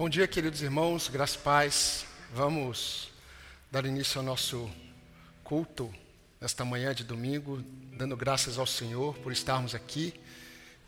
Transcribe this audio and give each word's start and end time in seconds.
Bom 0.00 0.08
dia, 0.08 0.26
queridos 0.26 0.62
irmãos, 0.62 1.08
graças 1.08 1.36
e 1.36 1.40
paz. 1.40 2.06
Vamos 2.32 3.10
dar 3.70 3.84
início 3.84 4.18
ao 4.18 4.24
nosso 4.24 4.70
culto 5.44 5.92
nesta 6.40 6.64
manhã 6.64 6.94
de 6.94 7.04
domingo, 7.04 7.62
dando 7.98 8.16
graças 8.16 8.56
ao 8.56 8.66
Senhor 8.66 9.14
por 9.18 9.30
estarmos 9.30 9.74
aqui. 9.74 10.14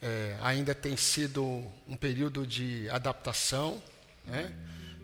É, 0.00 0.38
ainda 0.40 0.74
tem 0.74 0.96
sido 0.96 1.44
um 1.86 1.94
período 1.94 2.46
de 2.46 2.88
adaptação, 2.88 3.82
né? 4.24 4.50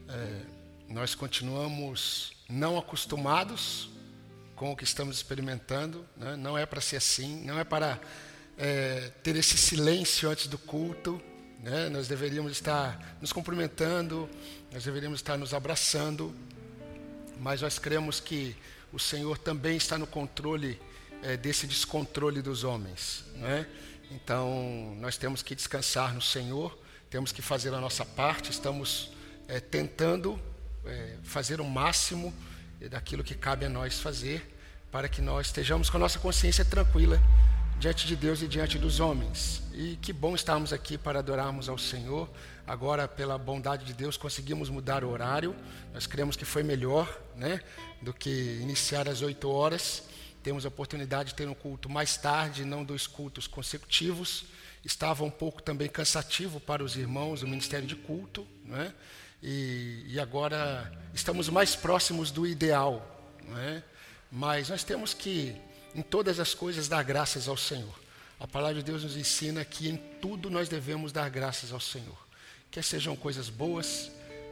É, 0.09 0.41
nós 0.89 1.15
continuamos 1.15 2.33
não 2.49 2.79
acostumados 2.79 3.91
com 4.57 4.73
o 4.73 4.77
que 4.77 4.85
estamos 4.85 5.17
experimentando, 5.17 6.03
né? 6.17 6.35
não 6.35 6.57
é 6.57 6.65
para 6.65 6.81
ser 6.81 6.97
assim, 6.97 7.45
não 7.45 7.59
é 7.59 7.65
para 7.65 8.01
é, 8.57 9.13
ter 9.23 9.37
esse 9.37 9.59
silêncio 9.59 10.31
antes 10.31 10.47
do 10.47 10.57
culto, 10.57 11.23
né? 11.59 11.89
Nós 11.89 12.07
deveríamos 12.07 12.53
estar 12.53 13.17
nos 13.21 13.33
cumprimentando, 13.33 14.29
nós 14.73 14.85
deveríamos 14.85 15.19
estar 15.19 15.37
nos 15.37 15.53
abraçando, 15.53 16.35
mas 17.41 17.63
nós 17.63 17.79
cremos 17.79 18.21
que 18.21 18.57
o 18.93 18.99
Senhor 18.99 19.39
também 19.39 19.77
está 19.77 19.99
no 19.99 20.07
controle 20.07 20.81
é, 21.23 21.37
desse 21.37 21.67
descontrole 21.67 22.41
dos 22.41 22.65
homens. 22.65 23.25
Né? 23.35 23.67
Então, 24.11 24.97
nós 25.01 25.17
temos 25.17 25.43
que 25.43 25.55
descansar 25.55 26.15
no 26.15 26.23
Senhor, 26.23 26.79
temos 27.11 27.33
que 27.33 27.43
fazer 27.43 27.75
a 27.75 27.81
nossa 27.81 28.05
parte, 28.05 28.51
estamos 28.51 29.13
é, 29.47 29.61
tentando 29.61 30.41
é, 30.85 31.17
fazer 31.23 31.61
o 31.61 31.65
máximo 31.65 32.33
daquilo 32.91 33.25
que 33.25 33.35
cabe 33.35 33.67
a 33.67 33.69
nós 33.69 33.99
fazer, 33.99 34.57
para 34.93 35.09
que 35.09 35.21
nós 35.21 35.49
estejamos 35.49 35.91
com 35.91 35.97
a 35.97 36.01
nossa 36.01 36.19
consciência 36.19 36.65
tranquila 36.65 37.21
diante 37.79 38.09
de 38.09 38.17
Deus 38.17 38.43
e 38.43 38.49
diante 38.49 38.77
dos 38.77 38.99
homens. 38.99 39.63
E 39.73 39.97
que 40.03 40.13
bom 40.13 40.35
estarmos 40.35 40.73
aqui 40.73 40.99
para 40.99 41.21
adorarmos 41.21 41.69
ao 41.69 41.79
Senhor. 41.79 42.29
Agora, 42.67 43.07
pela 43.07 43.39
bondade 43.39 43.85
de 43.85 43.95
Deus, 43.95 44.17
conseguimos 44.17 44.69
mudar 44.69 45.05
o 45.05 45.11
horário. 45.11 45.55
Nós 45.95 46.07
cremos 46.07 46.37
que 46.37 46.45
foi 46.45 46.65
melhor 46.65 47.09
né, 47.37 47.61
do 48.03 48.13
que 48.13 48.59
iniciar 48.61 49.09
às 49.09 49.23
8 49.23 49.49
horas. 49.49 50.03
Temos 50.43 50.65
a 50.65 50.69
oportunidade 50.69 51.31
de 51.31 51.35
ter 51.37 51.49
um 51.49 51.55
culto 51.55 51.89
mais 51.89 52.17
tarde, 52.17 52.65
não 52.65 52.85
dois 52.85 53.07
cultos 53.07 53.47
consecutivos. 53.47 54.47
Estava 54.85 55.23
um 55.23 55.31
pouco 55.31 55.63
também 55.63 55.89
cansativo 55.89 56.59
para 56.59 56.83
os 56.83 56.97
irmãos, 56.97 57.43
o 57.43 57.47
ministério 57.47 57.87
de 57.87 57.95
culto. 57.95 58.45
Né? 58.65 58.93
E, 59.41 60.05
e 60.09 60.19
agora 60.19 60.93
estamos 61.15 61.49
mais 61.49 61.77
próximos 61.77 62.33
do 62.33 62.45
ideal. 62.45 63.07
Né? 63.45 63.85
Mas 64.33 64.69
nós 64.69 64.83
temos 64.83 65.15
que 65.15 65.55
em 65.95 66.03
todas 66.03 66.39
as 66.41 66.55
coisas 66.55 66.89
dar 66.89 67.03
graças 67.03 67.49
ao 67.49 67.57
Senhor. 67.57 67.95
A 68.41 68.47
palavra 68.47 68.77
de 68.77 68.83
Deus 68.83 69.03
nos 69.03 69.17
ensina 69.17 69.65
que 69.65 69.89
em 69.89 69.97
tudo 70.21 70.49
nós 70.49 70.69
devemos 70.69 71.11
dar 71.11 71.29
graças 71.29 71.73
ao 71.73 71.81
Senhor. 71.81 72.17
Quer 72.71 72.85
sejam 72.85 73.17
coisas 73.17 73.49
boas, 73.49 74.11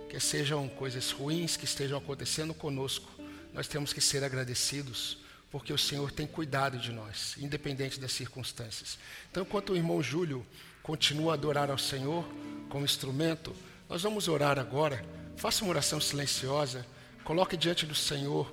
quer 0.08 0.20
sejam 0.20 0.68
coisas 0.68 1.10
ruins 1.10 1.56
que 1.56 1.64
estejam 1.64 1.98
acontecendo 1.98 2.52
conosco, 2.52 3.08
nós 3.52 3.68
temos 3.68 3.92
que 3.92 4.00
ser 4.00 4.24
agradecidos, 4.24 5.18
porque 5.50 5.72
o 5.72 5.78
Senhor 5.78 6.10
tem 6.10 6.26
cuidado 6.26 6.78
de 6.78 6.92
nós, 6.92 7.36
independente 7.38 8.00
das 8.00 8.12
circunstâncias. 8.12 8.98
Então, 9.30 9.42
enquanto 9.42 9.72
o 9.72 9.76
irmão 9.76 10.02
Júlio 10.02 10.44
continua 10.82 11.32
a 11.32 11.34
adorar 11.34 11.70
ao 11.70 11.78
Senhor 11.78 12.24
como 12.68 12.84
instrumento, 12.84 13.54
nós 13.88 14.02
vamos 14.02 14.28
orar 14.28 14.58
agora. 14.58 15.04
Faça 15.36 15.62
uma 15.62 15.70
oração 15.70 16.00
silenciosa, 16.00 16.84
coloque 17.24 17.56
diante 17.56 17.86
do 17.86 17.94
Senhor 17.94 18.52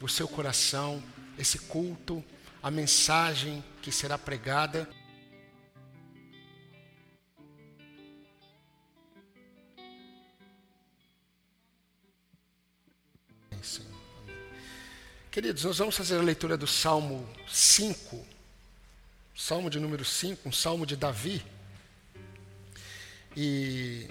o 0.00 0.08
seu 0.08 0.28
coração, 0.28 1.02
esse 1.38 1.58
culto, 1.58 2.24
a 2.62 2.70
mensagem 2.70 3.62
que 3.82 3.92
será 3.92 4.16
pregada. 4.16 4.88
Queridos, 15.34 15.64
nós 15.64 15.78
vamos 15.78 15.96
fazer 15.96 16.16
a 16.16 16.22
leitura 16.22 16.56
do 16.56 16.64
Salmo 16.64 17.28
5, 17.48 18.24
Salmo 19.34 19.68
de 19.68 19.80
número 19.80 20.04
5, 20.04 20.48
um 20.48 20.52
salmo 20.52 20.86
de 20.86 20.94
Davi. 20.94 21.44
E 23.36 24.06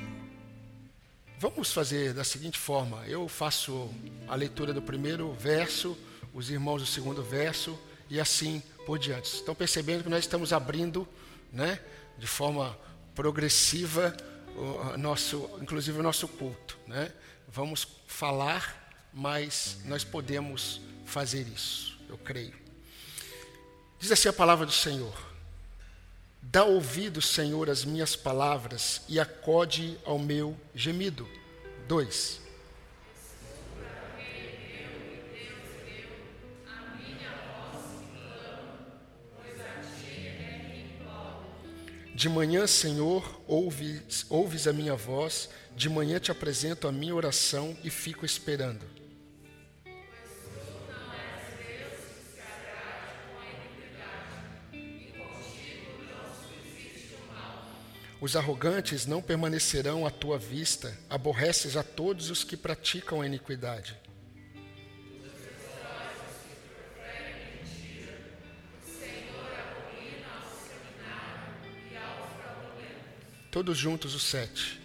vamos 1.40 1.72
fazer 1.72 2.14
da 2.14 2.26
seguinte 2.26 2.60
forma: 2.60 3.08
eu 3.08 3.30
faço 3.30 3.90
a 4.28 4.36
leitura 4.36 4.74
do 4.74 4.82
primeiro 4.82 5.32
verso 5.32 5.98
os 6.34 6.50
irmãos 6.50 6.82
do 6.82 6.88
segundo 6.88 7.24
verso 7.24 7.78
e 8.10 8.20
assim 8.20 8.62
por 8.86 9.00
diante. 9.00 9.34
Estão 9.36 9.56
percebendo 9.56 10.04
que 10.04 10.10
nós 10.10 10.24
estamos 10.24 10.52
abrindo, 10.52 11.08
né, 11.52 11.80
de 12.18 12.28
forma 12.28 12.78
progressiva, 13.16 14.16
o 14.56 14.98
nosso, 14.98 15.50
inclusive 15.62 16.00
o 16.00 16.04
nosso 16.04 16.28
culto, 16.28 16.78
né? 16.88 17.12
Vamos 17.48 17.88
falar, 18.08 18.92
mas 19.12 19.80
nós 19.86 20.04
podemos 20.04 20.82
fazer 21.06 21.48
isso, 21.48 21.98
eu 22.08 22.18
creio. 22.18 22.54
Diz 24.00 24.12
assim 24.12 24.30
a 24.30 24.34
palavra 24.34 24.66
do 24.66 24.72
Senhor: 24.72 25.16
Dá 26.42 26.64
ouvido, 26.64 27.22
Senhor, 27.22 27.70
às 27.70 27.86
minhas 27.86 28.16
palavras 28.16 29.02
e 29.08 29.20
acode 29.20 29.98
ao 30.06 30.20
meu 30.20 30.58
gemido. 30.76 31.28
2. 31.88 32.43
De 42.16 42.30
manhã, 42.30 42.68
Senhor, 42.68 43.42
ouves, 43.48 44.26
ouves 44.30 44.68
a 44.68 44.74
minha 44.74 44.96
voz, 44.96 45.50
de 45.76 45.90
manhã 45.90 46.20
te 46.20 46.32
apresento 46.32 46.88
a 46.88 46.92
minha 46.92 47.16
oração 47.16 47.76
e 47.84 47.90
fico 47.90 48.24
esperando. 48.24 48.86
Os 58.22 58.38
arrogantes 58.38 59.06
não 59.06 59.22
permanecerão 59.22 60.06
à 60.06 60.12
tua 60.12 60.38
vista, 60.38 60.98
aborreces 61.10 61.76
a 61.76 61.84
todos 61.84 62.30
os 62.30 62.44
que 62.44 62.56
praticam 62.56 63.22
a 63.22 63.26
iniquidade. 63.26 63.98
Todos 73.54 73.78
juntos 73.78 74.16
os 74.16 74.24
sete. 74.24 74.82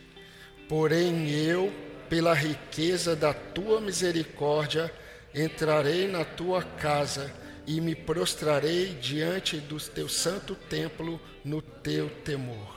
Porém 0.69 1.31
eu, 1.31 1.73
pela 2.07 2.35
riqueza 2.35 3.17
da 3.17 3.33
tua 3.33 3.81
misericórdia, 3.81 4.95
entrarei 5.35 6.07
na 6.07 6.23
tua 6.23 6.63
casa 6.63 7.35
e 7.67 7.81
me 7.81 7.95
prostrarei 7.95 8.95
diante 8.97 9.57
do 9.57 9.81
teu 9.81 10.07
santo 10.07 10.55
templo 10.55 11.19
no 11.43 11.63
teu 11.63 12.11
temor. 12.23 12.77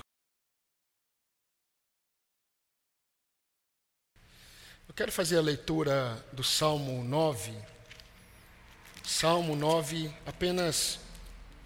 Eu 4.88 4.94
quero 4.96 5.12
fazer 5.12 5.40
a 5.40 5.42
leitura 5.42 6.26
do 6.32 6.44
Salmo 6.44 7.04
9. 7.04 7.54
Salmo 9.04 9.58
9, 9.58 10.10
apenas 10.26 11.02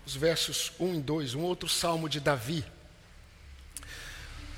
os 0.04 0.16
versos 0.16 0.72
1 0.80 0.96
e 0.96 1.02
2, 1.02 1.36
um 1.36 1.44
outro 1.44 1.70
salmo 1.70 2.10
de 2.10 2.20
Davi. 2.20 2.66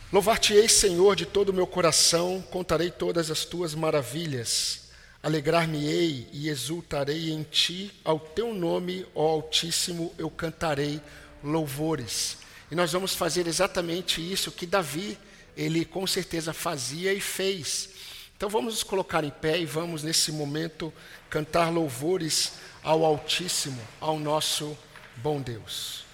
Louvar-te-ei, 0.09 0.69
Senhor, 0.69 1.17
de 1.17 1.25
todo 1.25 1.49
o 1.49 1.53
meu 1.53 1.67
coração, 1.67 2.41
contarei 2.49 2.89
todas 2.89 3.29
as 3.29 3.43
tuas 3.43 3.75
maravilhas. 3.75 4.87
Alegrar-me-ei 5.21 6.29
e 6.31 6.47
exultarei 6.47 7.29
em 7.29 7.43
ti, 7.43 7.91
ao 8.05 8.17
teu 8.17 8.53
nome, 8.53 9.05
ó 9.13 9.27
Altíssimo, 9.27 10.13
eu 10.17 10.29
cantarei 10.29 11.01
louvores. 11.43 12.37
E 12.71 12.75
nós 12.75 12.93
vamos 12.93 13.15
fazer 13.15 13.47
exatamente 13.47 14.21
isso 14.21 14.49
que 14.49 14.65
Davi, 14.65 15.17
ele 15.57 15.83
com 15.83 16.07
certeza 16.07 16.53
fazia 16.53 17.11
e 17.11 17.19
fez. 17.19 17.89
Então 18.37 18.47
vamos 18.47 18.75
nos 18.75 18.83
colocar 18.83 19.25
em 19.25 19.29
pé 19.29 19.59
e 19.59 19.65
vamos 19.65 20.03
nesse 20.03 20.31
momento 20.31 20.93
cantar 21.29 21.69
louvores 21.69 22.53
ao 22.81 23.03
Altíssimo, 23.03 23.81
ao 23.99 24.17
nosso 24.17 24.77
bom 25.17 25.41
Deus. 25.41 26.06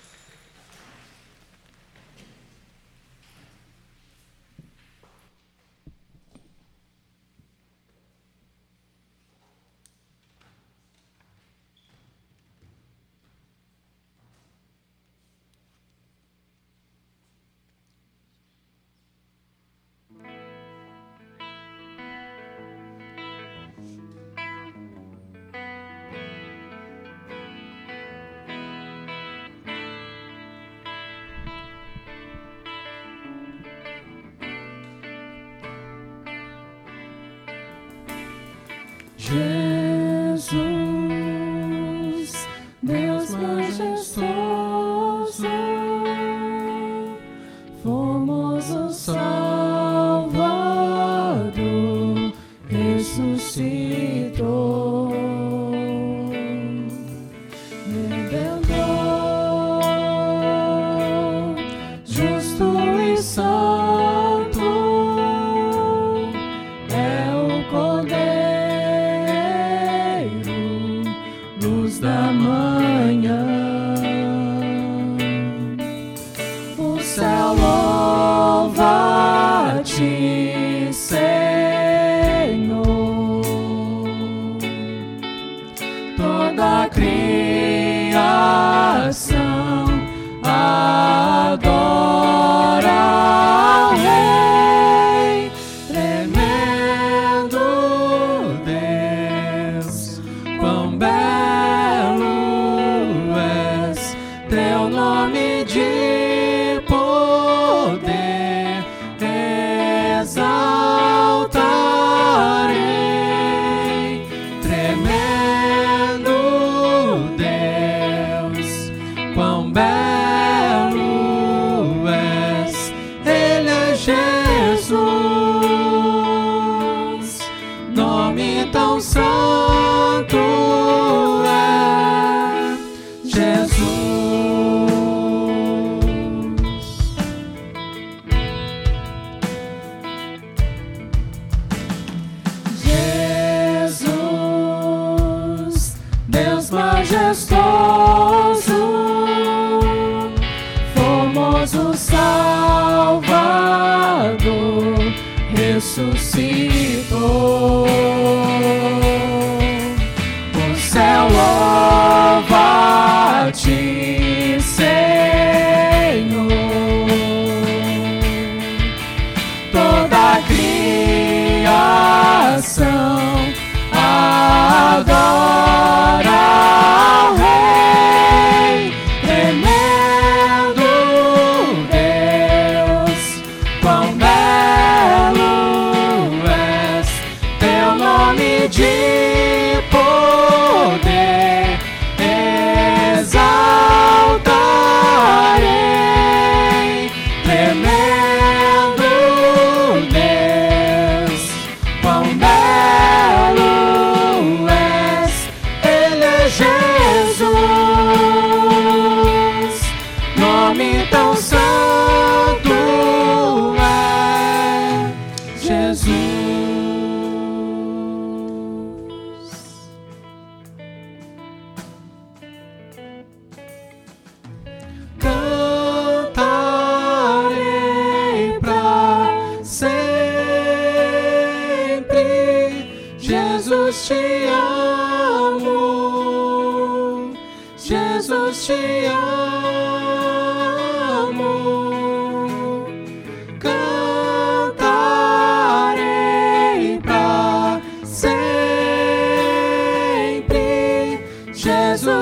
sou. 44.13 44.42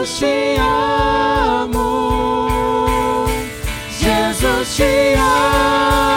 Jesus 0.02 0.20
te 0.20 0.58
amo. 0.58 1.78
Jesus 4.00 4.76
te 4.76 5.16
amo. 5.16 6.11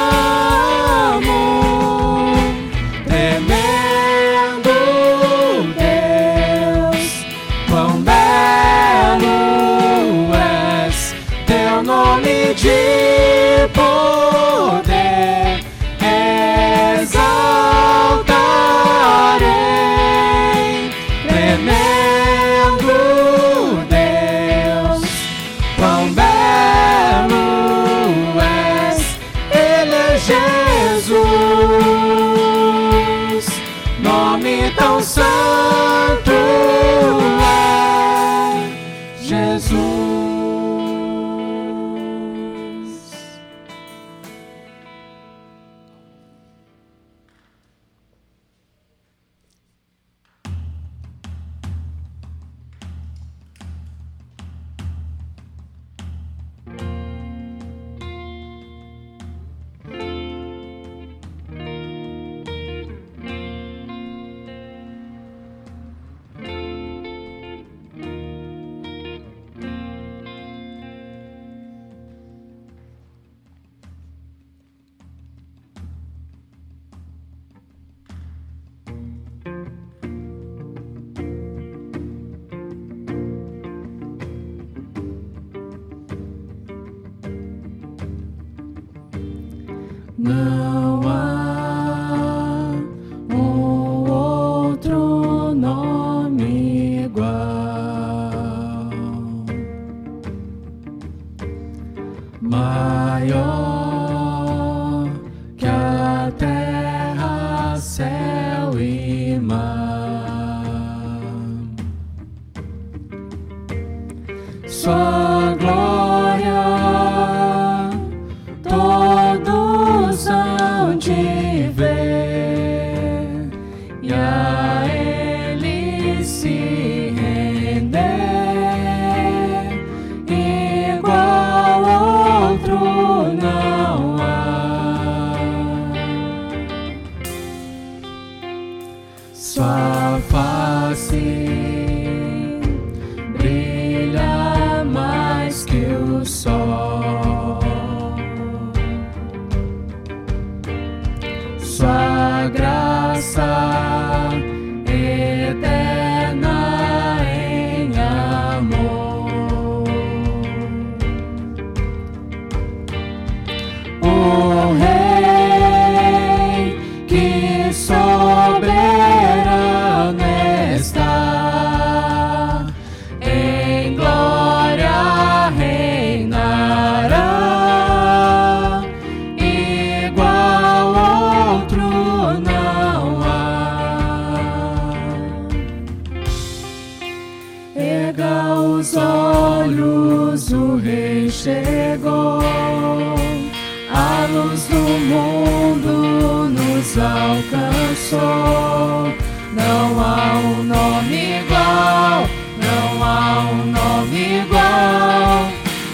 sou. 198.15 199.13
Não 199.53 200.01
há 200.01 200.37
um 200.39 200.63
nome 200.63 201.41
igual, 201.41 202.29
não 202.59 203.05
há 203.05 203.51
um 203.51 203.67
nome 203.67 204.41
igual. 204.41 205.49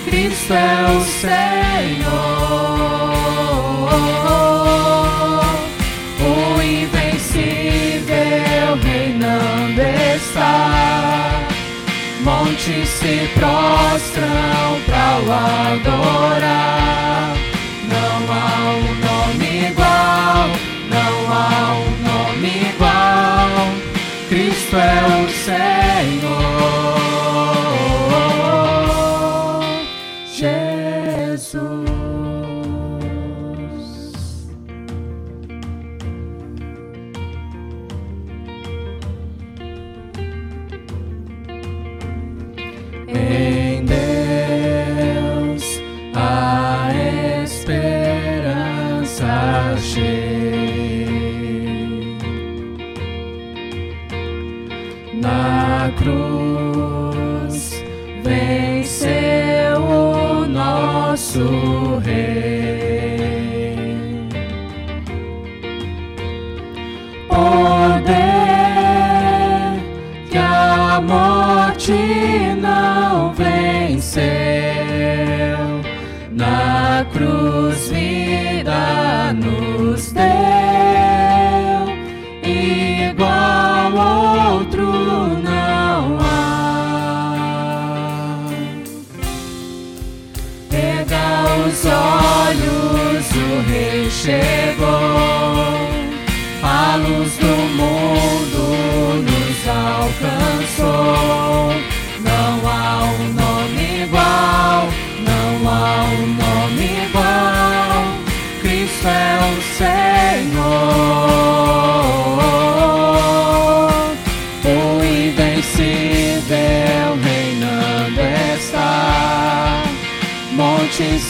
Cristo 0.05 0.53
é 0.53 0.87
o 0.97 1.01
Senhor. 1.05 2.11
O 6.21 6.63
invencível 6.63 7.89
reinando 8.83 9.81
está. 10.17 11.49
Montes 12.23 12.89
se 12.89 13.31
prostram 13.35 14.81
para 14.87 15.19
o 15.21 15.33
adorar. 15.33 16.80
found 24.71 25.30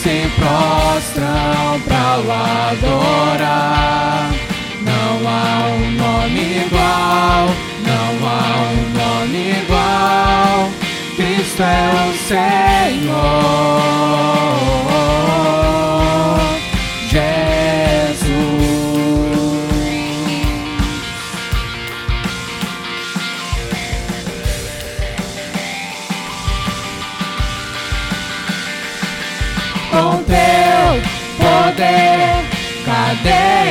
se 0.01 0.27
prostram 0.35 1.79
para 1.81 2.19
o 2.19 2.31
adorar. 2.71 4.31
Não 4.81 5.29
há 5.29 5.67
um 5.75 5.91
nome 5.91 6.41
igual, 6.65 7.45
não 7.85 8.11
há 8.27 8.41
um 8.71 8.81
nome 8.97 9.41
igual. 9.61 10.71
Cristo 11.15 11.61
é 11.61 11.91
o 12.09 12.11
Senhor. 12.97 13.61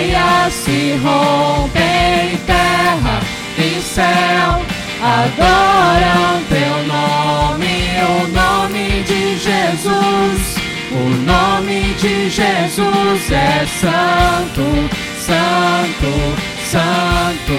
Cadeias 0.00 0.54
se 0.54 0.98
rompem, 1.04 2.38
terra 2.46 3.20
e 3.58 3.82
céu 3.82 4.62
adoram 5.02 6.42
teu 6.48 6.86
nome, 6.86 8.00
o 8.08 8.28
nome 8.28 9.02
de 9.02 9.36
Jesus. 9.36 10.56
O 10.90 11.08
nome 11.26 11.94
de 11.98 12.30
Jesus 12.30 13.30
é 13.30 13.66
santo, 13.78 14.88
santo, 15.18 16.12
santo. 16.64 17.58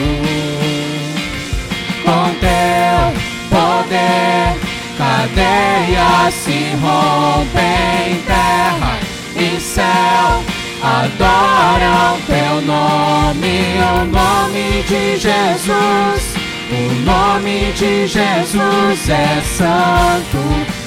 Com 2.04 2.34
teu 2.40 3.22
poder, 3.52 4.58
cadeias 4.98 6.34
se 6.34 6.76
rompem, 6.82 8.20
terra 8.26 8.98
e 9.36 9.60
céu 9.60 10.41
Adoram 10.84 12.20
teu 12.26 12.60
nome, 12.66 13.78
o 13.78 14.06
nome 14.06 14.82
de 14.88 15.16
Jesus. 15.16 16.34
O 16.72 16.94
nome 17.06 17.72
de 17.74 18.08
Jesus 18.08 19.10
é 19.10 19.42
santo, 19.42 20.40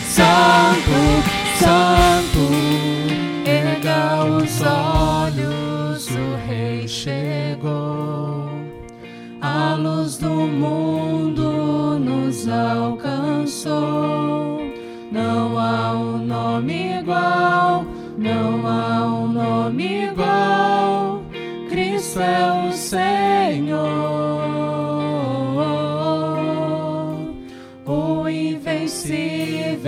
santo, 0.09 1.23
santo. 1.61 2.51
Erga 3.47 4.25
os 4.25 4.63
olhos, 4.63 6.09
o 6.09 6.37
Rei 6.49 6.89
chegou. 6.89 8.51
A 9.41 9.77
luz 9.77 10.17
do 10.17 10.29
mundo 10.29 12.01
nos 12.01 12.49
alcançou. 12.49 13.75
Não 15.13 15.57
há 15.57 15.93
um 15.93 16.19
nome 16.19 16.99
igual 16.99 17.85
não 18.17 18.67
há 18.67 19.07
um 19.07 19.27
nome 19.29 20.07
igual. 20.07 21.23
Cristo 21.69 22.21
é 22.21 22.69
o 22.69 22.73
Senhor. 22.73 23.85
O 27.87 28.29
invencível 28.29 29.83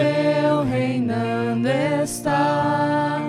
reinando 0.68 1.68
está. 1.68 3.20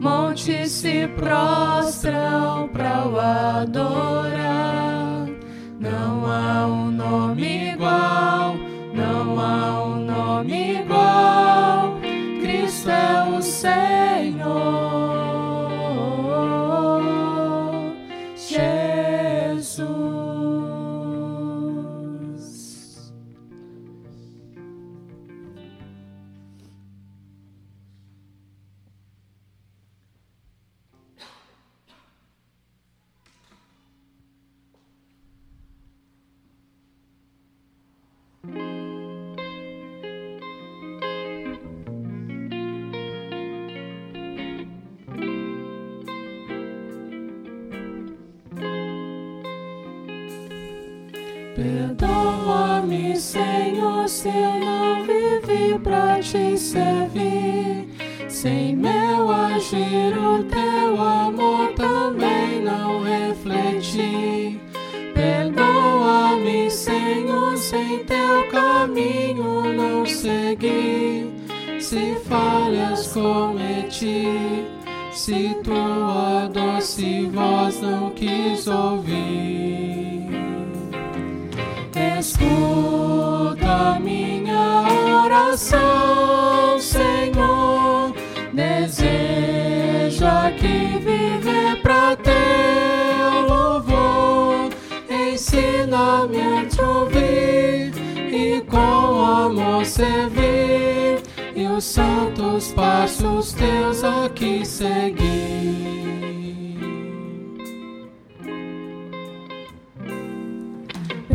Montes 0.00 0.72
se 0.72 1.06
prostram 1.08 2.68
para 2.68 3.06
o 3.06 3.18
adorar. 3.18 4.40
Não 5.78 6.26
há 6.30 6.66
um 6.66 6.90
nome 6.90 7.59
É 12.86 13.36
o 13.36 13.42
Senhor. 13.42 14.39
Perdoa-me, 51.90 53.16
Senhor, 53.16 54.08
se 54.08 54.28
eu 54.28 54.60
não 54.60 55.02
vivi 55.02 55.76
pra 55.80 56.20
te 56.20 56.56
servir. 56.56 57.88
Sem 58.28 58.76
meu 58.76 59.28
agir, 59.28 60.16
o 60.16 60.44
teu 60.44 61.02
amor 61.02 61.72
também 61.74 62.62
não 62.62 63.02
refleti. 63.02 64.60
Perdoa-me, 65.14 66.70
Senhor, 66.70 67.56
sem 67.56 68.04
teu 68.04 68.48
caminho 68.50 69.72
não 69.72 70.06
segui. 70.06 71.28
Se 71.80 72.14
falhas 72.28 73.08
cometi, 73.08 74.64
se 75.10 75.56
tua 75.64 76.46
doce 76.46 77.26
voz 77.26 77.80
não 77.80 78.10
quis 78.10 78.68
ouvir. 78.68 79.59
Escuta 82.20 83.98
minha 83.98 84.84
oração, 85.24 86.78
Senhor. 86.78 88.14
Desejo 88.52 90.26
aqui 90.26 90.98
viver 90.98 91.80
pra 91.80 92.14
teu 92.16 93.48
louvor. 93.48 94.68
Ensina-me 95.08 96.58
a 96.58 96.66
te 96.66 96.82
ouvir 96.82 97.94
e 98.30 98.60
com 98.68 98.76
amor 99.24 99.86
servir. 99.86 101.22
E 101.56 101.66
os 101.68 101.84
santos 101.84 102.70
passos 102.72 103.54
teus 103.54 104.04
aqui 104.04 104.62
seguir. 104.66 106.39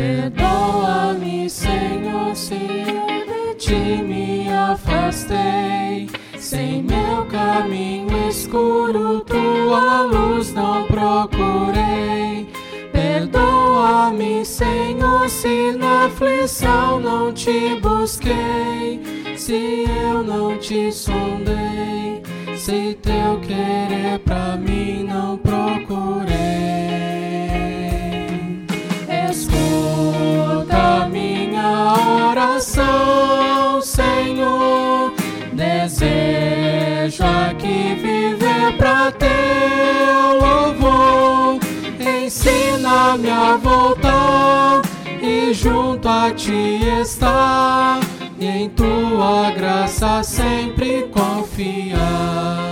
Perdoa-me, 0.05 1.49
Senhor, 1.49 2.35
se 2.35 2.53
eu 2.53 3.25
de 3.25 3.55
ti 3.57 4.03
me 4.03 4.47
afastei. 4.53 6.07
Sem 6.37 6.83
meu 6.83 7.25
caminho 7.25 8.29
escuro, 8.29 9.21
tua 9.21 10.03
luz 10.03 10.53
não 10.53 10.85
procurei. 10.85 12.47
Perdoa-me, 12.91 14.45
Senhor, 14.45 15.27
se 15.27 15.71
na 15.71 16.05
aflição 16.05 16.99
não 16.99 17.33
te 17.33 17.73
busquei. 17.81 19.01
Se 19.35 19.85
eu 19.89 20.23
não 20.23 20.55
te 20.59 20.91
sondei, 20.91 22.21
se 22.55 22.95
teu 23.01 23.39
querer 23.41 24.19
pra 24.19 24.55
mim 24.55 25.03
não 25.03 25.35
procurei. 25.39 26.84
Minha 31.85 32.29
oração, 32.29 33.81
Senhor. 33.81 35.13
Desejo 35.53 37.23
aqui 37.23 37.95
viver 37.95 38.75
pra 38.77 39.11
teu 39.11 40.39
louvor. 40.41 41.59
Ensina-me 41.99 43.29
a 43.29 43.57
voltar 43.57 44.81
e 45.21 45.53
junto 45.53 46.09
a 46.09 46.31
ti 46.31 46.79
estar. 47.01 47.99
E 48.39 48.45
em 48.47 48.69
tua 48.69 49.51
graça 49.51 50.23
sempre 50.23 51.03
confiar. 51.03 52.65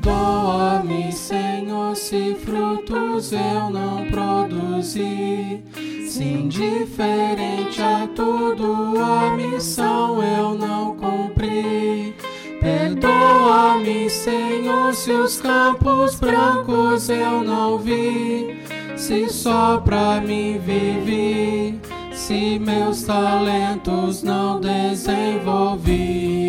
Perdoa-me, 0.00 1.12
Senhor, 1.12 1.94
se 1.94 2.34
frutos 2.36 3.32
eu 3.32 3.68
não 3.68 4.06
produzi. 4.06 5.62
Se 6.08 6.24
indiferente 6.24 7.82
a 7.82 8.08
tudo 8.16 8.94
a 8.98 9.36
missão 9.36 10.22
eu 10.22 10.54
não 10.54 10.96
cumpri. 10.96 12.16
Perdoa-me, 12.60 14.08
Senhor, 14.08 14.94
se 14.94 15.12
os 15.12 15.38
campos 15.38 16.14
brancos 16.14 17.10
eu 17.10 17.44
não 17.44 17.76
vi. 17.76 18.58
Se 18.96 19.28
só 19.28 19.78
pra 19.78 20.18
mim 20.22 20.58
vivi, 20.58 21.78
se 22.14 22.58
meus 22.58 23.02
talentos 23.02 24.22
não 24.22 24.58
desenvolvi. 24.60 26.40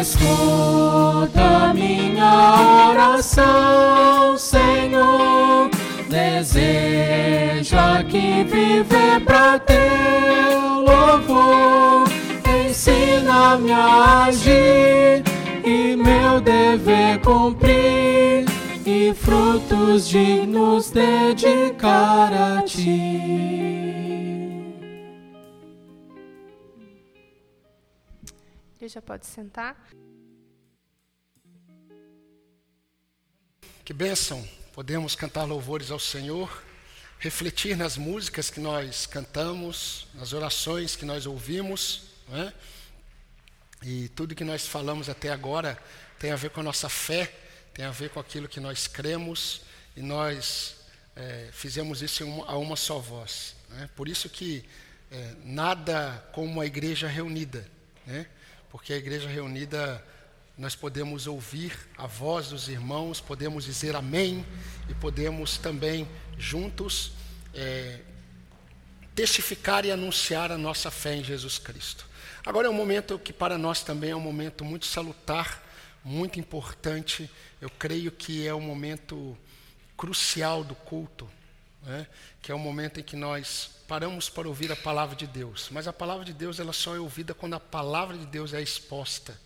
Escuta 0.00 1.72
minha 1.74 2.90
oração, 2.90 4.36
Senhor. 4.36 5.70
Desejo 6.08 7.76
aqui 7.78 8.44
viver 8.44 9.20
pra 9.24 9.58
teu 9.58 10.80
louvor. 10.80 12.08
Ensina-me 12.66 13.72
a 13.72 14.24
agir 14.24 15.22
e 15.64 15.96
meu 15.96 16.40
dever 16.40 17.20
cumprir. 17.20 18.44
E 18.84 19.14
frutos 19.14 20.08
dignos 20.08 20.90
dedicar 20.90 22.32
a 22.32 22.62
ti. 22.62 23.52
Igreja 28.82 29.00
pode 29.00 29.26
sentar. 29.26 29.76
Que 33.84 33.92
bênção 33.92 34.44
podemos 34.72 35.14
cantar 35.14 35.44
louvores 35.44 35.92
ao 35.92 36.00
Senhor, 36.00 36.64
refletir 37.20 37.76
nas 37.76 37.96
músicas 37.96 38.50
que 38.50 38.58
nós 38.58 39.06
cantamos, 39.06 40.08
nas 40.14 40.32
orações 40.32 40.96
que 40.96 41.04
nós 41.04 41.26
ouvimos, 41.26 42.08
não 42.28 42.42
é? 42.42 42.52
e 43.84 44.08
tudo 44.08 44.34
que 44.34 44.42
nós 44.42 44.66
falamos 44.66 45.08
até 45.08 45.28
agora 45.28 45.80
tem 46.18 46.32
a 46.32 46.36
ver 46.36 46.50
com 46.50 46.58
a 46.58 46.64
nossa 46.64 46.88
fé, 46.88 47.32
tem 47.72 47.84
a 47.84 47.92
ver 47.92 48.10
com 48.10 48.18
aquilo 48.18 48.48
que 48.48 48.58
nós 48.58 48.88
cremos, 48.88 49.60
e 49.96 50.02
nós 50.02 50.74
é, 51.14 51.50
fizemos 51.52 52.02
isso 52.02 52.26
uma, 52.26 52.46
a 52.50 52.56
uma 52.56 52.74
só 52.74 52.98
voz. 52.98 53.54
Né? 53.68 53.88
Por 53.94 54.08
isso 54.08 54.28
que 54.28 54.68
é, 55.08 55.36
nada 55.44 56.28
como 56.32 56.48
uma 56.48 56.66
igreja 56.66 57.06
reunida. 57.06 57.64
Né? 58.04 58.26
Porque 58.72 58.94
a 58.94 58.96
igreja 58.96 59.28
reunida 59.28 60.02
nós 60.56 60.74
podemos 60.74 61.26
ouvir 61.26 61.78
a 61.98 62.06
voz 62.06 62.48
dos 62.48 62.70
irmãos, 62.70 63.20
podemos 63.20 63.64
dizer 63.64 63.94
amém 63.94 64.46
e 64.88 64.94
podemos 64.94 65.58
também 65.58 66.08
juntos 66.38 67.12
é, 67.52 68.00
testificar 69.14 69.84
e 69.84 69.92
anunciar 69.92 70.50
a 70.50 70.56
nossa 70.56 70.90
fé 70.90 71.16
em 71.16 71.22
Jesus 71.22 71.58
Cristo. 71.58 72.08
Agora 72.46 72.66
é 72.66 72.70
um 72.70 72.74
momento 72.74 73.18
que 73.18 73.30
para 73.30 73.58
nós 73.58 73.82
também 73.82 74.10
é 74.10 74.16
um 74.16 74.20
momento 74.20 74.64
muito 74.64 74.86
salutar, 74.86 75.62
muito 76.02 76.40
importante. 76.40 77.30
Eu 77.60 77.68
creio 77.68 78.10
que 78.10 78.46
é 78.46 78.54
um 78.54 78.60
momento 78.60 79.36
crucial 79.98 80.64
do 80.64 80.74
culto, 80.74 81.28
né? 81.82 82.06
que 82.40 82.50
é 82.52 82.54
o 82.54 82.58
momento 82.58 83.00
em 83.00 83.02
que 83.02 83.16
nós 83.16 83.70
paramos 83.86 84.28
para 84.28 84.48
ouvir 84.48 84.70
a 84.72 84.76
palavra 84.76 85.14
de 85.14 85.26
Deus. 85.26 85.68
Mas 85.70 85.86
a 85.86 85.92
palavra 85.92 86.24
de 86.24 86.32
Deus 86.32 86.58
ela 86.58 86.72
só 86.72 86.94
é 86.96 87.00
ouvida 87.00 87.34
quando 87.34 87.54
a 87.54 87.60
palavra 87.60 88.16
de 88.16 88.26
Deus 88.26 88.54
é 88.54 88.62
exposta. 88.62 89.38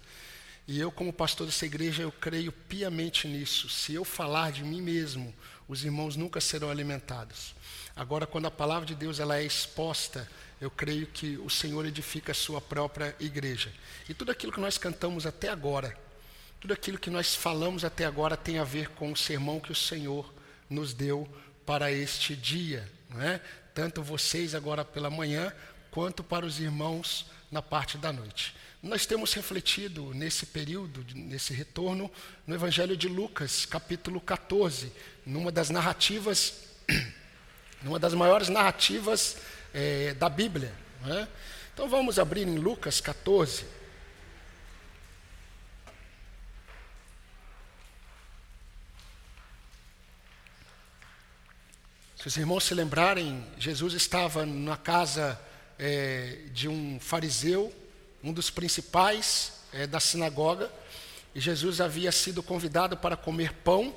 E 0.69 0.81
eu, 0.81 0.91
como 0.91 1.13
pastor 1.13 1.47
dessa 1.47 1.65
igreja, 1.65 2.03
eu 2.03 2.11
creio 2.11 2.51
piamente 2.51 3.29
nisso. 3.29 3.69
Se 3.69 3.95
eu 3.95 4.05
falar 4.05 4.51
de 4.51 4.65
mim 4.65 4.83
mesmo, 4.83 5.33
os 5.69 5.85
irmãos 5.85 6.17
nunca 6.17 6.41
serão 6.41 6.71
alimentados. 6.71 7.55
Agora, 7.95 8.27
quando 8.27 8.47
a 8.47 8.51
palavra 8.51 8.85
de 8.85 8.95
Deus 8.95 9.21
ela 9.21 9.39
é 9.39 9.45
exposta, 9.45 10.29
eu 10.61 10.71
creio 10.71 11.07
que 11.07 11.37
o 11.39 11.49
Senhor 11.49 11.87
edifica 11.87 12.33
a 12.33 12.35
sua 12.35 12.61
própria 12.61 13.15
igreja. 13.21 13.73
E 14.09 14.15
tudo 14.15 14.33
aquilo 14.33 14.53
que 14.53 14.61
nós 14.61 14.77
cantamos 14.77 15.25
até 15.25 15.49
agora, 15.49 15.97
tudo 16.61 16.73
aquilo 16.73 16.99
que 16.99 17.11
nós 17.11 17.35
falamos 17.35 17.85
até 17.85 18.05
agora 18.05 18.37
tem 18.37 18.59
a 18.59 18.65
ver 18.65 18.89
com 18.91 19.13
o 19.13 19.17
sermão 19.17 19.61
que 19.61 19.73
o 19.73 19.75
Senhor 19.75 20.33
nos 20.69 20.93
deu 20.93 21.29
para 21.67 21.91
este 21.91 22.37
dia, 22.37 22.89
não 23.11 23.21
é? 23.21 23.41
Tanto 23.75 24.03
vocês 24.03 24.55
agora 24.55 24.85
pela 24.85 25.11
manhã, 25.11 25.53
quanto 25.91 26.23
para 26.23 26.47
os 26.47 26.61
irmãos 26.61 27.27
na 27.51 27.61
parte 27.61 27.99
da 27.99 28.13
noite. 28.13 28.55
Nós 28.83 29.05
temos 29.05 29.33
refletido 29.33 30.15
nesse 30.15 30.47
período, 30.47 31.05
nesse 31.15 31.53
retorno, 31.53 32.11
no 32.47 32.55
Evangelho 32.55 32.97
de 32.97 33.09
Lucas, 33.09 33.67
capítulo 33.67 34.21
14, 34.21 34.93
numa 35.27 35.51
das 35.51 35.71
narrativas, 35.71 36.55
numa 37.83 37.99
das 37.99 38.15
maiores 38.15 38.49
narrativas 38.49 39.39
é, 39.75 40.15
da 40.15 40.29
Bíblia. 40.29 40.73
É? 41.05 41.27
Então 41.75 41.89
vamos 41.89 42.19
abrir 42.19 42.47
em 42.47 42.57
Lucas 42.57 43.01
14. 43.01 43.65
Se 52.27 52.31
os 52.31 52.37
irmãos 52.39 52.65
se 52.65 52.75
lembrarem, 52.75 53.41
Jesus 53.57 53.95
estava 53.95 54.45
na 54.45 54.77
casa 54.77 55.41
é, 55.79 56.41
de 56.53 56.67
um 56.67 56.99
fariseu, 56.99 57.73
um 58.21 58.33
dos 58.33 58.51
principais 58.51 59.53
é, 59.73 59.87
da 59.87 60.01
sinagoga, 60.01 60.69
e 61.37 61.39
Jesus 61.41 61.81
havia 61.81 62.11
sido 62.11 62.43
convidado 62.43 62.97
para 62.97 63.17
comer 63.17 63.53
pão 63.53 63.95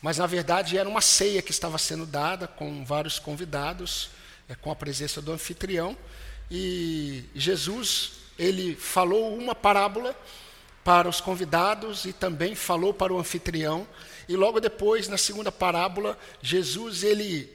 mas 0.00 0.18
na 0.18 0.28
verdade 0.28 0.78
era 0.78 0.88
uma 0.88 1.00
ceia 1.00 1.42
que 1.42 1.50
estava 1.50 1.76
sendo 1.76 2.06
dada 2.06 2.46
com 2.46 2.84
vários 2.84 3.18
convidados, 3.18 4.10
é, 4.48 4.54
com 4.54 4.70
a 4.70 4.76
presença 4.76 5.20
do 5.20 5.32
anfitrião. 5.32 5.96
E 6.48 7.24
Jesus, 7.34 8.12
ele 8.38 8.76
falou 8.76 9.36
uma 9.36 9.56
parábola 9.56 10.16
para 10.84 11.08
os 11.08 11.20
convidados 11.20 12.04
e 12.04 12.12
também 12.12 12.54
falou 12.54 12.94
para 12.94 13.12
o 13.12 13.18
anfitrião. 13.18 13.88
E 14.28 14.36
logo 14.36 14.60
depois, 14.60 15.08
na 15.08 15.18
segunda 15.18 15.50
parábola, 15.50 16.18
Jesus, 16.40 17.02
ele, 17.02 17.50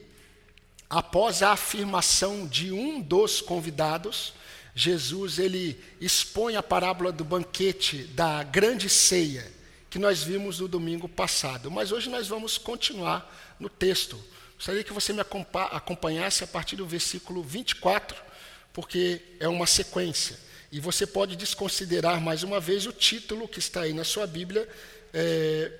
após 0.90 1.42
a 1.42 1.52
afirmação 1.52 2.46
de 2.46 2.72
um 2.72 3.02
dos 3.02 3.42
convidados, 3.42 4.34
Jesus 4.76 5.40
ele 5.40 5.80
expõe 6.00 6.56
a 6.56 6.62
parábola 6.62 7.12
do 7.12 7.24
banquete 7.24 8.04
da 8.14 8.44
grande 8.44 8.88
ceia 8.88 9.52
que 9.90 9.98
nós 9.98 10.22
vimos 10.22 10.60
no 10.60 10.68
domingo 10.68 11.10
passado. 11.10 11.72
Mas 11.72 11.92
hoje 11.92 12.10
nós 12.10 12.28
vamos 12.28 12.58
continuar 12.58 13.56
no 13.60 13.70
texto. 13.70 14.24
Gostaria 14.56 14.84
que 14.84 14.94
você 14.94 15.14
me 15.14 15.22
acompanhasse 15.72 16.44
a 16.44 16.48
partir 16.48 16.76
do 16.76 16.86
versículo 16.86 17.42
24, 17.42 18.16
porque 18.72 19.22
é 19.40 19.48
uma 19.48 19.66
sequência. 19.66 20.38
E 20.72 20.80
você 20.80 21.08
pode 21.08 21.36
desconsiderar 21.36 22.22
mais 22.22 22.44
uma 22.44 22.60
vez 22.60 22.86
o 22.86 22.92
título 22.92 23.48
que 23.48 23.60
está 23.60 23.82
aí 23.82 23.94
na 23.94 24.04
sua 24.04 24.28
Bíblia, 24.28 24.70
é, 25.14 25.72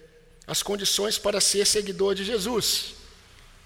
As 0.48 0.64
Condições 0.64 1.20
para 1.20 1.42
Ser 1.42 1.66
Seguidor 1.66 2.16
de 2.16 2.24
Jesus. 2.24 2.96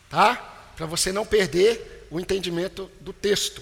Tá? 0.10 0.36
Para 0.76 0.88
você 0.88 1.12
não 1.12 1.26
perder 1.26 2.08
o 2.10 2.20
entendimento 2.20 2.92
do 3.00 3.14
texto. 3.14 3.62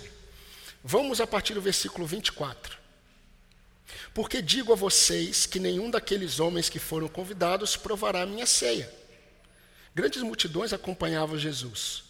Vamos 0.84 1.20
a 1.20 1.28
partir 1.28 1.54
do 1.54 1.62
versículo 1.62 2.08
24. 2.08 2.80
Porque 4.14 4.42
digo 4.42 4.72
a 4.74 4.76
vocês 4.76 5.46
que 5.46 5.60
nenhum 5.60 5.92
daqueles 5.92 6.40
homens 6.40 6.70
que 6.70 6.80
foram 6.80 7.08
convidados 7.08 7.76
provará 7.76 8.22
a 8.22 8.26
minha 8.26 8.46
ceia. 8.46 8.92
Grandes 9.94 10.24
multidões 10.24 10.72
acompanhavam 10.72 11.38
Jesus. 11.38 12.04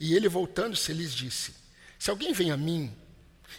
E 0.00 0.14
ele, 0.14 0.28
voltando-se, 0.28 0.92
lhes 0.92 1.14
disse: 1.14 1.54
Se 1.98 2.10
alguém 2.10 2.32
vem 2.32 2.50
a 2.50 2.56
mim 2.56 2.94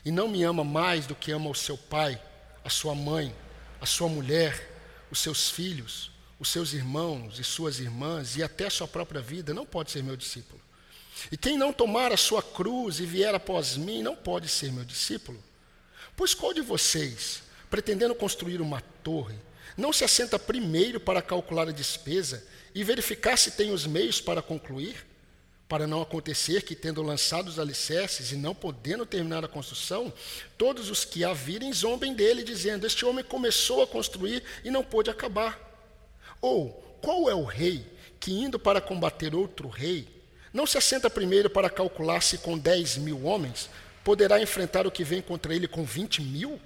e 0.04 0.12
não 0.12 0.28
me 0.28 0.44
ama 0.44 0.64
mais 0.64 1.06
do 1.06 1.16
que 1.16 1.32
ama 1.32 1.50
o 1.50 1.56
seu 1.56 1.78
pai, 1.78 2.22
a 2.64 2.70
sua 2.70 2.94
mãe, 2.94 3.36
a 3.80 3.86
sua 3.86 4.08
mulher, 4.08 5.08
os 5.10 5.20
seus 5.20 5.50
filhos, 5.50 6.12
os 6.40 6.50
seus 6.50 6.74
irmãos 6.74 7.38
e 7.38 7.44
suas 7.44 7.80
irmãs 7.80 8.38
e 8.38 8.44
até 8.44 8.68
a 8.68 8.70
sua 8.70 8.88
própria 8.88 9.20
vida, 9.20 9.54
não 9.54 9.66
pode 9.66 9.92
ser 9.92 10.02
meu 10.02 10.16
discípulo. 10.16 10.62
E 11.32 11.36
quem 11.36 11.58
não 11.58 11.74
tomar 11.74 12.14
a 12.14 12.18
sua 12.18 12.42
cruz 12.42 13.00
e 13.00 13.06
vier 13.06 13.36
após 13.36 13.76
mim, 13.76 14.02
não 14.02 14.16
pode 14.16 14.48
ser 14.48 14.72
meu 14.72 14.86
discípulo. 14.86 15.38
Pois 16.16 16.34
qual 16.34 16.54
de 16.54 16.62
vocês, 16.62 17.44
pretendendo 17.70 18.16
construir 18.16 18.62
uma 18.62 18.82
torre, 19.04 19.36
não 19.76 19.92
se 19.92 20.04
assenta 20.04 20.40
primeiro 20.40 21.00
para 21.00 21.22
calcular 21.22 21.68
a 21.68 21.74
despesa 21.74 22.46
e 22.74 22.84
verificar 22.84 23.38
se 23.38 23.52
tem 23.52 23.72
os 23.72 23.86
meios 23.86 24.22
para 24.22 24.42
concluir? 24.42 25.06
Para 25.68 25.86
não 25.86 26.02
acontecer 26.02 26.64
que, 26.64 26.76
tendo 26.76 27.04
lançado 27.04 27.48
os 27.48 27.60
alicerces 27.60 28.32
e 28.32 28.36
não 28.36 28.56
podendo 28.56 29.06
terminar 29.06 29.46
a 29.46 29.48
construção, 29.48 30.12
todos 30.58 30.90
os 30.90 31.06
que 31.06 31.24
a 31.24 31.32
virem 31.32 31.72
zombem 31.72 32.14
dele, 32.14 32.44
dizendo: 32.44 32.88
Este 32.88 33.06
homem 33.06 33.24
começou 33.24 33.84
a 33.84 33.88
construir 33.88 34.42
e 34.64 34.72
não 34.72 34.84
pôde 34.84 35.12
acabar. 35.12 35.69
Ou, 36.42 36.72
qual 37.02 37.30
é 37.30 37.36
o 37.36 37.44
rei 37.44 37.86
que, 38.20 38.32
indo 38.32 38.60
para 38.60 38.82
combater 38.82 39.34
outro 39.36 39.68
rei, 39.68 40.08
não 40.54 40.66
se 40.66 40.78
assenta 40.78 41.10
primeiro 41.10 41.50
para 41.50 41.70
calcular 41.70 42.22
se 42.22 42.40
com 42.40 42.58
dez 42.58 42.98
mil 42.98 43.26
homens 43.26 43.70
poderá 44.04 44.42
enfrentar 44.42 44.88
o 44.88 44.92
que 44.92 45.04
vem 45.04 45.22
contra 45.22 45.54
ele 45.54 45.68
com 45.68 45.84
vinte 45.84 46.22
mil? 46.22 46.60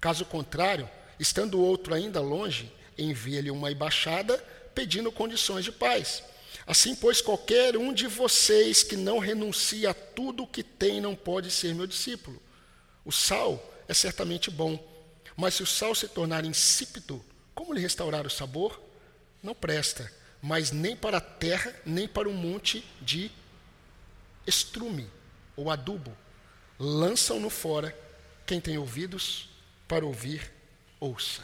Caso 0.00 0.24
contrário, 0.24 0.88
estando 1.18 1.58
o 1.58 1.64
outro 1.64 1.94
ainda 1.94 2.20
longe, 2.20 2.72
envia-lhe 2.96 3.50
uma 3.50 3.72
embaixada 3.72 4.38
pedindo 4.74 5.10
condições 5.10 5.64
de 5.64 5.72
paz. 5.72 6.22
Assim, 6.66 6.94
pois, 6.94 7.20
qualquer 7.20 7.76
um 7.76 7.92
de 7.92 8.06
vocês 8.06 8.82
que 8.82 8.96
não 8.96 9.18
renuncia 9.18 9.90
a 9.90 9.94
tudo 9.94 10.44
o 10.44 10.46
que 10.46 10.62
tem 10.62 11.00
não 11.00 11.14
pode 11.14 11.50
ser 11.50 11.74
meu 11.74 11.86
discípulo. 11.86 12.40
O 13.04 13.10
sal 13.10 13.60
é 13.88 13.94
certamente 13.94 14.50
bom, 14.50 14.78
mas 15.36 15.54
se 15.54 15.62
o 15.62 15.66
sal 15.66 15.94
se 15.94 16.06
tornar 16.06 16.44
insípido, 16.44 17.24
como 17.54 17.72
lhe 17.72 17.80
restaurar 17.80 18.26
o 18.26 18.30
sabor? 18.30 18.80
Não 19.42 19.54
presta, 19.54 20.12
mas 20.42 20.70
nem 20.70 20.96
para 20.96 21.18
a 21.18 21.20
terra, 21.20 21.74
nem 21.84 22.06
para 22.08 22.28
o 22.28 22.32
monte 22.32 22.84
de 23.00 23.30
estrume 24.46 25.08
ou 25.56 25.70
adubo. 25.70 26.16
Lançam-no 26.78 27.50
fora. 27.50 27.96
Quem 28.46 28.60
tem 28.60 28.78
ouvidos, 28.78 29.48
para 29.86 30.06
ouvir, 30.06 30.50
ouça. 31.00 31.42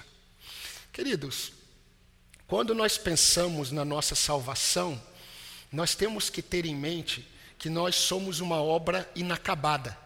Queridos, 0.92 1.52
quando 2.46 2.74
nós 2.74 2.96
pensamos 2.96 3.70
na 3.70 3.84
nossa 3.84 4.14
salvação, 4.14 5.00
nós 5.72 5.94
temos 5.94 6.30
que 6.30 6.40
ter 6.40 6.64
em 6.64 6.74
mente 6.74 7.26
que 7.58 7.68
nós 7.68 7.96
somos 7.96 8.40
uma 8.40 8.62
obra 8.62 9.10
inacabada. 9.14 10.03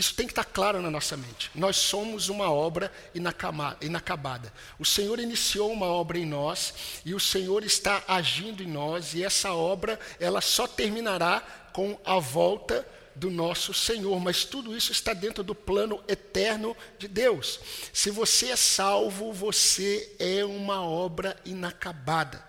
Isso 0.00 0.14
tem 0.14 0.26
que 0.26 0.32
estar 0.32 0.46
claro 0.46 0.80
na 0.80 0.90
nossa 0.90 1.14
mente. 1.14 1.50
Nós 1.54 1.76
somos 1.76 2.30
uma 2.30 2.50
obra 2.50 2.90
inacabada. 3.14 4.50
O 4.78 4.84
Senhor 4.84 5.20
iniciou 5.20 5.70
uma 5.70 5.84
obra 5.84 6.18
em 6.18 6.24
nós 6.24 6.72
e 7.04 7.14
o 7.14 7.20
Senhor 7.20 7.62
está 7.64 8.02
agindo 8.08 8.62
em 8.62 8.66
nós 8.66 9.12
e 9.12 9.22
essa 9.22 9.52
obra 9.52 10.00
ela 10.18 10.40
só 10.40 10.66
terminará 10.66 11.40
com 11.74 12.00
a 12.02 12.18
volta 12.18 12.88
do 13.14 13.30
nosso 13.30 13.74
Senhor, 13.74 14.18
mas 14.18 14.42
tudo 14.42 14.74
isso 14.74 14.90
está 14.90 15.12
dentro 15.12 15.44
do 15.44 15.54
plano 15.54 16.02
eterno 16.08 16.74
de 16.98 17.06
Deus. 17.06 17.60
Se 17.92 18.10
você 18.10 18.52
é 18.52 18.56
salvo, 18.56 19.34
você 19.34 20.16
é 20.18 20.42
uma 20.46 20.82
obra 20.82 21.36
inacabada. 21.44 22.42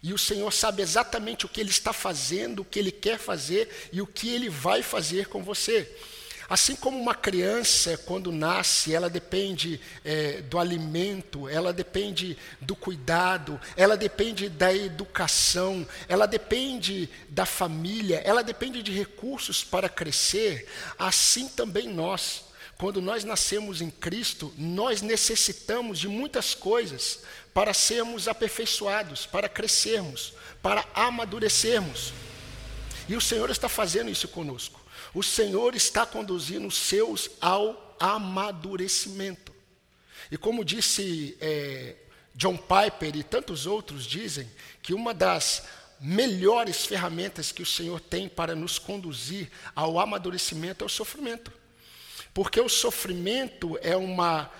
E 0.00 0.14
o 0.14 0.18
Senhor 0.18 0.52
sabe 0.52 0.80
exatamente 0.80 1.44
o 1.44 1.48
que 1.48 1.60
Ele 1.60 1.70
está 1.70 1.92
fazendo, 1.92 2.60
o 2.60 2.64
que 2.64 2.78
Ele 2.78 2.92
quer 2.92 3.18
fazer 3.18 3.90
e 3.92 4.00
o 4.00 4.06
que 4.06 4.28
Ele 4.28 4.48
vai 4.48 4.80
fazer 4.80 5.26
com 5.26 5.42
você. 5.42 5.92
Assim 6.48 6.74
como 6.76 6.98
uma 7.00 7.14
criança, 7.14 7.96
quando 7.98 8.32
nasce, 8.32 8.94
ela 8.94 9.08
depende 9.08 9.80
é, 10.04 10.42
do 10.42 10.58
alimento, 10.58 11.48
ela 11.48 11.72
depende 11.72 12.36
do 12.60 12.74
cuidado, 12.74 13.60
ela 13.76 13.96
depende 13.96 14.48
da 14.48 14.74
educação, 14.74 15.86
ela 16.08 16.26
depende 16.26 17.08
da 17.28 17.46
família, 17.46 18.20
ela 18.24 18.42
depende 18.42 18.82
de 18.82 18.92
recursos 18.92 19.62
para 19.62 19.88
crescer, 19.88 20.68
assim 20.98 21.48
também 21.48 21.88
nós. 21.88 22.44
quando 22.82 23.00
nós 23.00 23.22
nascemos 23.22 23.80
em 23.80 23.88
Cristo, 23.88 24.52
nós 24.58 25.02
necessitamos 25.02 26.00
de 26.00 26.08
muitas 26.08 26.52
coisas 26.52 27.20
para 27.54 27.72
sermos 27.72 28.26
aperfeiçoados, 28.26 29.24
para 29.24 29.48
crescermos, 29.48 30.34
para 30.60 30.84
amadurecermos. 30.92 32.12
E 33.08 33.14
o 33.14 33.20
Senhor 33.20 33.50
está 33.50 33.68
fazendo 33.68 34.10
isso 34.10 34.26
conosco. 34.26 34.81
O 35.14 35.22
Senhor 35.22 35.74
está 35.74 36.06
conduzindo 36.06 36.66
os 36.66 36.76
seus 36.76 37.30
ao 37.40 37.96
amadurecimento. 38.00 39.52
E 40.30 40.38
como 40.38 40.64
disse 40.64 41.36
é, 41.40 41.96
John 42.34 42.56
Piper 42.56 43.16
e 43.16 43.22
tantos 43.22 43.66
outros 43.66 44.06
dizem, 44.06 44.50
que 44.80 44.94
uma 44.94 45.12
das 45.12 45.64
melhores 46.00 46.86
ferramentas 46.86 47.52
que 47.52 47.62
o 47.62 47.66
Senhor 47.66 48.00
tem 48.00 48.28
para 48.28 48.54
nos 48.54 48.78
conduzir 48.78 49.50
ao 49.76 50.00
amadurecimento 50.00 50.82
é 50.82 50.86
o 50.86 50.90
sofrimento. 50.90 51.52
Porque 52.32 52.60
o 52.60 52.68
sofrimento 52.68 53.78
é 53.82 53.96
uma 53.96 54.50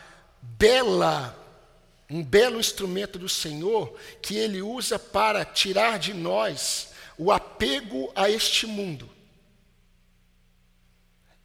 bela 0.40 1.38
um 2.10 2.22
belo 2.22 2.60
instrumento 2.60 3.18
do 3.18 3.28
Senhor 3.28 3.96
que 4.20 4.36
ele 4.36 4.60
usa 4.60 4.98
para 4.98 5.46
tirar 5.46 5.98
de 5.98 6.12
nós 6.12 6.88
o 7.16 7.32
apego 7.32 8.12
a 8.14 8.28
este 8.28 8.66
mundo 8.66 9.08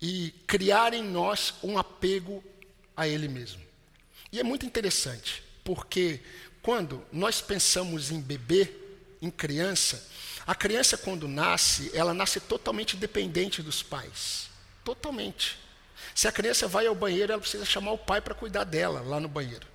e 0.01 0.33
criar 0.45 0.93
em 0.93 1.03
nós 1.03 1.55
um 1.63 1.77
apego 1.77 2.43
a 2.95 3.07
ele 3.07 3.27
mesmo. 3.27 3.61
E 4.31 4.39
é 4.39 4.43
muito 4.43 4.65
interessante, 4.65 5.43
porque 5.63 6.19
quando 6.61 7.03
nós 7.11 7.41
pensamos 7.41 8.11
em 8.11 8.19
bebê, 8.19 8.69
em 9.21 9.31
criança, 9.31 10.07
a 10.45 10.53
criança 10.53 10.97
quando 10.97 11.27
nasce, 11.27 11.91
ela 11.93 12.13
nasce 12.13 12.39
totalmente 12.39 12.95
dependente 12.95 13.61
dos 13.61 13.81
pais. 13.81 14.49
Totalmente. 14.83 15.59
Se 16.15 16.27
a 16.27 16.31
criança 16.31 16.67
vai 16.67 16.87
ao 16.87 16.95
banheiro, 16.95 17.33
ela 17.33 17.41
precisa 17.41 17.65
chamar 17.65 17.91
o 17.91 17.97
pai 17.97 18.21
para 18.21 18.33
cuidar 18.33 18.63
dela 18.63 19.01
lá 19.01 19.19
no 19.19 19.27
banheiro. 19.27 19.67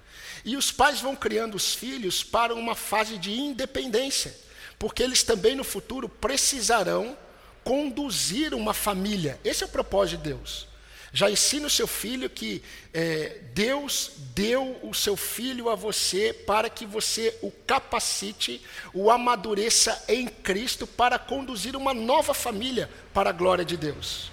E 0.44 0.56
os 0.56 0.72
pais 0.72 1.00
vão 1.00 1.14
criando 1.14 1.54
os 1.54 1.74
filhos 1.74 2.24
para 2.24 2.54
uma 2.54 2.74
fase 2.74 3.18
de 3.18 3.32
independência, 3.32 4.36
porque 4.78 5.02
eles 5.02 5.22
também 5.22 5.54
no 5.54 5.62
futuro 5.62 6.08
precisarão 6.08 7.16
conduzir 7.64 8.54
uma 8.54 8.74
família. 8.74 9.38
Esse 9.44 9.62
é 9.62 9.66
o 9.66 9.70
propósito 9.70 10.18
de 10.18 10.30
Deus. 10.30 10.66
Já 11.14 11.30
ensina 11.30 11.66
o 11.66 11.70
seu 11.70 11.86
filho 11.86 12.30
que 12.30 12.62
é, 12.94 13.40
Deus 13.52 14.12
deu 14.34 14.78
o 14.82 14.94
seu 14.94 15.14
filho 15.14 15.68
a 15.68 15.74
você 15.74 16.32
para 16.32 16.70
que 16.70 16.86
você 16.86 17.36
o 17.42 17.50
capacite, 17.50 18.64
o 18.94 19.10
amadureça 19.10 20.02
em 20.08 20.26
Cristo 20.26 20.86
para 20.86 21.18
conduzir 21.18 21.76
uma 21.76 21.92
nova 21.92 22.32
família 22.32 22.88
para 23.12 23.28
a 23.28 23.32
glória 23.32 23.64
de 23.64 23.76
Deus. 23.76 24.30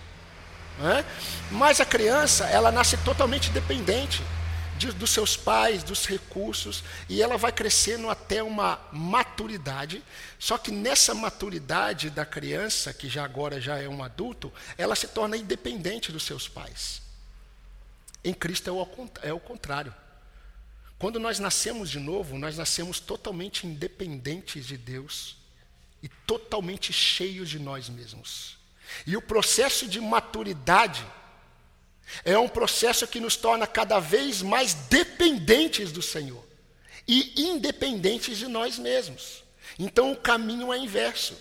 É? 0.82 1.04
Mas 1.52 1.82
a 1.82 1.86
criança, 1.86 2.46
ela 2.46 2.72
nasce 2.72 2.96
totalmente 2.98 3.50
dependente 3.50 4.24
de, 4.80 4.94
dos 4.94 5.10
seus 5.10 5.36
pais, 5.36 5.84
dos 5.84 6.08
recursos, 6.08 6.84
e 7.10 7.22
ela 7.22 7.38
vai 7.38 7.52
crescendo 7.52 8.10
até 8.10 8.42
uma 8.42 8.80
maturidade. 8.94 10.02
Só 10.40 10.58
que 10.58 10.72
nessa 10.72 11.14
maturidade 11.14 12.10
da 12.10 12.26
criança, 12.26 12.94
que 12.94 13.10
já 13.10 13.26
agora 13.26 13.60
já 13.60 13.78
é 13.78 13.90
um 13.90 14.02
adulto, 14.02 14.52
ela 14.78 14.96
se 14.96 15.10
torna 15.10 15.36
independente 15.36 16.14
dos 16.14 16.24
seus 16.24 16.48
pais. 16.48 17.02
Em 18.24 18.34
Cristo 18.34 18.70
é 18.70 18.74
o, 18.74 19.10
é 19.22 19.34
o 19.34 19.40
contrário. 19.40 19.94
Quando 20.98 21.20
nós 21.20 21.40
nascemos 21.40 21.90
de 21.90 22.00
novo, 22.00 22.38
nós 22.38 22.58
nascemos 22.58 23.00
totalmente 23.00 23.68
independentes 23.68 24.66
de 24.66 24.78
Deus 24.78 25.36
e 26.02 26.08
totalmente 26.08 26.94
cheios 26.94 27.50
de 27.50 27.60
nós 27.60 27.90
mesmos. 27.90 28.58
E 29.06 29.16
o 29.18 29.22
processo 29.22 29.88
de 29.88 30.00
maturidade 30.00 31.06
é 32.24 32.38
um 32.38 32.48
processo 32.48 33.08
que 33.08 33.20
nos 33.20 33.36
torna 33.36 33.68
cada 33.68 34.00
vez 34.00 34.42
mais 34.42 34.74
dependentes 34.74 35.92
do 35.92 36.02
Senhor 36.02 36.44
e 37.08 37.42
independentes 37.42 38.38
de 38.38 38.48
nós 38.48 38.78
mesmos. 38.78 39.44
Então 39.78 40.12
o 40.12 40.16
caminho 40.16 40.74
é 40.74 40.78
inverso. 40.78 41.36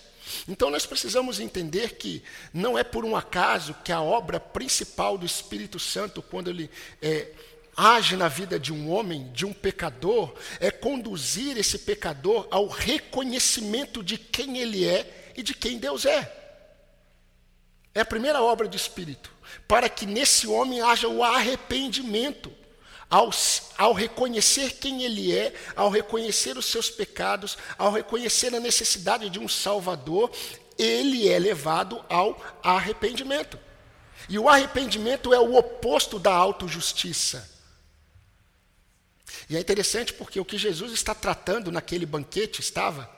Então 0.47 0.71
nós 0.71 0.87
precisamos 0.87 1.41
entender 1.41 1.97
que 1.97 2.23
não 2.53 2.79
é 2.79 2.85
por 2.85 3.05
um 3.05 3.17
acaso 3.17 3.75
que 3.85 3.93
a 3.93 4.01
obra 4.01 4.39
principal 4.39 5.17
do 5.17 5.27
Espírito 5.27 5.79
Santo, 5.79 6.23
quando 6.23 6.51
ele 6.51 6.71
é, 7.01 7.33
age 7.77 8.17
na 8.17 8.29
vida 8.29 8.59
de 8.59 8.73
um 8.73 8.91
homem, 8.91 9.31
de 9.33 9.47
um 9.47 9.53
pecador, 9.53 10.35
é 10.61 10.71
conduzir 10.71 11.57
esse 11.57 11.79
pecador 11.79 12.47
ao 12.51 12.67
reconhecimento 12.67 14.03
de 14.03 14.19
quem 14.19 14.59
ele 14.59 14.87
é 14.87 15.33
e 15.37 15.43
de 15.43 15.55
quem 15.55 15.79
Deus 15.79 16.05
é. 16.05 16.35
É 17.95 18.01
a 18.01 18.07
primeira 18.07 18.43
obra 18.43 18.69
do 18.69 18.77
Espírito 18.77 19.38
para 19.67 19.89
que 19.89 20.07
nesse 20.07 20.47
homem 20.47 20.81
haja 20.81 21.09
o 21.09 21.23
arrependimento. 21.23 22.53
Ao, 23.11 23.31
ao, 23.79 23.95
reconhecer 23.95 24.73
quem 24.75 25.03
ele 25.03 25.35
é, 25.35 25.55
ao 25.75 25.89
reconhecer 25.89 26.59
os 26.59 26.67
seus 26.67 26.91
pecados, 26.91 27.57
ao 27.79 27.91
reconhecer 27.91 28.55
a 28.55 28.61
necessidade 28.61 29.31
de 29.31 29.39
um 29.39 29.49
Salvador, 29.49 30.31
ele 30.77 31.27
é 31.27 31.39
levado 31.39 32.05
ao 32.07 32.39
arrependimento. 32.63 33.59
E 34.29 34.39
o 34.39 34.47
arrependimento 34.47 35.33
é 35.33 35.41
o 35.41 35.57
oposto 35.57 36.19
da 36.19 36.35
autojustiça. 36.35 37.49
E 39.49 39.57
é 39.57 39.61
interessante 39.61 40.13
porque 40.13 40.39
o 40.39 40.45
que 40.45 40.59
Jesus 40.59 40.93
está 40.93 41.15
tratando 41.15 41.73
naquele 41.73 42.05
banquete 42.05 42.61
estava 42.61 43.11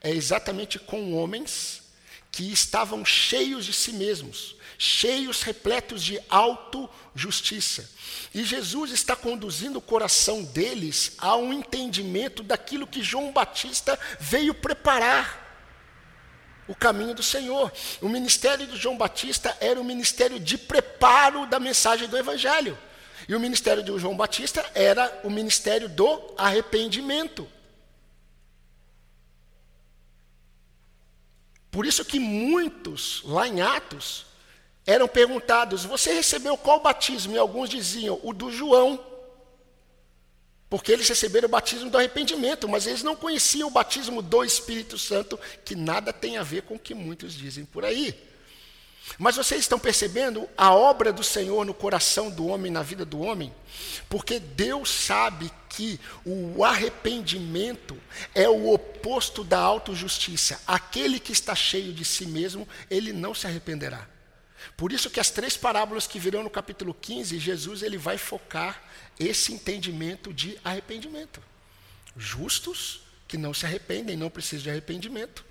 é 0.00 0.10
exatamente 0.10 0.78
com 0.78 1.14
homens 1.14 1.82
que 2.30 2.52
estavam 2.52 3.04
cheios 3.04 3.64
de 3.64 3.72
si 3.72 3.92
mesmos, 3.92 4.56
cheios, 4.78 5.42
repletos 5.42 6.02
de 6.02 6.20
auto-justiça. 6.30 7.90
E 8.32 8.44
Jesus 8.44 8.92
está 8.92 9.16
conduzindo 9.16 9.80
o 9.80 9.82
coração 9.82 10.44
deles 10.44 11.12
a 11.18 11.34
um 11.36 11.52
entendimento 11.52 12.44
daquilo 12.44 12.86
que 12.86 13.02
João 13.02 13.32
Batista 13.32 13.98
veio 14.20 14.54
preparar 14.54 15.46
o 16.68 16.74
caminho 16.74 17.14
do 17.14 17.22
Senhor. 17.22 17.72
O 18.00 18.08
ministério 18.08 18.66
de 18.66 18.76
João 18.76 18.96
Batista 18.96 19.56
era 19.60 19.80
o 19.80 19.84
ministério 19.84 20.38
de 20.38 20.56
preparo 20.56 21.44
da 21.46 21.58
mensagem 21.58 22.06
do 22.08 22.16
Evangelho. 22.16 22.78
E 23.28 23.34
o 23.34 23.40
ministério 23.40 23.82
de 23.82 23.98
João 23.98 24.16
Batista 24.16 24.64
era 24.74 25.20
o 25.24 25.30
ministério 25.30 25.88
do 25.88 26.34
arrependimento. 26.38 27.48
Por 31.70 31.84
isso 31.84 32.04
que 32.04 32.18
muitos, 32.18 33.22
lá 33.24 33.46
em 33.46 33.60
Atos, 33.60 34.27
eram 34.88 35.06
perguntados: 35.06 35.84
Você 35.84 36.14
recebeu 36.14 36.56
qual 36.56 36.80
batismo? 36.80 37.34
E 37.34 37.38
alguns 37.38 37.68
diziam: 37.68 38.18
O 38.22 38.32
do 38.32 38.50
João. 38.50 38.98
Porque 40.70 40.92
eles 40.92 41.08
receberam 41.08 41.46
o 41.46 41.50
batismo 41.50 41.88
do 41.88 41.96
arrependimento, 41.96 42.68
mas 42.68 42.86
eles 42.86 43.02
não 43.02 43.14
conheciam 43.14 43.68
o 43.68 43.70
batismo 43.70 44.20
do 44.20 44.44
Espírito 44.44 44.98
Santo, 44.98 45.38
que 45.64 45.74
nada 45.74 46.12
tem 46.12 46.36
a 46.36 46.42
ver 46.42 46.62
com 46.62 46.74
o 46.74 46.78
que 46.78 46.94
muitos 46.94 47.34
dizem 47.34 47.64
por 47.64 47.84
aí. 47.84 48.14
Mas 49.18 49.36
vocês 49.36 49.60
estão 49.60 49.78
percebendo 49.78 50.46
a 50.54 50.74
obra 50.74 51.10
do 51.10 51.24
Senhor 51.24 51.64
no 51.64 51.72
coração 51.72 52.30
do 52.30 52.46
homem, 52.46 52.70
na 52.70 52.82
vida 52.82 53.06
do 53.06 53.20
homem? 53.20 53.50
Porque 54.10 54.38
Deus 54.38 54.90
sabe 54.90 55.50
que 55.70 55.98
o 56.24 56.62
arrependimento 56.62 57.96
é 58.34 58.46
o 58.46 58.70
oposto 58.70 59.42
da 59.42 59.58
autojustiça. 59.58 60.60
Aquele 60.66 61.18
que 61.18 61.32
está 61.32 61.54
cheio 61.54 61.94
de 61.94 62.04
si 62.04 62.26
mesmo, 62.26 62.68
ele 62.90 63.14
não 63.14 63.32
se 63.32 63.46
arrependerá. 63.46 64.06
Por 64.76 64.92
isso 64.92 65.10
que 65.10 65.20
as 65.20 65.30
três 65.30 65.56
parábolas 65.56 66.06
que 66.06 66.18
virão 66.18 66.42
no 66.42 66.50
capítulo 66.50 66.94
15, 66.94 67.38
Jesus 67.38 67.82
ele 67.82 67.98
vai 67.98 68.18
focar 68.18 68.82
esse 69.18 69.52
entendimento 69.52 70.32
de 70.32 70.58
arrependimento. 70.64 71.42
Justos 72.16 73.02
que 73.26 73.36
não 73.36 73.52
se 73.52 73.66
arrependem, 73.66 74.16
não 74.16 74.30
precisam 74.30 74.64
de 74.64 74.70
arrependimento, 74.70 75.44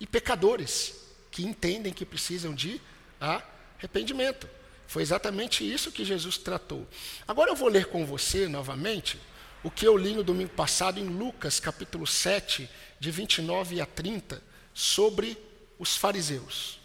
e 0.00 0.06
pecadores 0.06 0.94
que 1.30 1.42
entendem 1.42 1.92
que 1.92 2.04
precisam 2.04 2.54
de 2.54 2.80
arrependimento. 3.20 4.48
Foi 4.86 5.02
exatamente 5.02 5.70
isso 5.70 5.92
que 5.92 6.04
Jesus 6.04 6.38
tratou. 6.38 6.86
Agora 7.26 7.50
eu 7.50 7.56
vou 7.56 7.68
ler 7.68 7.86
com 7.86 8.06
você 8.06 8.48
novamente 8.48 9.18
o 9.62 9.70
que 9.70 9.86
eu 9.86 9.96
li 9.96 10.14
no 10.14 10.22
domingo 10.24 10.50
passado 10.50 10.98
em 10.98 11.04
Lucas, 11.04 11.60
capítulo 11.60 12.06
7, 12.06 12.68
de 12.98 13.10
29 13.10 13.80
a 13.80 13.86
30, 13.86 14.42
sobre 14.72 15.36
os 15.78 15.96
fariseus. 15.96 16.77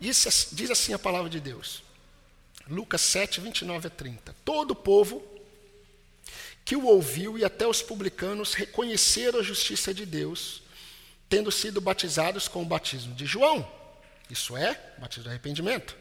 Isso, 0.00 0.54
diz 0.54 0.70
assim 0.70 0.92
a 0.92 0.98
palavra 0.98 1.28
de 1.28 1.40
Deus. 1.40 1.82
Lucas 2.68 3.00
7, 3.02 3.40
29 3.40 3.88
a 3.88 3.90
30. 3.90 4.34
Todo 4.44 4.70
o 4.70 4.76
povo 4.76 5.22
que 6.64 6.76
o 6.76 6.86
ouviu 6.86 7.36
e 7.36 7.44
até 7.44 7.66
os 7.66 7.82
publicanos 7.82 8.54
reconheceram 8.54 9.40
a 9.40 9.42
justiça 9.42 9.92
de 9.92 10.06
Deus, 10.06 10.62
tendo 11.28 11.50
sido 11.50 11.80
batizados 11.80 12.46
com 12.46 12.62
o 12.62 12.66
batismo 12.66 13.14
de 13.14 13.26
João. 13.26 13.68
Isso 14.30 14.56
é, 14.56 14.80
batismo 14.98 15.24
de 15.24 15.30
arrependimento. 15.30 15.96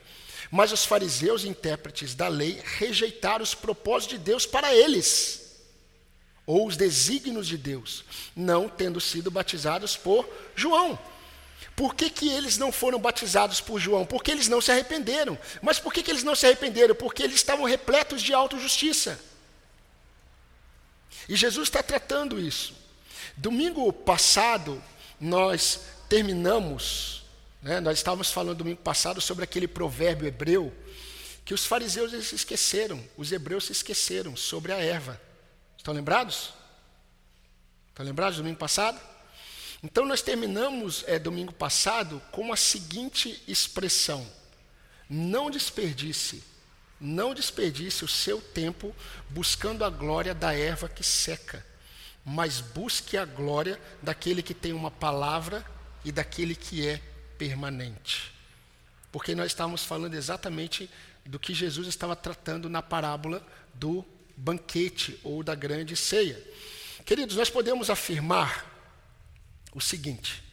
Mas 0.51 0.71
os 0.71 0.85
fariseus, 0.85 1.43
intérpretes 1.43 2.13
da 2.13 2.27
lei, 2.27 2.61
rejeitaram 2.63 3.43
os 3.43 3.55
propósitos 3.55 4.17
de 4.17 4.23
Deus 4.23 4.45
para 4.45 4.73
eles, 4.73 5.63
ou 6.45 6.67
os 6.67 6.77
desígnios 6.77 7.47
de 7.47 7.57
Deus, 7.57 8.03
não 8.35 8.69
tendo 8.69 9.01
sido 9.01 9.29
batizados 9.29 9.97
por 9.97 10.27
João. 10.55 10.97
Por 11.79 11.95
que, 11.95 12.09
que 12.09 12.27
eles 12.27 12.57
não 12.57 12.73
foram 12.73 12.99
batizados 12.99 13.61
por 13.61 13.79
João? 13.79 14.05
Porque 14.05 14.31
eles 14.31 14.49
não 14.49 14.59
se 14.59 14.69
arrependeram. 14.69 15.39
Mas 15.61 15.79
por 15.79 15.93
que, 15.93 16.03
que 16.03 16.11
eles 16.11 16.25
não 16.25 16.35
se 16.35 16.45
arrependeram? 16.45 16.93
Porque 16.93 17.23
eles 17.23 17.37
estavam 17.37 17.63
repletos 17.63 18.21
de 18.21 18.33
autojustiça. 18.33 19.17
E 21.29 21.37
Jesus 21.37 21.69
está 21.69 21.81
tratando 21.81 22.37
isso. 22.37 22.73
Domingo 23.37 23.93
passado, 23.93 24.83
nós 25.21 25.79
terminamos, 26.09 27.23
né, 27.61 27.79
nós 27.79 27.97
estávamos 27.97 28.29
falando 28.29 28.57
domingo 28.57 28.81
passado 28.81 29.21
sobre 29.21 29.45
aquele 29.45 29.65
provérbio 29.65 30.27
hebreu, 30.27 30.75
que 31.45 31.53
os 31.53 31.65
fariseus 31.65 32.11
se 32.27 32.35
esqueceram, 32.35 33.01
os 33.15 33.31
hebreus 33.31 33.67
se 33.67 33.71
esqueceram 33.71 34.35
sobre 34.35 34.73
a 34.73 34.79
erva. 34.79 35.17
Estão 35.77 35.93
lembrados? 35.93 36.51
Estão 37.87 38.05
lembrados 38.05 38.35
do 38.35 38.43
domingo 38.43 38.59
passado? 38.59 38.99
Então 39.81 40.05
nós 40.05 40.21
terminamos 40.21 41.03
é, 41.07 41.17
domingo 41.17 41.53
passado 41.53 42.21
com 42.31 42.51
a 42.51 42.57
seguinte 42.57 43.41
expressão: 43.47 44.25
não 45.09 45.49
desperdice, 45.49 46.43
não 46.99 47.33
desperdice 47.33 48.03
o 48.03 48.07
seu 48.07 48.41
tempo 48.41 48.93
buscando 49.29 49.85
a 49.85 49.89
glória 49.89 50.33
da 50.33 50.53
erva 50.53 50.89
que 50.89 51.03
seca, 51.03 51.65
mas 52.25 52.59
busque 52.59 53.15
a 53.17 53.23
glória 53.23 53.79
daquele 54.01 54.43
que 54.43 54.53
tem 54.53 54.73
uma 54.73 54.91
palavra 54.91 55.65
e 56.03 56.11
daquele 56.11 56.55
que 56.55 56.85
é 56.85 57.01
permanente. 57.37 58.33
Porque 59.11 59.33
nós 59.33 59.47
estávamos 59.47 59.83
falando 59.83 60.13
exatamente 60.13 60.89
do 61.25 61.39
que 61.39 61.53
Jesus 61.53 61.87
estava 61.87 62.15
tratando 62.15 62.69
na 62.69 62.81
parábola 62.81 63.45
do 63.73 64.05
banquete 64.35 65.19
ou 65.23 65.41
da 65.41 65.55
grande 65.55 65.95
ceia. 65.95 66.41
Queridos, 67.05 67.37
nós 67.37 67.49
podemos 67.49 67.89
afirmar 67.89 68.68
o 69.73 69.81
seguinte, 69.81 70.43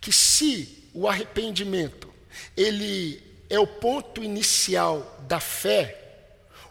que 0.00 0.12
se 0.12 0.88
o 0.94 1.08
arrependimento 1.08 2.14
ele 2.56 3.22
é 3.48 3.58
o 3.58 3.66
ponto 3.66 4.22
inicial 4.22 5.24
da 5.26 5.40
fé, 5.40 6.02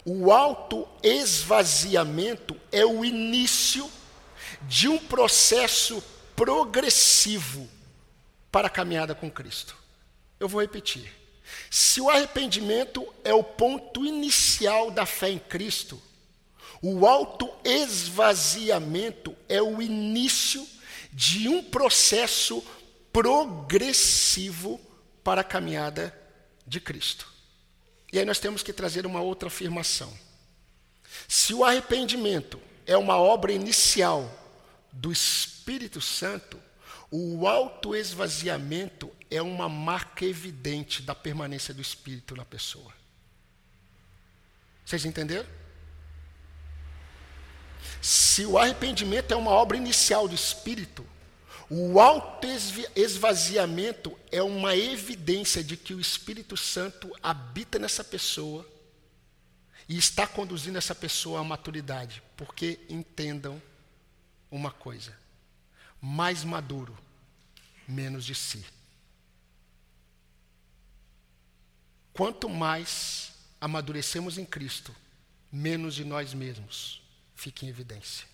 o 0.03 0.31
autoesvaziamento 0.31 2.55
é 2.71 2.85
o 2.85 3.03
início 3.03 3.91
de 4.63 4.87
um 4.87 4.97
processo 4.97 6.01
progressivo 6.35 7.69
para 8.51 8.67
a 8.67 8.69
caminhada 8.69 9.15
com 9.15 9.31
Cristo. 9.31 9.75
Eu 10.39 10.47
vou 10.47 10.61
repetir. 10.61 11.11
Se 11.69 12.01
o 12.01 12.09
arrependimento 12.09 13.05
é 13.23 13.31
o 13.33 13.43
ponto 13.43 14.03
inicial 14.05 14.91
da 14.91 15.05
fé 15.05 15.29
em 15.29 15.39
Cristo, 15.39 16.01
o 16.81 17.07
autoesvaziamento 17.07 19.33
é 19.47 19.61
o 19.61 19.81
início 19.81 20.67
de 21.15 21.47
um 21.47 21.63
processo 21.63 22.61
progressivo 23.13 24.81
para 25.23 25.39
a 25.39 25.45
caminhada 25.45 26.13
de 26.67 26.81
Cristo. 26.81 27.31
E 28.11 28.19
aí 28.19 28.25
nós 28.25 28.37
temos 28.37 28.61
que 28.61 28.73
trazer 28.73 29.05
uma 29.05 29.21
outra 29.21 29.47
afirmação. 29.47 30.13
Se 31.25 31.53
o 31.53 31.63
arrependimento 31.63 32.61
é 32.85 32.97
uma 32.97 33.17
obra 33.17 33.53
inicial 33.53 34.29
do 34.91 35.09
Espírito 35.09 36.01
Santo, 36.01 36.59
o 37.09 37.47
autoesvaziamento 37.47 39.09
é 39.31 39.41
uma 39.41 39.69
marca 39.69 40.25
evidente 40.25 41.01
da 41.01 41.15
permanência 41.15 41.73
do 41.73 41.81
Espírito 41.81 42.35
na 42.35 42.43
pessoa. 42.43 42.93
Vocês 44.85 45.05
entenderam? 45.05 45.47
Se 48.01 48.45
o 48.45 48.57
arrependimento 48.57 49.31
é 49.31 49.35
uma 49.35 49.51
obra 49.51 49.77
inicial 49.77 50.27
do 50.27 50.35
Espírito, 50.35 51.05
o 51.69 51.99
autoesvaziamento 51.99 54.17
é 54.31 54.41
uma 54.43 54.75
evidência 54.75 55.63
de 55.63 55.75
que 55.75 55.93
o 55.93 55.99
Espírito 55.99 56.55
Santo 56.55 57.11
habita 57.23 57.79
nessa 57.79 58.03
pessoa 58.03 58.69
e 59.89 59.97
está 59.97 60.27
conduzindo 60.27 60.77
essa 60.77 60.93
pessoa 60.93 61.39
à 61.39 61.43
maturidade. 61.43 62.21
Porque 62.37 62.79
entendam 62.87 63.59
uma 64.51 64.71
coisa: 64.71 65.17
mais 65.99 66.43
maduro, 66.43 66.95
menos 67.87 68.23
de 68.23 68.35
si. 68.35 68.63
Quanto 72.13 72.47
mais 72.47 73.31
amadurecemos 73.59 74.37
em 74.37 74.45
Cristo, 74.45 74.95
menos 75.51 75.95
de 75.95 76.05
nós 76.05 76.33
mesmos 76.33 77.04
fica 77.35 77.65
em 77.65 77.69
evidência. 77.69 78.25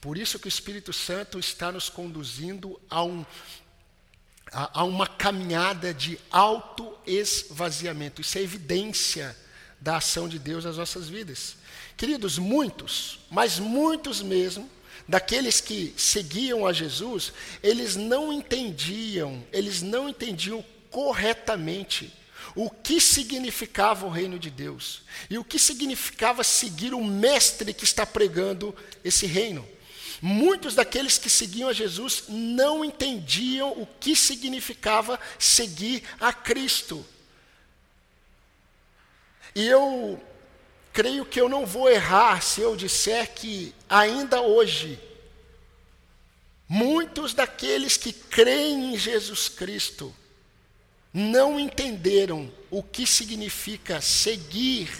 Por 0.00 0.18
isso 0.18 0.38
que 0.38 0.46
o 0.46 0.48
Espírito 0.48 0.92
Santo 0.92 1.38
está 1.38 1.72
nos 1.72 1.88
conduzindo 1.88 2.80
a, 2.90 3.02
um, 3.02 3.24
a, 4.52 4.80
a 4.80 4.84
uma 4.84 5.06
caminhada 5.06 5.94
de 5.94 6.18
auto-esvaziamento. 6.30 8.20
Isso 8.20 8.38
é 8.38 8.42
evidência 8.42 9.36
da 9.80 9.96
ação 9.96 10.28
de 10.28 10.38
Deus 10.38 10.64
nas 10.64 10.76
nossas 10.76 11.08
vidas. 11.08 11.56
Queridos, 11.96 12.38
muitos, 12.38 13.20
mas 13.30 13.58
muitos 13.58 14.22
mesmo, 14.22 14.68
daqueles 15.06 15.60
que 15.60 15.94
seguiam 15.96 16.66
a 16.66 16.72
Jesus, 16.72 17.32
eles 17.62 17.96
não 17.96 18.32
entendiam, 18.32 19.44
eles 19.52 19.82
não 19.82 20.08
entendiam 20.08 20.64
corretamente 20.90 22.12
o 22.58 22.68
que 22.68 23.00
significava 23.00 24.04
o 24.04 24.10
reino 24.10 24.36
de 24.36 24.50
Deus 24.50 25.02
e 25.30 25.38
o 25.38 25.44
que 25.44 25.60
significava 25.60 26.42
seguir 26.42 26.92
o 26.92 27.04
mestre 27.04 27.72
que 27.72 27.84
está 27.84 28.04
pregando 28.04 28.74
esse 29.04 29.26
reino. 29.26 29.64
Muitos 30.20 30.74
daqueles 30.74 31.18
que 31.18 31.30
seguiam 31.30 31.68
a 31.68 31.72
Jesus 31.72 32.24
não 32.26 32.84
entendiam 32.84 33.70
o 33.80 33.86
que 33.86 34.16
significava 34.16 35.20
seguir 35.38 36.02
a 36.18 36.32
Cristo. 36.32 37.06
E 39.54 39.64
eu 39.64 40.20
creio 40.92 41.24
que 41.24 41.40
eu 41.40 41.48
não 41.48 41.64
vou 41.64 41.88
errar 41.88 42.42
se 42.42 42.60
eu 42.60 42.74
disser 42.74 43.34
que 43.34 43.72
ainda 43.88 44.40
hoje, 44.40 44.98
muitos 46.68 47.34
daqueles 47.34 47.96
que 47.96 48.12
creem 48.12 48.94
em 48.94 48.98
Jesus 48.98 49.48
Cristo 49.48 50.12
não 51.12 51.58
entenderam 51.58 52.50
o 52.70 52.82
que 52.82 53.06
significa 53.06 54.00
seguir 54.00 54.90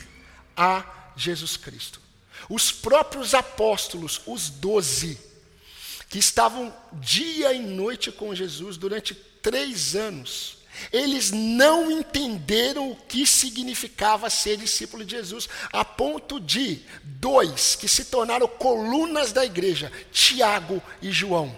a 0.56 0.84
Jesus 1.16 1.56
Cristo. 1.56 2.00
Os 2.48 2.72
próprios 2.72 3.34
apóstolos, 3.34 4.20
os 4.26 4.48
doze, 4.48 5.18
que 6.08 6.18
estavam 6.18 6.74
dia 6.94 7.52
e 7.52 7.58
noite 7.58 8.10
com 8.10 8.34
Jesus 8.34 8.76
durante 8.76 9.14
três 9.14 9.94
anos, 9.94 10.58
eles 10.92 11.30
não 11.32 11.90
entenderam 11.90 12.90
o 12.90 12.96
que 12.96 13.26
significava 13.26 14.30
ser 14.30 14.56
discípulo 14.56 15.04
de 15.04 15.16
Jesus, 15.16 15.48
a 15.72 15.84
ponto 15.84 16.40
de 16.40 16.82
dois 17.02 17.74
que 17.74 17.88
se 17.88 18.06
tornaram 18.06 18.46
colunas 18.46 19.32
da 19.32 19.44
igreja, 19.44 19.92
Tiago 20.12 20.82
e 21.02 21.10
João, 21.10 21.54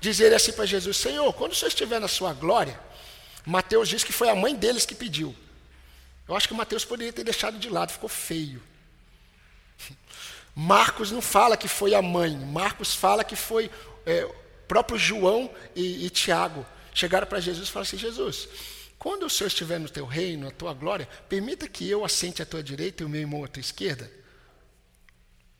dizerem 0.00 0.36
assim 0.36 0.52
para 0.52 0.66
Jesus: 0.66 0.96
Senhor, 0.96 1.32
quando 1.34 1.52
o 1.52 1.54
Senhor 1.54 1.68
estiver 1.68 2.00
na 2.00 2.08
sua 2.08 2.32
glória, 2.34 2.78
Mateus 3.44 3.88
diz 3.88 4.02
que 4.02 4.12
foi 4.12 4.28
a 4.28 4.34
mãe 4.34 4.54
deles 4.54 4.86
que 4.86 4.94
pediu. 4.94 5.34
Eu 6.26 6.34
acho 6.34 6.48
que 6.48 6.54
Mateus 6.54 6.84
poderia 6.84 7.12
ter 7.12 7.24
deixado 7.24 7.58
de 7.58 7.68
lado, 7.68 7.92
ficou 7.92 8.08
feio. 8.08 8.62
Marcos 10.54 11.10
não 11.10 11.20
fala 11.20 11.56
que 11.56 11.68
foi 11.68 11.94
a 11.94 12.00
mãe, 12.00 12.36
Marcos 12.36 12.94
fala 12.94 13.24
que 13.24 13.36
foi 13.36 13.70
é, 14.06 14.24
próprio 14.66 14.98
João 14.98 15.52
e, 15.74 16.06
e 16.06 16.10
Tiago. 16.10 16.64
Chegaram 16.94 17.26
para 17.26 17.40
Jesus 17.40 17.68
e 17.68 17.70
falaram 17.70 17.88
assim: 17.88 17.98
Jesus, 17.98 18.48
quando 18.98 19.26
o 19.26 19.30
Senhor 19.30 19.48
estiver 19.48 19.78
no 19.78 19.88
teu 19.88 20.06
reino, 20.06 20.46
na 20.46 20.50
tua 20.50 20.72
glória, 20.72 21.08
permita 21.28 21.68
que 21.68 21.88
eu 21.88 22.04
assente 22.04 22.40
à 22.40 22.46
tua 22.46 22.62
direita 22.62 23.02
e 23.02 23.06
o 23.06 23.08
meu 23.08 23.20
irmão 23.20 23.44
à 23.44 23.48
tua 23.48 23.60
esquerda. 23.60 24.10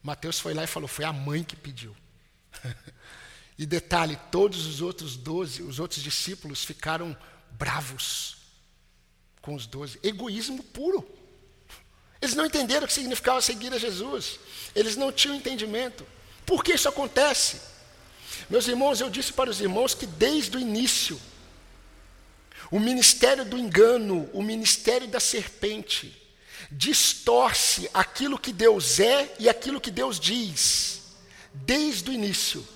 Mateus 0.02 0.38
foi 0.38 0.54
lá 0.54 0.64
e 0.64 0.68
falou: 0.68 0.88
foi 0.88 1.04
a 1.04 1.12
mãe 1.12 1.42
que 1.42 1.56
pediu. 1.56 1.94
e 3.58 3.66
detalhe: 3.66 4.18
todos 4.30 4.66
os 4.66 4.80
outros 4.80 5.16
doze, 5.16 5.62
os 5.62 5.78
outros 5.78 6.02
discípulos 6.02 6.64
ficaram 6.64 7.16
bravos 7.58 8.36
com 9.40 9.54
os 9.54 9.66
doze. 9.66 9.98
Egoísmo 10.02 10.62
puro. 10.62 11.06
Eles 12.20 12.34
não 12.34 12.46
entenderam 12.46 12.84
o 12.84 12.86
que 12.86 12.94
significava 12.94 13.40
seguir 13.42 13.72
a 13.72 13.78
Jesus. 13.78 14.38
Eles 14.74 14.96
não 14.96 15.12
tinham 15.12 15.36
entendimento. 15.36 16.06
Por 16.46 16.64
que 16.64 16.72
isso 16.72 16.88
acontece? 16.88 17.60
Meus 18.48 18.66
irmãos, 18.66 19.00
eu 19.00 19.10
disse 19.10 19.32
para 19.32 19.50
os 19.50 19.60
irmãos 19.60 19.94
que 19.94 20.06
desde 20.06 20.56
o 20.56 20.60
início, 20.60 21.20
o 22.70 22.80
ministério 22.80 23.44
do 23.44 23.58
engano, 23.58 24.28
o 24.32 24.42
ministério 24.42 25.06
da 25.06 25.20
serpente, 25.20 26.20
distorce 26.70 27.90
aquilo 27.92 28.38
que 28.38 28.52
Deus 28.52 28.98
é 29.00 29.34
e 29.38 29.48
aquilo 29.48 29.80
que 29.80 29.90
Deus 29.90 30.18
diz, 30.18 31.02
desde 31.52 32.10
o 32.10 32.12
início. 32.12 32.66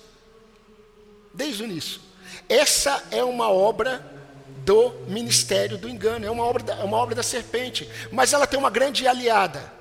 Desde 1.33 1.63
o 1.63 1.65
início. 1.65 2.01
Essa 2.47 3.03
é 3.11 3.23
uma 3.23 3.49
obra 3.49 4.18
do 4.65 4.91
ministério 5.07 5.77
do 5.77 5.89
engano. 5.89 6.25
É 6.25 6.31
uma 6.31 6.43
obra 6.43 6.63
da, 6.63 6.75
é 6.75 6.83
uma 6.83 6.97
obra 6.97 7.15
da 7.15 7.23
serpente. 7.23 7.89
Mas 8.11 8.33
ela 8.33 8.47
tem 8.47 8.59
uma 8.59 8.69
grande 8.69 9.07
aliada. 9.07 9.71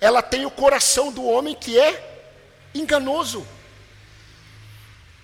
Ela 0.00 0.22
tem 0.22 0.44
o 0.44 0.50
coração 0.50 1.12
do 1.12 1.24
homem 1.24 1.54
que 1.54 1.78
é 1.78 2.26
enganoso. 2.74 3.46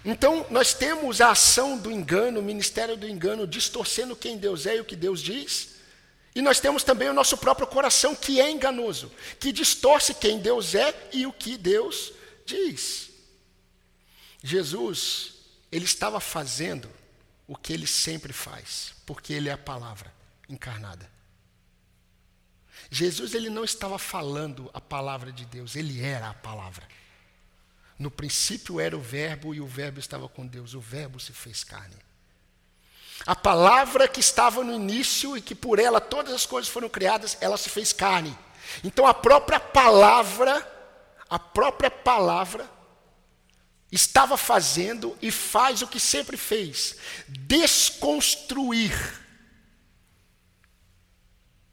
Então, 0.05 0.47
nós 0.51 0.75
temos 0.75 1.21
a 1.21 1.31
ação 1.31 1.79
do 1.79 1.91
engano, 1.91 2.41
o 2.41 2.43
ministério 2.43 2.97
do 2.97 3.09
engano, 3.09 3.47
distorcendo 3.47 4.15
quem 4.15 4.37
Deus 4.37 4.67
é 4.67 4.77
e 4.77 4.81
o 4.81 4.85
que 4.85 4.97
Deus 4.97 5.23
diz. 5.23 5.75
E 6.35 6.43
nós 6.43 6.61
temos 6.61 6.83
também 6.83 7.09
o 7.09 7.15
nosso 7.15 7.39
próprio 7.39 7.67
coração, 7.67 8.15
que 8.15 8.41
é 8.41 8.51
enganoso, 8.51 9.11
que 9.39 9.53
distorce 9.53 10.13
quem 10.13 10.39
Deus 10.39 10.75
é 10.75 10.93
e 11.13 11.27
o 11.27 11.33
que 11.33 11.57
Deus 11.57 12.13
diz. 12.45 13.11
Jesus, 14.43 15.33
ele 15.73 15.85
estava 15.85 16.21
fazendo 16.21 16.91
o 17.47 17.57
que 17.57 17.73
ele 17.73 17.87
sempre 17.87 18.33
faz, 18.33 18.95
porque 19.05 19.33
ele 19.33 19.49
é 19.49 19.53
a 19.53 19.59
palavra 19.59 20.13
encarnada. 20.49 21.11
Jesus 22.91 23.35
ele 23.35 23.51
não 23.51 23.65
estava 23.65 23.99
falando 23.99 24.71
a 24.73 24.81
palavra 24.81 25.33
de 25.33 25.45
Deus, 25.45 25.77
ele 25.77 26.03
era 26.03 26.29
a 26.29 26.35
palavra. 26.35 26.87
No 27.99 28.11
princípio 28.11 28.81
era 28.81 28.97
o 28.97 29.01
Verbo 29.01 29.55
e 29.55 29.61
o 29.61 29.67
Verbo 29.67 29.99
estava 29.99 30.29
com 30.29 30.47
Deus, 30.47 30.75
o 30.75 30.81
Verbo 30.81 31.21
se 31.21 31.33
fez 31.33 31.63
carne. 31.63 31.97
A 33.27 33.37
palavra 33.37 34.09
que 34.09 34.21
estava 34.21 34.65
no 34.65 34.75
início 34.75 35.37
e 35.37 35.41
que 35.41 35.55
por 35.55 35.79
ela 35.79 36.01
todas 36.01 36.35
as 36.35 36.45
coisas 36.45 36.71
foram 36.71 36.89
criadas, 36.89 37.39
ela 37.41 37.57
se 37.57 37.71
fez 37.71 37.93
carne. 37.93 38.37
Então 38.83 39.07
a 39.07 39.15
própria 39.15 39.61
palavra, 39.61 40.67
a 41.31 41.39
própria 41.39 41.91
palavra, 41.91 42.69
estava 43.91 44.37
fazendo 44.37 45.17
e 45.23 45.31
faz 45.31 45.83
o 45.83 45.87
que 45.87 46.01
sempre 46.01 46.37
fez: 46.37 46.97
desconstruir 47.29 48.93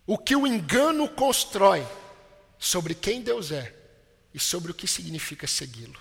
o 0.05 0.18
que 0.18 0.36
o 0.36 0.45
engano 0.45 1.07
constrói 1.07 1.88
sobre 2.59 2.93
quem 2.93 3.22
Deus 3.22 3.51
é 3.51 3.76
e 4.34 4.39
sobre 4.39 4.72
o 4.72 4.74
que 4.74 4.88
significa 4.88 5.47
segui-lo. 5.47 5.99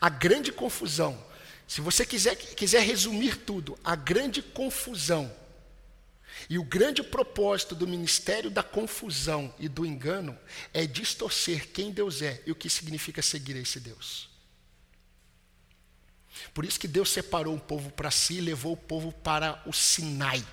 A 0.00 0.08
grande 0.08 0.50
confusão, 0.50 1.22
se 1.66 1.80
você 1.80 2.06
quiser, 2.06 2.36
quiser 2.36 2.82
resumir 2.82 3.36
tudo, 3.36 3.78
a 3.84 3.94
grande 3.94 4.40
confusão 4.40 5.30
e 6.48 6.58
o 6.58 6.64
grande 6.64 7.02
propósito 7.02 7.74
do 7.74 7.86
ministério 7.86 8.50
da 8.50 8.62
confusão 8.62 9.54
e 9.58 9.68
do 9.68 9.84
engano 9.84 10.38
é 10.72 10.86
distorcer 10.86 11.68
quem 11.68 11.90
Deus 11.90 12.22
é 12.22 12.42
e 12.46 12.52
o 12.52 12.54
que 12.54 12.70
significa 12.70 13.20
seguir 13.20 13.56
esse 13.56 13.78
Deus. 13.78 14.31
Por 16.52 16.64
isso 16.64 16.80
que 16.80 16.88
Deus 16.88 17.10
separou 17.10 17.54
um 17.54 17.58
povo 17.58 17.90
para 17.90 18.10
si 18.10 18.34
e 18.34 18.40
levou 18.40 18.72
o 18.72 18.76
povo 18.76 19.12
para 19.12 19.62
o 19.66 19.72
Sinai. 19.72 20.44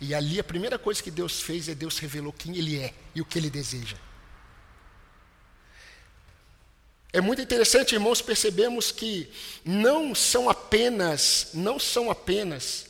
E 0.00 0.14
ali 0.14 0.38
a 0.38 0.44
primeira 0.44 0.78
coisa 0.78 1.02
que 1.02 1.10
Deus 1.10 1.40
fez 1.40 1.68
é 1.68 1.74
Deus 1.74 1.98
revelou 1.98 2.32
quem 2.32 2.56
Ele 2.56 2.78
é 2.78 2.94
e 3.14 3.20
o 3.20 3.24
que 3.24 3.38
Ele 3.38 3.50
deseja. 3.50 3.96
É 7.12 7.20
muito 7.20 7.42
interessante, 7.42 7.94
irmãos, 7.94 8.22
percebemos 8.22 8.90
que 8.90 9.30
não 9.64 10.14
são 10.14 10.48
apenas, 10.48 11.50
não 11.52 11.78
são 11.78 12.10
apenas 12.10 12.86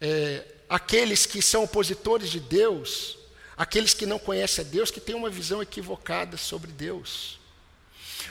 é, 0.00 0.44
aqueles 0.68 1.26
que 1.26 1.42
são 1.42 1.64
opositores 1.64 2.30
de 2.30 2.38
Deus, 2.38 3.18
aqueles 3.56 3.92
que 3.92 4.06
não 4.06 4.20
conhecem 4.20 4.64
a 4.64 4.68
Deus, 4.68 4.92
que 4.92 5.00
têm 5.00 5.16
uma 5.16 5.28
visão 5.28 5.60
equivocada 5.60 6.36
sobre 6.36 6.70
Deus. 6.70 7.40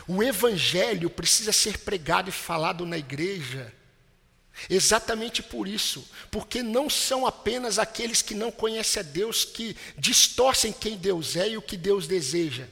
O 0.08 0.22
Evangelho 0.22 1.10
precisa 1.10 1.51
ser 1.51 1.80
pregado 1.80 2.30
e 2.30 2.34
falado 2.34 2.86
na 2.86 2.97
igreja, 2.97 3.74
exatamente 4.70 5.41
por 5.41 5.68
isso, 5.68 6.08
porque 6.30 6.62
não 6.62 6.89
são 6.89 7.26
apenas 7.26 7.80
aqueles 7.80 8.22
que 8.22 8.36
não 8.36 8.51
conhecem 8.51 8.99
a 8.99 9.03
Deus 9.03 9.43
que 9.43 9.76
distorcem 9.97 10.72
quem 10.72 10.95
Deus 10.95 11.36
é 11.36 11.49
e 11.49 11.58
o 11.58 11.62
que 11.62 11.76
Deus 11.76 12.08
deseja. 12.08 12.68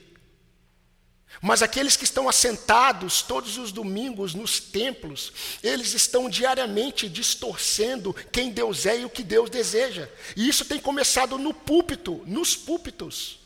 Mas 1.42 1.62
aqueles 1.62 1.96
que 1.96 2.04
estão 2.04 2.28
assentados 2.28 3.20
todos 3.20 3.58
os 3.58 3.72
domingos 3.72 4.34
nos 4.34 4.60
templos, 4.60 5.32
eles 5.62 5.92
estão 5.92 6.30
diariamente 6.30 7.08
distorcendo 7.08 8.14
quem 8.32 8.50
Deus 8.50 8.86
é 8.86 9.00
e 9.00 9.04
o 9.04 9.10
que 9.10 9.22
Deus 9.22 9.50
deseja. 9.50 10.08
E 10.36 10.48
isso 10.48 10.64
tem 10.64 10.78
começado 10.78 11.36
no 11.36 11.52
púlpito, 11.52 12.22
nos 12.26 12.56
púlpitos. 12.56 13.43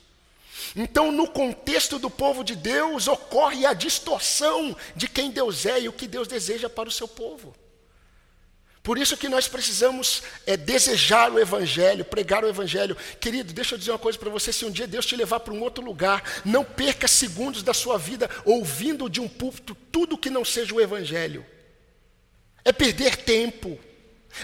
Então, 0.75 1.11
no 1.13 1.29
contexto 1.29 1.99
do 1.99 2.11
povo 2.11 2.43
de 2.43 2.57
Deus, 2.57 3.09
ocorre 3.09 3.67
a 3.67 3.73
distorção 3.73 4.77
de 4.95 5.09
quem 5.09 5.31
Deus 5.31 5.67
é 5.67 5.81
e 5.81 5.89
o 5.89 5.93
que 5.93 6.07
Deus 6.07 6.29
deseja 6.29 6.69
para 6.69 6.89
o 6.89 6.93
seu 6.93 7.09
povo. 7.09 7.55
Por 8.83 8.97
isso 8.97 9.19
que 9.19 9.29
nós 9.29 9.47
precisamos 9.47 10.23
é, 10.47 10.57
desejar 10.57 11.31
o 11.31 11.39
Evangelho, 11.39 12.07
pregar 12.07 12.43
o 12.43 12.49
Evangelho. 12.49 12.97
Querido, 13.21 13.53
deixa 13.53 13.75
eu 13.75 13.79
dizer 13.79 13.91
uma 13.91 13.99
coisa 13.99 14.19
para 14.19 14.31
você: 14.31 14.51
se 14.51 14.65
um 14.65 14.71
dia 14.71 14.87
Deus 14.87 15.05
te 15.05 15.15
levar 15.15 15.41
para 15.41 15.53
um 15.53 15.61
outro 15.61 15.85
lugar, 15.85 16.23
não 16.45 16.65
perca 16.65 17.07
segundos 17.07 17.63
da 17.63 17.75
sua 17.75 17.99
vida 17.99 18.31
ouvindo 18.47 19.11
de 19.11 19.21
um 19.21 19.29
púlpito 19.29 19.77
tudo 19.93 20.17
que 20.17 20.31
não 20.31 20.43
seja 20.43 20.75
o 20.75 20.81
Evangelho. 20.81 21.45
É 22.65 22.73
perder 22.73 23.17
tempo. 23.17 23.79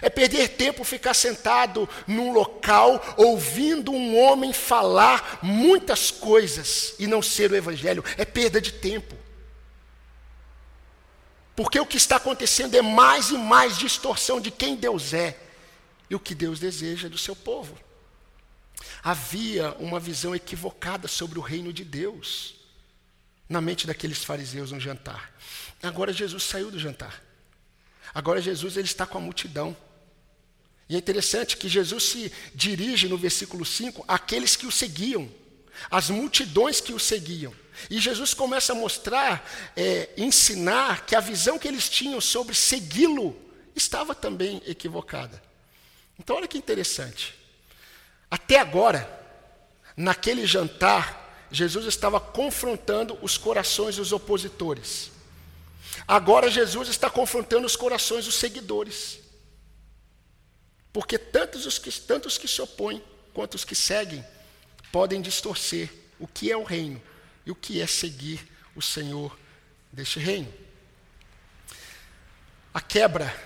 É 0.03 0.11
perder 0.11 0.51
tempo 0.51 0.84
ficar 0.84 1.14
sentado 1.14 1.88
num 2.07 2.32
local 2.32 3.03
ouvindo 3.16 3.92
um 3.92 4.18
homem 4.18 4.53
falar 4.53 5.38
muitas 5.42 6.11
coisas 6.11 6.95
e 6.99 7.07
não 7.07 7.22
ser 7.22 7.51
o 7.51 7.57
Evangelho. 7.57 8.05
É 8.16 8.24
perda 8.24 8.61
de 8.61 8.72
tempo. 8.72 9.16
Porque 11.57 11.78
o 11.78 11.86
que 11.86 11.97
está 11.97 12.16
acontecendo 12.16 12.74
é 12.74 12.82
mais 12.82 13.30
e 13.30 13.38
mais 13.38 13.78
distorção 13.78 14.40
de 14.40 14.51
quem 14.51 14.74
Deus 14.74 15.12
é 15.14 15.38
e 16.11 16.14
o 16.14 16.20
que 16.20 16.34
Deus 16.34 16.59
deseja 16.59 17.09
do 17.09 17.18
seu 17.18 17.36
povo. 17.36 17.78
Havia 19.03 19.72
uma 19.78 20.01
visão 20.01 20.34
equivocada 20.34 21.07
sobre 21.07 21.38
o 21.38 21.42
reino 21.42 21.72
de 21.72 21.84
Deus 21.84 22.57
na 23.49 23.61
mente 23.61 23.86
daqueles 23.86 24.24
fariseus 24.24 24.72
no 24.72 24.80
jantar. 24.80 25.32
Agora 25.82 26.12
Jesus 26.12 26.42
saiu 26.42 26.70
do 26.70 26.78
jantar. 26.78 27.22
Agora 28.14 28.40
Jesus 28.40 28.76
ele 28.76 28.86
está 28.86 29.07
com 29.07 29.18
a 29.18 29.20
multidão. 29.20 29.76
E 30.89 30.95
é 30.95 30.99
interessante 30.99 31.57
que 31.57 31.68
Jesus 31.68 32.03
se 32.05 32.32
dirige 32.55 33.09
no 33.09 33.16
versículo 33.16 33.64
5 33.64 34.05
àqueles 34.07 34.55
que 34.55 34.66
o 34.66 34.72
seguiam, 34.72 35.30
às 35.91 36.11
multidões 36.11 36.80
que 36.80 36.93
o 36.93 36.99
seguiam. 36.99 37.55
E 37.91 37.99
Jesus 37.99 38.35
começa 38.35 38.72
a 38.72 38.76
mostrar, 38.76 39.49
é, 39.76 40.11
ensinar 40.16 41.07
que 41.07 41.16
a 41.16 41.20
visão 41.20 41.59
que 41.59 41.66
eles 41.66 41.89
tinham 41.89 42.20
sobre 42.20 42.55
segui-lo 42.55 43.37
estava 43.74 44.14
também 44.14 44.62
equivocada. 44.66 45.43
Então, 46.18 46.37
olha 46.37 46.47
que 46.47 46.59
interessante. 46.59 47.35
Até 48.30 48.59
agora, 48.59 49.09
naquele 49.97 50.47
jantar, 50.47 51.49
Jesus 51.51 51.87
estava 51.87 52.20
confrontando 52.20 53.18
os 53.22 53.37
corações 53.37 53.97
dos 53.97 54.12
opositores. 54.12 55.11
Agora, 56.07 56.51
Jesus 56.51 56.89
está 56.89 57.09
confrontando 57.09 57.66
os 57.66 57.76
corações 57.76 58.24
dos 58.24 58.35
seguidores. 58.35 59.23
Porque 60.95 61.18
tantos 61.18 61.66
os 61.66 61.76
que, 61.76 61.90
que 61.90 62.47
se 62.47 62.62
opõem 62.62 63.03
quanto 63.32 63.57
os 63.57 63.64
que 63.64 63.74
seguem 63.74 64.24
podem 64.92 65.20
distorcer 65.20 65.92
o 66.20 66.28
que 66.28 66.53
é 66.53 66.57
o 66.57 66.62
reino 66.62 67.03
e 67.45 67.51
o 67.51 67.55
que 67.57 67.80
é 67.80 67.86
seguir 67.86 68.49
o 68.76 68.80
Senhor 68.80 69.36
deste 69.92 70.20
reino. 70.20 70.55
A 72.72 72.80
quebra, 72.80 73.36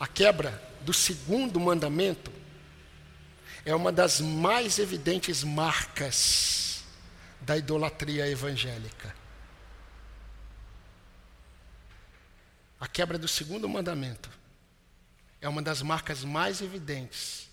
a 0.00 0.08
quebra 0.08 0.60
do 0.80 0.92
segundo 0.92 1.60
mandamento 1.60 2.32
é 3.64 3.72
uma 3.72 3.92
das 3.92 4.20
mais 4.20 4.80
evidentes 4.80 5.44
marcas 5.44 6.82
da 7.40 7.56
idolatria 7.56 8.28
evangélica. 8.28 9.14
A 12.80 12.88
quebra 12.88 13.16
do 13.16 13.28
segundo 13.28 13.68
mandamento 13.68 14.28
é 15.46 15.48
uma 15.48 15.62
das 15.62 15.80
marcas 15.80 16.24
mais 16.24 16.60
evidentes 16.60 17.48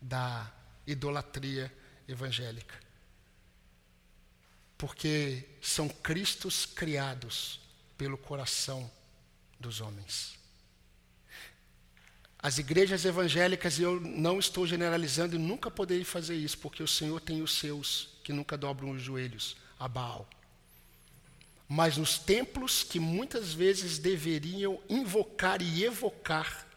da 0.00 0.50
idolatria 0.86 1.72
evangélica 2.06 2.88
porque 4.78 5.44
são 5.60 5.88
cristos 5.88 6.64
criados 6.64 7.60
pelo 7.98 8.16
coração 8.16 8.88
dos 9.58 9.80
homens. 9.80 10.38
As 12.38 12.58
igrejas 12.58 13.04
evangélicas, 13.04 13.80
eu 13.80 14.00
não 14.00 14.38
estou 14.38 14.64
generalizando 14.64 15.34
e 15.34 15.38
nunca 15.38 15.68
poderei 15.68 16.04
fazer 16.04 16.36
isso, 16.36 16.56
porque 16.58 16.80
o 16.80 16.86
Senhor 16.86 17.20
tem 17.20 17.42
os 17.42 17.58
seus 17.58 18.10
que 18.22 18.32
nunca 18.32 18.56
dobram 18.56 18.92
os 18.92 19.02
joelhos 19.02 19.56
a 19.80 19.88
Baal. 19.88 20.28
Mas 21.68 21.96
nos 21.96 22.16
templos 22.16 22.84
que 22.84 23.00
muitas 23.00 23.52
vezes 23.52 23.98
deveriam 23.98 24.80
invocar 24.88 25.60
e 25.60 25.84
evocar 25.84 26.67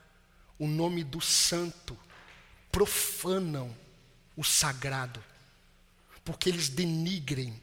o 0.61 0.67
nome 0.67 1.03
do 1.03 1.19
santo, 1.19 1.97
profanam 2.71 3.75
o 4.37 4.43
sagrado, 4.43 5.21
porque 6.23 6.49
eles 6.49 6.69
denigrem 6.69 7.59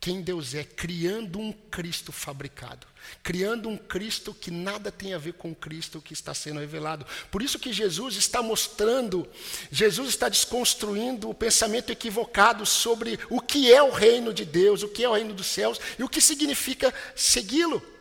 quem 0.00 0.22
Deus 0.22 0.54
é, 0.54 0.64
criando 0.64 1.38
um 1.38 1.52
Cristo 1.52 2.12
fabricado, 2.12 2.86
criando 3.22 3.68
um 3.68 3.76
Cristo 3.76 4.32
que 4.32 4.50
nada 4.50 4.90
tem 4.90 5.12
a 5.12 5.18
ver 5.18 5.34
com 5.34 5.50
o 5.50 5.54
Cristo 5.54 6.00
que 6.00 6.14
está 6.14 6.32
sendo 6.32 6.60
revelado. 6.60 7.04
Por 7.30 7.42
isso 7.42 7.58
que 7.58 7.74
Jesus 7.74 8.16
está 8.16 8.40
mostrando, 8.40 9.28
Jesus 9.70 10.08
está 10.08 10.30
desconstruindo 10.30 11.28
o 11.28 11.34
pensamento 11.34 11.92
equivocado 11.92 12.64
sobre 12.64 13.18
o 13.28 13.38
que 13.38 13.70
é 13.70 13.82
o 13.82 13.90
reino 13.90 14.32
de 14.32 14.46
Deus, 14.46 14.82
o 14.82 14.88
que 14.88 15.04
é 15.04 15.08
o 15.10 15.12
reino 15.12 15.34
dos 15.34 15.48
céus 15.48 15.78
e 15.98 16.02
o 16.02 16.08
que 16.08 16.22
significa 16.22 16.94
segui-lo. 17.14 17.95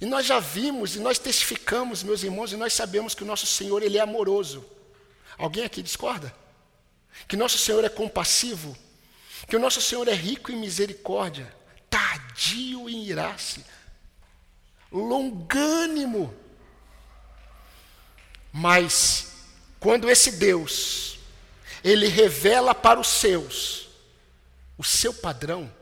E 0.00 0.04
nós 0.06 0.26
já 0.26 0.38
vimos 0.38 0.94
e 0.94 1.00
nós 1.00 1.18
testificamos, 1.18 2.02
meus 2.02 2.22
irmãos, 2.22 2.52
e 2.52 2.56
nós 2.56 2.72
sabemos 2.72 3.14
que 3.14 3.22
o 3.22 3.26
nosso 3.26 3.46
Senhor 3.46 3.82
ele 3.82 3.96
é 3.96 4.00
amoroso. 4.00 4.64
Alguém 5.38 5.64
aqui 5.64 5.82
discorda? 5.82 6.34
Que 7.26 7.36
nosso 7.36 7.56
Senhor 7.56 7.82
é 7.84 7.88
compassivo, 7.88 8.76
que 9.48 9.56
o 9.56 9.58
nosso 9.58 9.80
Senhor 9.80 10.06
é 10.06 10.14
rico 10.14 10.52
em 10.52 10.56
misericórdia, 10.56 11.54
tardio 11.88 12.90
em 12.90 13.04
irar-se, 13.04 13.64
longânimo. 14.92 16.34
Mas 18.52 19.32
quando 19.80 20.10
esse 20.10 20.32
Deus 20.32 21.18
ele 21.82 22.08
revela 22.08 22.74
para 22.74 23.00
os 23.00 23.08
seus 23.08 23.88
o 24.76 24.84
seu 24.84 25.14
padrão, 25.14 25.72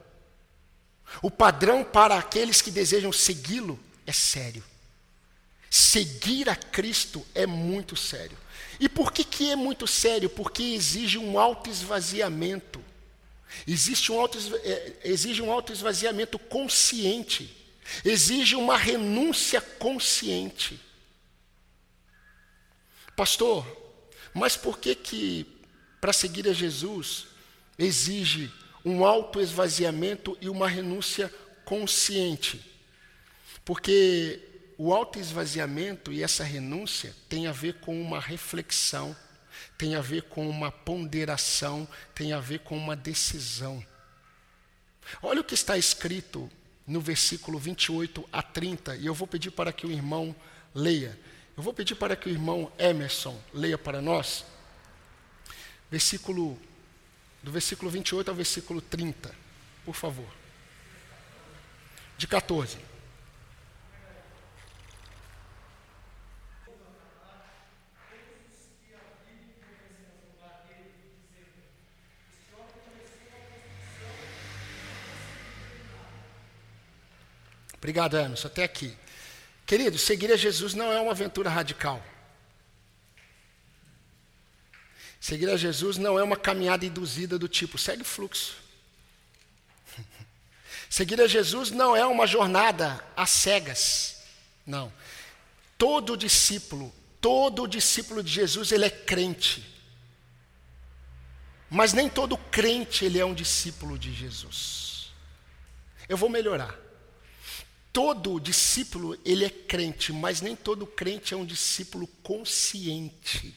o 1.21 1.31
padrão 1.31 1.83
para 1.83 2.17
aqueles 2.17 2.63
que 2.63 2.71
desejam 2.71 3.11
segui-lo 3.11 3.79
é 4.07 4.13
sério. 4.13 4.65
Seguir 5.71 6.49
a 6.49 6.57
Cristo 6.57 7.27
é 7.35 7.47
muito 7.47 7.97
sério. 7.97 8.39
E 8.79 8.89
por 8.89 9.13
que, 9.13 9.25
que 9.25 9.51
é 9.51 9.57
muito 9.57 9.87
sério? 9.87 10.29
Porque 10.31 10.63
exige 10.63 11.19
um 11.19 11.39
autoesvaziamento. 11.39 12.81
Existe 13.67 14.13
um 14.13 14.21
auto, 14.21 14.39
é, 14.63 14.93
exige 15.05 15.43
um 15.43 15.51
autoesvaziamento 15.51 16.39
consciente. 16.39 17.57
Exige 18.05 18.57
uma 18.57 18.77
renúncia 18.77 19.61
consciente. 19.61 20.81
Pastor, 23.17 23.67
mas 24.33 24.57
por 24.57 24.79
que 24.79 24.95
que 24.95 25.47
para 26.01 26.13
seguir 26.13 26.49
a 26.49 26.53
Jesus 26.53 27.27
exige 27.79 28.51
um 28.85 29.05
autoesvaziamento 29.05 30.37
e 30.41 30.49
uma 30.49 30.69
renúncia 30.69 31.33
consciente? 31.65 32.74
Porque 33.65 34.41
o 34.77 34.93
autoesvaziamento 34.93 36.13
e 36.13 36.23
essa 36.23 36.45
renúncia 36.45 37.15
tem 37.29 37.47
a 37.47 37.53
ver 37.53 37.75
com 37.75 38.01
uma 38.01 38.21
reflexão, 38.21 39.17
tem 39.79 39.95
a 39.95 40.01
ver 40.01 40.23
com 40.25 40.49
uma 40.49 40.71
ponderação, 40.71 41.89
tem 42.15 42.33
a 42.33 42.41
ver 42.41 42.61
com 42.61 42.77
uma 42.77 42.97
decisão. 42.97 43.85
Olha 45.23 45.41
o 45.41 45.45
que 45.45 45.55
está 45.55 45.79
escrito 45.79 46.51
no 46.87 47.01
versículo 47.01 47.59
28 47.59 48.29
a 48.33 48.43
30, 48.43 48.97
e 48.97 49.07
eu 49.07 49.15
vou 49.15 49.27
pedir 49.27 49.51
para 49.51 49.73
que 49.73 49.87
o 49.87 49.91
irmão 49.91 50.35
leia. 50.75 51.19
Eu 51.57 51.63
vou 51.63 51.73
pedir 51.73 51.95
para 51.95 52.17
que 52.17 52.29
o 52.29 52.33
irmão 52.33 52.71
Emerson 52.79 53.41
leia 53.53 53.79
para 53.79 54.03
nós. 54.03 54.45
Versículo 55.91 56.59
do 57.43 57.53
versículo 57.53 57.91
28 57.91 58.29
ao 58.29 58.35
versículo 58.35 58.81
30, 58.81 59.35
por 59.85 59.95
favor. 59.95 60.29
De 62.17 62.27
14. 62.27 62.94
Obrigado, 77.85 78.17
Emerson. 78.17 78.47
Até 78.47 78.65
aqui. 78.65 78.97
Querido, 79.67 79.99
seguir 79.99 80.33
a 80.33 80.37
Jesus 80.39 80.73
não 80.73 80.91
é 80.91 80.99
uma 80.99 81.11
aventura 81.11 81.51
radical. 81.51 82.03
Seguir 85.21 85.51
a 85.51 85.57
Jesus 85.59 85.99
não 85.99 86.19
é 86.19 86.23
uma 86.23 86.35
caminhada 86.35 86.87
induzida 86.87 87.39
do 87.39 87.47
tipo, 87.47 87.77
segue 87.77 88.01
o 88.01 88.05
fluxo. 88.07 88.57
Seguir 90.89 91.21
a 91.21 91.27
Jesus 91.27 91.71
não 91.71 91.95
é 91.95 92.07
uma 92.07 92.27
jornada 92.27 93.05
às 93.15 93.29
cegas. 93.29 94.23
Não. 94.67 94.91
Todo 95.77 96.17
discípulo, 96.17 96.91
todo 97.21 97.69
discípulo 97.69 98.23
de 98.23 98.33
Jesus, 98.33 98.73
ele 98.73 98.87
é 98.87 98.91
crente. 98.91 99.63
Mas 101.69 101.93
nem 101.93 102.09
todo 102.09 102.39
crente 102.39 103.05
ele 103.05 103.19
é 103.19 103.27
um 103.27 103.35
discípulo 103.35 103.99
de 103.99 104.11
Jesus. 104.11 105.13
Eu 106.09 106.17
vou 106.17 106.31
melhorar 106.31 106.84
todo 107.95 108.41
discípulo 108.41 109.17
ele 109.25 109.45
é 109.45 109.51
crente, 109.51 110.13
mas 110.13 110.41
nem 110.41 110.57
todo 110.57 110.85
crente 110.85 111.33
é 111.33 111.37
um 111.37 111.47
discípulo 111.47 112.09
consciente 112.25 113.55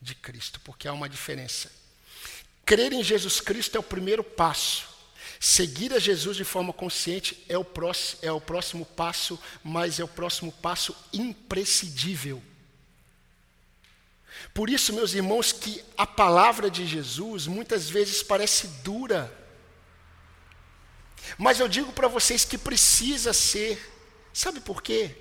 de 0.00 0.14
Cristo, 0.14 0.58
porque 0.64 0.88
há 0.88 0.92
uma 0.94 1.06
diferença. 1.06 1.70
Crer 2.64 2.94
em 2.94 3.04
Jesus 3.04 3.42
Cristo 3.42 3.76
é 3.76 3.78
o 3.78 3.82
primeiro 3.82 4.24
passo. 4.24 4.88
Seguir 5.38 5.92
a 5.92 5.98
Jesus 5.98 6.38
de 6.38 6.44
forma 6.44 6.72
consciente 6.72 7.44
é 7.46 7.58
o, 7.58 7.64
próximo, 7.64 8.18
é 8.22 8.32
o 8.32 8.40
próximo 8.40 8.86
passo, 8.86 9.38
mas 9.62 10.00
é 10.00 10.04
o 10.04 10.08
próximo 10.08 10.50
passo 10.50 10.96
imprescindível. 11.12 12.42
Por 14.54 14.70
isso, 14.70 14.94
meus 14.94 15.12
irmãos, 15.12 15.52
que 15.52 15.84
a 15.94 16.06
palavra 16.06 16.70
de 16.70 16.86
Jesus 16.86 17.46
muitas 17.46 17.90
vezes 17.90 18.22
parece 18.22 18.66
dura 18.82 19.30
mas 21.36 21.60
eu 21.60 21.68
digo 21.68 21.92
para 21.92 22.08
vocês 22.08 22.44
que 22.44 22.56
precisa 22.56 23.32
ser. 23.32 23.78
Sabe 24.32 24.60
por 24.60 24.82
quê? 24.82 25.16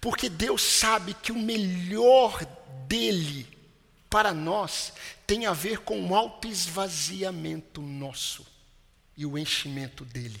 Porque 0.00 0.28
Deus 0.28 0.62
sabe 0.62 1.14
que 1.14 1.32
o 1.32 1.38
melhor 1.38 2.44
dele 2.86 3.46
para 4.08 4.32
nós 4.32 4.92
tem 5.26 5.46
a 5.46 5.52
ver 5.52 5.80
com 5.80 6.08
o 6.08 6.14
autoesvaziamento 6.14 7.82
nosso 7.82 8.46
e 9.16 9.26
o 9.26 9.36
enchimento 9.36 10.04
dele. 10.04 10.40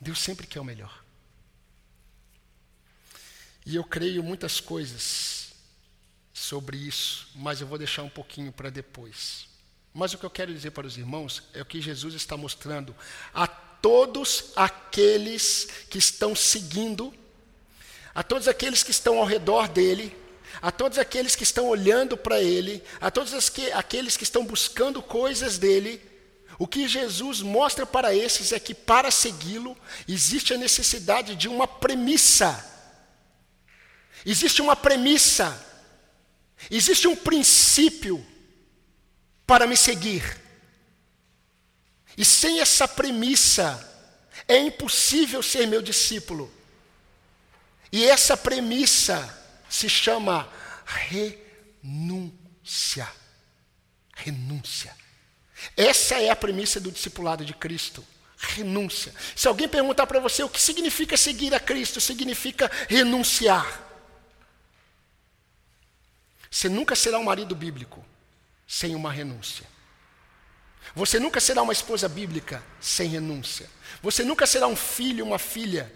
Deus 0.00 0.18
sempre 0.18 0.46
quer 0.46 0.60
o 0.60 0.64
melhor. 0.64 1.02
E 3.64 3.76
eu 3.76 3.84
creio 3.84 4.22
muitas 4.22 4.60
coisas 4.60 5.54
sobre 6.34 6.76
isso, 6.76 7.30
mas 7.34 7.60
eu 7.60 7.66
vou 7.66 7.78
deixar 7.78 8.02
um 8.02 8.10
pouquinho 8.10 8.52
para 8.52 8.68
depois. 8.68 9.48
Mas 9.96 10.12
o 10.12 10.18
que 10.18 10.26
eu 10.26 10.30
quero 10.30 10.52
dizer 10.52 10.72
para 10.72 10.88
os 10.88 10.98
irmãos 10.98 11.44
é 11.54 11.62
o 11.62 11.64
que 11.64 11.80
Jesus 11.80 12.14
está 12.14 12.36
mostrando 12.36 12.92
a 13.32 13.46
todos 13.46 14.46
aqueles 14.56 15.68
que 15.88 15.98
estão 15.98 16.34
seguindo, 16.34 17.14
a 18.12 18.20
todos 18.20 18.48
aqueles 18.48 18.82
que 18.82 18.90
estão 18.90 19.18
ao 19.18 19.24
redor 19.24 19.68
dele, 19.68 20.16
a 20.60 20.72
todos 20.72 20.98
aqueles 20.98 21.36
que 21.36 21.44
estão 21.44 21.68
olhando 21.68 22.16
para 22.16 22.42
ele, 22.42 22.82
a 23.00 23.08
todos 23.08 23.32
aqueles 23.72 24.16
que 24.16 24.24
estão 24.24 24.44
buscando 24.44 25.00
coisas 25.00 25.58
dele. 25.58 26.02
O 26.58 26.66
que 26.66 26.88
Jesus 26.88 27.40
mostra 27.40 27.86
para 27.86 28.12
esses 28.12 28.50
é 28.50 28.58
que 28.58 28.74
para 28.74 29.12
segui-lo 29.12 29.76
existe 30.08 30.52
a 30.52 30.58
necessidade 30.58 31.36
de 31.36 31.46
uma 31.46 31.68
premissa. 31.68 32.68
Existe 34.26 34.60
uma 34.60 34.74
premissa. 34.74 35.64
Existe 36.68 37.06
um 37.06 37.14
princípio 37.14 38.33
para 39.46 39.66
me 39.66 39.76
seguir. 39.76 40.40
E 42.16 42.24
sem 42.24 42.60
essa 42.60 42.86
premissa, 42.86 43.92
é 44.46 44.56
impossível 44.58 45.42
ser 45.42 45.66
meu 45.66 45.82
discípulo. 45.82 46.52
E 47.90 48.04
essa 48.04 48.36
premissa 48.36 49.42
se 49.68 49.88
chama 49.88 50.48
renúncia. 51.82 53.08
Renúncia. 54.16 54.96
Essa 55.76 56.20
é 56.20 56.30
a 56.30 56.36
premissa 56.36 56.78
do 56.80 56.92
discipulado 56.92 57.44
de 57.44 57.54
Cristo. 57.54 58.06
Renúncia. 58.36 59.14
Se 59.34 59.48
alguém 59.48 59.68
perguntar 59.68 60.06
para 60.06 60.20
você 60.20 60.42
o 60.42 60.48
que 60.48 60.60
significa 60.60 61.16
seguir 61.16 61.54
a 61.54 61.60
Cristo, 61.60 62.00
significa 62.00 62.70
renunciar. 62.88 63.82
Você 66.50 66.68
nunca 66.68 66.94
será 66.94 67.18
um 67.18 67.24
marido 67.24 67.54
bíblico 67.56 68.04
sem 68.66 68.94
uma 68.94 69.12
renúncia. 69.12 69.66
Você 70.94 71.18
nunca 71.18 71.40
será 71.40 71.62
uma 71.62 71.72
esposa 71.72 72.08
bíblica 72.08 72.62
sem 72.80 73.08
renúncia. 73.08 73.68
Você 74.02 74.22
nunca 74.22 74.46
será 74.46 74.66
um 74.66 74.76
filho, 74.76 75.24
uma 75.24 75.38
filha 75.38 75.92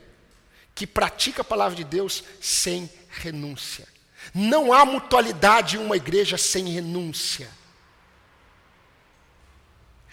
que 0.74 0.86
pratica 0.86 1.42
a 1.42 1.44
palavra 1.44 1.76
de 1.76 1.84
Deus 1.84 2.24
sem 2.40 2.90
renúncia. 3.08 3.86
Não 4.34 4.72
há 4.72 4.84
mutualidade 4.84 5.76
em 5.76 5.80
uma 5.80 5.96
igreja 5.96 6.36
sem 6.36 6.68
renúncia. 6.68 7.50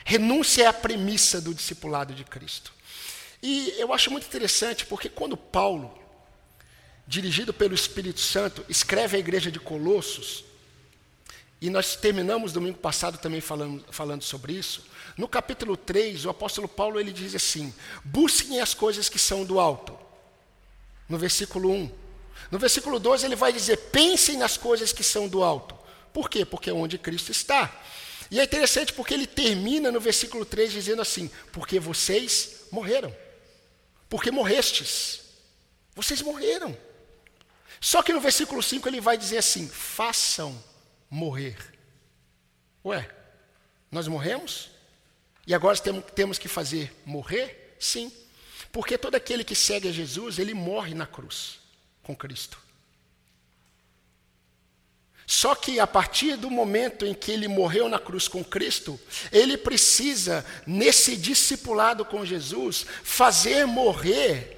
Renúncia 0.04 0.64
é 0.64 0.68
a 0.68 0.74
premissa 0.74 1.42
do 1.42 1.54
discipulado 1.54 2.14
de 2.14 2.24
Cristo. 2.24 2.72
E 3.42 3.74
eu 3.78 3.94
acho 3.94 4.12
muito 4.12 4.28
interessante 4.28 4.86
porque 4.86 5.10
quando 5.10 5.36
Paulo, 5.36 5.98
dirigido 7.08 7.54
pelo 7.54 7.74
Espírito 7.74 8.20
Santo, 8.20 8.64
escreve 8.70 9.18
à 9.18 9.20
igreja 9.20 9.52
de 9.52 9.60
Colossos, 9.60 10.45
e 11.62 11.70
nós 11.70 11.96
terminamos 11.96 12.52
domingo 12.52 12.78
passado 12.78 13.18
também 13.18 13.40
falando, 13.40 13.84
falando 13.90 14.24
sobre 14.24 14.54
isso. 14.54 14.86
No 15.18 15.28
capítulo 15.28 15.78
3, 15.78 16.26
o 16.26 16.30
apóstolo 16.30 16.68
Paulo 16.68 17.00
ele 17.00 17.12
diz 17.12 17.34
assim: 17.34 17.74
busquem 18.04 18.60
as 18.60 18.74
coisas 18.74 19.08
que 19.08 19.18
são 19.18 19.46
do 19.46 19.60
alto. 19.60 19.98
No 21.08 21.18
versículo 21.18 21.72
1. 21.72 21.92
No 22.52 22.60
versículo 22.60 23.00
12, 23.00 23.26
ele 23.26 23.36
vai 23.36 23.54
dizer: 23.54 23.78
pensem 23.78 24.38
nas 24.38 24.58
coisas 24.58 24.92
que 24.92 25.04
são 25.04 25.28
do 25.28 25.44
alto. 25.44 25.76
Por 26.14 26.30
quê? 26.30 26.46
Porque 26.46 26.70
é 26.70 26.74
onde 26.74 26.98
Cristo 26.98 27.32
está. 27.32 27.74
E 28.30 28.40
é 28.40 28.44
interessante 28.44 28.92
porque 28.92 29.14
ele 29.14 29.28
termina 29.28 29.92
no 29.92 30.00
versículo 30.00 30.46
3 30.46 30.72
dizendo 30.72 31.02
assim: 31.02 31.30
porque 31.54 31.80
vocês 31.80 32.66
morreram. 32.72 33.16
porque 34.10 34.30
morrestes. 34.30 35.22
Vocês 35.96 36.22
morreram. 36.22 36.78
Só 37.80 38.04
que 38.04 38.12
no 38.12 38.20
versículo 38.20 38.62
5 38.62 38.90
ele 38.90 39.00
vai 39.00 39.18
dizer 39.18 39.38
assim: 39.38 39.70
façam 39.70 40.62
morrer. 41.10 41.58
Ué, 42.84 43.10
nós 43.92 44.08
morremos? 44.08 44.70
E 45.48 45.54
agora 45.54 45.78
temos 45.78 46.38
que 46.38 46.48
fazer 46.48 46.94
morrer? 47.06 47.76
Sim. 47.80 48.12
Porque 48.72 48.98
todo 48.98 49.16
aquele 49.16 49.44
que 49.44 49.56
segue 49.56 49.88
a 49.88 49.92
Jesus, 49.92 50.40
ele 50.40 50.54
morre 50.54 50.94
na 50.94 51.06
cruz 51.06 51.60
com 52.04 52.16
Cristo. 52.16 52.60
Só 55.28 55.56
que 55.56 55.80
a 55.80 55.88
partir 55.88 56.38
do 56.38 56.52
momento 56.52 57.06
em 57.06 57.14
que 57.14 57.32
ele 57.32 57.48
morreu 57.48 57.90
na 57.90 57.98
cruz 57.98 58.28
com 58.28 58.44
Cristo, 58.44 59.00
ele 59.32 59.58
precisa, 59.58 60.46
nesse 60.68 61.16
discipulado 61.16 62.06
com 62.06 62.26
Jesus, 62.26 62.86
fazer 63.04 63.66
morrer 63.66 64.56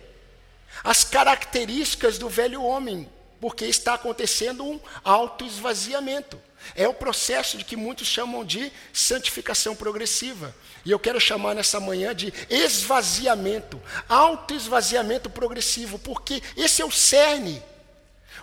as 0.83 1.03
características 1.03 2.17
do 2.17 2.27
velho 2.27 2.61
homem, 2.61 3.09
porque 3.39 3.65
está 3.65 3.93
acontecendo 3.93 4.63
um 4.63 4.79
autoesvaziamento. 5.03 6.39
É 6.75 6.87
o 6.87 6.93
processo 6.93 7.57
de 7.57 7.63
que 7.63 7.75
muitos 7.75 8.07
chamam 8.07 8.43
de 8.43 8.71
santificação 8.91 9.75
progressiva. 9.75 10.53
E 10.83 10.91
eu 10.91 10.99
quero 10.99 11.19
chamar 11.19 11.55
nessa 11.55 11.79
manhã 11.79 12.13
de 12.13 12.33
esvaziamento, 12.49 13.81
autoesvaziamento 14.09 15.29
progressivo, 15.29 15.97
porque 15.99 16.41
esse 16.55 16.81
é 16.81 16.85
o 16.85 16.91
cerne 16.91 17.61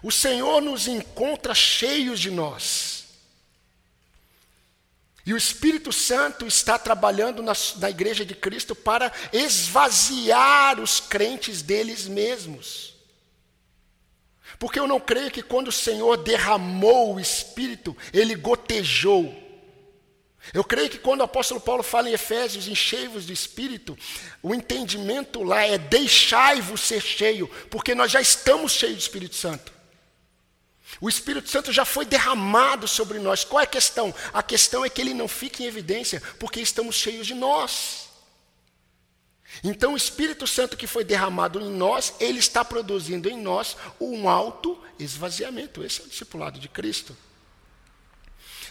o 0.04 0.12
Senhor 0.12 0.60
nos 0.60 0.86
encontra 0.86 1.54
cheios 1.54 2.20
de 2.20 2.30
nós. 2.30 3.04
E 5.24 5.32
o 5.32 5.36
Espírito 5.36 5.90
Santo 5.90 6.46
está 6.46 6.78
trabalhando 6.78 7.42
na, 7.42 7.54
na, 7.76 7.88
igreja 7.88 8.22
de 8.22 8.34
Cristo 8.34 8.74
para 8.74 9.10
esvaziar 9.32 10.78
os 10.78 11.00
crentes 11.00 11.62
deles 11.62 12.06
mesmos. 12.06 12.93
Porque 14.58 14.78
eu 14.78 14.86
não 14.86 15.00
creio 15.00 15.30
que 15.30 15.42
quando 15.42 15.68
o 15.68 15.72
Senhor 15.72 16.16
derramou 16.16 17.14
o 17.14 17.20
Espírito, 17.20 17.96
ele 18.12 18.34
gotejou. 18.34 19.42
Eu 20.52 20.62
creio 20.62 20.90
que 20.90 20.98
quando 20.98 21.20
o 21.20 21.24
apóstolo 21.24 21.60
Paulo 21.60 21.82
fala 21.82 22.10
em 22.10 22.12
Efésios, 22.12 22.68
enchei-vos 22.68 23.24
do 23.24 23.32
Espírito, 23.32 23.96
o 24.42 24.54
entendimento 24.54 25.42
lá 25.42 25.62
é 25.62 25.78
deixai-vos 25.78 26.82
ser 26.82 27.00
cheio, 27.00 27.48
porque 27.70 27.94
nós 27.94 28.12
já 28.12 28.20
estamos 28.20 28.72
cheios 28.72 28.96
do 28.96 29.00
Espírito 29.00 29.36
Santo. 29.36 29.72
O 31.00 31.08
Espírito 31.08 31.48
Santo 31.48 31.72
já 31.72 31.84
foi 31.84 32.04
derramado 32.04 32.86
sobre 32.86 33.18
nós. 33.18 33.42
Qual 33.42 33.60
é 33.60 33.64
a 33.64 33.66
questão? 33.66 34.14
A 34.32 34.42
questão 34.42 34.84
é 34.84 34.90
que 34.90 35.00
ele 35.00 35.14
não 35.14 35.26
fica 35.26 35.62
em 35.62 35.66
evidência, 35.66 36.22
porque 36.38 36.60
estamos 36.60 36.94
cheios 36.94 37.26
de 37.26 37.34
nós. 37.34 38.03
Então, 39.62 39.94
o 39.94 39.96
Espírito 39.96 40.46
Santo 40.46 40.76
que 40.76 40.86
foi 40.86 41.04
derramado 41.04 41.60
em 41.60 41.70
nós, 41.70 42.14
ele 42.18 42.38
está 42.38 42.64
produzindo 42.64 43.28
em 43.28 43.40
nós 43.40 43.76
um 44.00 44.28
alto 44.28 44.78
esvaziamento. 44.98 45.84
Esse 45.84 46.00
é 46.00 46.04
o 46.04 46.08
discipulado 46.08 46.58
de 46.58 46.68
Cristo. 46.68 47.16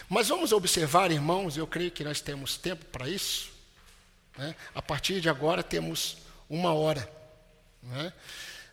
Mas 0.08 0.28
vamos 0.28 0.52
observar, 0.52 1.10
irmãos, 1.10 1.56
eu 1.56 1.66
creio 1.66 1.90
que 1.90 2.04
nós 2.04 2.20
temos 2.20 2.56
tempo 2.56 2.84
para 2.86 3.08
isso. 3.08 3.50
Né? 4.36 4.54
A 4.74 4.82
partir 4.82 5.20
de 5.20 5.28
agora 5.28 5.62
temos 5.62 6.18
uma 6.48 6.74
hora. 6.74 7.08
Né? 7.82 8.12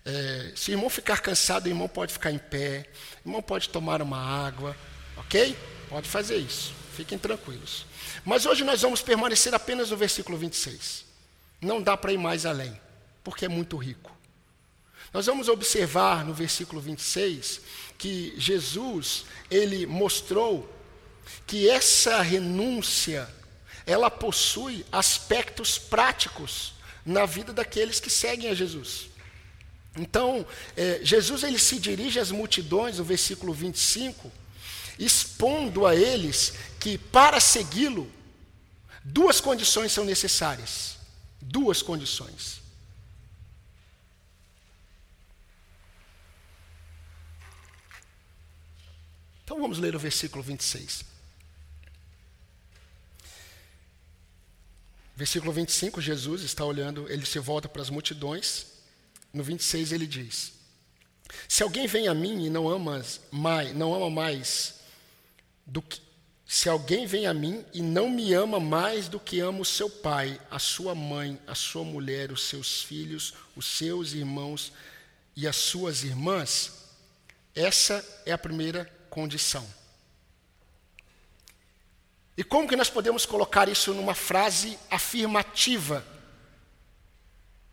É, 0.03 0.51
se 0.55 0.72
o 0.72 0.74
irmão 0.74 0.89
ficar 0.89 1.22
cansado, 1.22 1.66
o 1.66 1.70
irmão 1.70 1.88
pode 1.88 2.12
ficar 2.12 2.32
em 2.32 2.39
pé, 2.39 2.89
o 3.24 3.30
irmão 3.30 3.41
pode 3.41 3.70
tomar 3.70 4.01
uma 4.01 4.18
água, 4.18 4.76
ok? 5.18 5.55
Pode 5.89 6.09
fazer 6.09 6.38
isso, 6.38 6.74
fiquem 6.95 7.18
tranquilos. 7.18 7.86
Mas 8.26 8.45
hoje 8.45 8.64
nós 8.64 8.82
vamos 8.82 9.01
permanecer 9.01 9.53
apenas 9.53 9.91
no 9.91 9.97
versículo 9.97 10.38
26. 10.38 11.11
Não 11.62 11.82
dá 11.82 11.95
para 11.95 12.12
ir 12.12 12.18
mais 12.18 12.45
além, 12.45 12.80
porque 13.24 13.45
é 13.45 13.47
muito 13.47 13.78
rico. 13.78 14.12
Nós 15.14 15.26
vamos 15.26 15.47
observar 15.47 16.26
no 16.26 16.34
versículo 16.34 16.82
26 16.82 17.62
que 17.97 18.34
Jesus, 18.38 19.26
ele 19.49 19.86
mostrou 19.86 20.74
que 21.45 21.70
essa 21.70 22.22
renúncia, 22.22 23.30
ela 23.86 24.09
possui 24.09 24.86
aspectos 24.91 25.78
práticos 25.78 26.74
na 27.05 27.26
vida 27.26 27.51
daqueles 27.51 27.99
que 27.99 28.09
seguem 28.09 28.49
a 28.49 28.53
Jesus. 28.53 29.09
Então, 29.97 30.45
é, 30.78 31.01
Jesus 31.03 31.43
ele 31.43 31.59
se 31.59 31.78
dirige 31.78 32.20
às 32.20 32.32
multidões, 32.32 32.97
no 32.97 33.03
versículo 33.03 33.53
25, 33.53 34.32
expondo 34.97 35.86
a 35.86 35.95
eles 35.95 36.53
que 36.80 36.97
para 36.97 37.39
segui-lo, 37.39 38.09
duas 39.03 39.41
condições 39.41 39.91
são 39.91 40.05
necessárias. 40.05 41.01
Duas 41.42 41.82
condições. 41.82 42.62
Então 49.44 49.60
vamos 49.60 49.80
ler 49.80 49.96
o 49.96 50.00
versículo 50.00 50.44
26. 50.44 51.04
Versículo 55.16 55.52
25, 55.52 56.00
Jesus 56.00 56.42
está 56.42 56.64
olhando, 56.64 57.12
ele 57.12 57.26
se 57.26 57.38
volta 57.38 57.68
para 57.68 57.82
as 57.82 57.89
multidões 57.89 58.72
no 59.34 59.44
26 59.44 59.92
ele 59.92 60.06
diz: 60.06 60.54
Se 61.48 61.64
alguém 61.64 61.88
vem 61.88 62.08
a 62.08 62.14
mim 62.14 62.46
e 62.46 62.50
não 62.50 62.68
ama 62.68 63.04
mais, 63.32 63.74
não 63.74 63.94
ama 63.94 64.10
mais 64.10 64.76
do 65.66 65.82
que 65.82 66.02
se 66.52 66.68
alguém 66.68 67.06
vem 67.06 67.28
a 67.28 67.34
mim 67.34 67.64
e 67.74 67.82
não 67.82 68.10
me 68.10 68.34
ama 68.34 68.60
mais 68.60 69.08
do 69.08 69.20
que 69.20 69.39
ama 69.39 69.60
o 69.60 69.66
seu 69.66 69.89
pai, 69.89 70.38
a 70.49 70.60
sua 70.60 70.93
mãe, 70.93 71.39
a 71.47 71.56
sua 71.56 71.86
mulher, 71.86 72.32
os 72.32 72.43
seus 72.43 72.84
filhos, 72.84 73.34
os 73.56 73.66
seus 73.66 74.12
irmãos 74.12 74.74
e 75.36 75.47
as 75.47 75.56
suas 75.56 76.04
irmãs, 76.04 76.89
essa 77.56 78.06
é 78.26 78.34
a 78.34 78.38
primeira 78.38 78.86
condição. 79.10 79.66
E 82.36 82.43
como 82.43 82.68
que 82.68 82.76
nós 82.76 82.89
podemos 82.89 83.26
colocar 83.26 83.70
isso 83.70 83.93
numa 83.93 84.14
frase 84.14 84.78
afirmativa? 84.89 86.06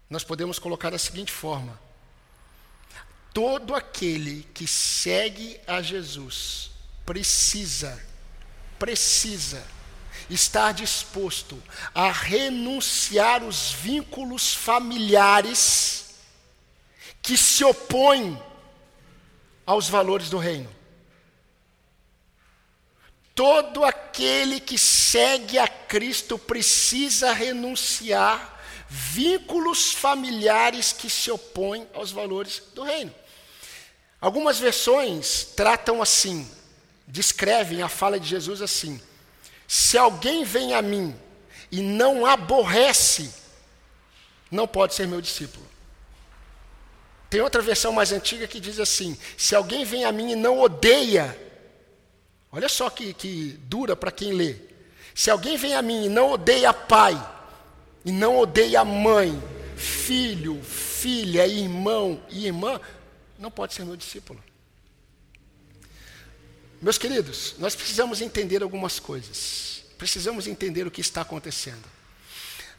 nós 0.08 0.24
podemos 0.24 0.58
colocar 0.58 0.90
da 0.90 0.98
seguinte 0.98 1.32
forma: 1.32 1.78
todo 3.32 3.74
aquele 3.74 4.42
que 4.54 4.66
segue 4.66 5.60
a 5.66 5.82
Jesus 5.82 6.70
precisa, 7.04 8.02
precisa 8.78 9.66
estar 10.30 10.72
disposto 10.72 11.62
a 11.94 12.10
renunciar 12.10 13.42
os 13.42 13.72
vínculos 13.72 14.54
familiares 14.54 16.14
que 17.22 17.36
se 17.36 17.64
opõem 17.64 18.40
aos 19.66 19.88
valores 19.88 20.30
do 20.30 20.38
reino. 20.38 20.74
Todo 23.34 23.84
aquele 23.84 24.58
que 24.58 24.76
segue 24.76 25.58
a 25.58 25.68
Cristo 25.68 26.38
precisa 26.38 27.32
renunciar 27.32 28.56
vínculos 28.88 29.92
familiares 29.92 30.92
que 30.92 31.10
se 31.10 31.30
opõem 31.30 31.86
aos 31.92 32.10
valores 32.10 32.62
do 32.74 32.82
reino. 32.82 33.14
Algumas 34.20 34.58
versões 34.58 35.44
tratam 35.54 36.02
assim, 36.02 36.50
descrevem 37.08 37.82
a 37.82 37.88
fala 37.88 38.20
de 38.20 38.28
Jesus 38.28 38.62
assim: 38.62 39.00
se 39.66 39.96
alguém 39.98 40.44
vem 40.44 40.74
a 40.74 40.82
mim 40.82 41.16
e 41.72 41.82
não 41.82 42.24
aborrece, 42.24 43.32
não 44.50 44.68
pode 44.68 44.94
ser 44.94 45.08
meu 45.08 45.20
discípulo. 45.20 45.66
Tem 47.30 47.40
outra 47.40 47.60
versão 47.60 47.92
mais 47.92 48.12
antiga 48.12 48.46
que 48.46 48.60
diz 48.60 48.78
assim: 48.78 49.16
se 49.36 49.54
alguém 49.54 49.84
vem 49.84 50.04
a 50.04 50.12
mim 50.12 50.32
e 50.32 50.36
não 50.36 50.60
odeia, 50.60 51.36
olha 52.52 52.68
só 52.68 52.88
que, 52.90 53.12
que 53.14 53.58
dura 53.64 53.96
para 53.96 54.12
quem 54.12 54.32
lê. 54.32 54.56
Se 55.14 55.30
alguém 55.30 55.56
vem 55.56 55.74
a 55.74 55.82
mim 55.82 56.04
e 56.04 56.08
não 56.08 56.30
odeia 56.30 56.72
pai, 56.72 57.14
e 58.04 58.12
não 58.12 58.38
odeia 58.38 58.84
mãe, 58.84 59.42
filho, 59.76 60.62
filha, 60.62 61.46
irmão 61.46 62.22
e 62.30 62.46
irmã, 62.46 62.80
não 63.38 63.50
pode 63.50 63.74
ser 63.74 63.84
meu 63.84 63.96
discípulo. 63.96 64.42
Meus 66.80 66.96
queridos, 66.96 67.54
nós 67.58 67.74
precisamos 67.74 68.20
entender 68.20 68.62
algumas 68.62 69.00
coisas. 69.00 69.82
Precisamos 69.96 70.46
entender 70.46 70.86
o 70.86 70.90
que 70.90 71.00
está 71.00 71.22
acontecendo. 71.22 71.84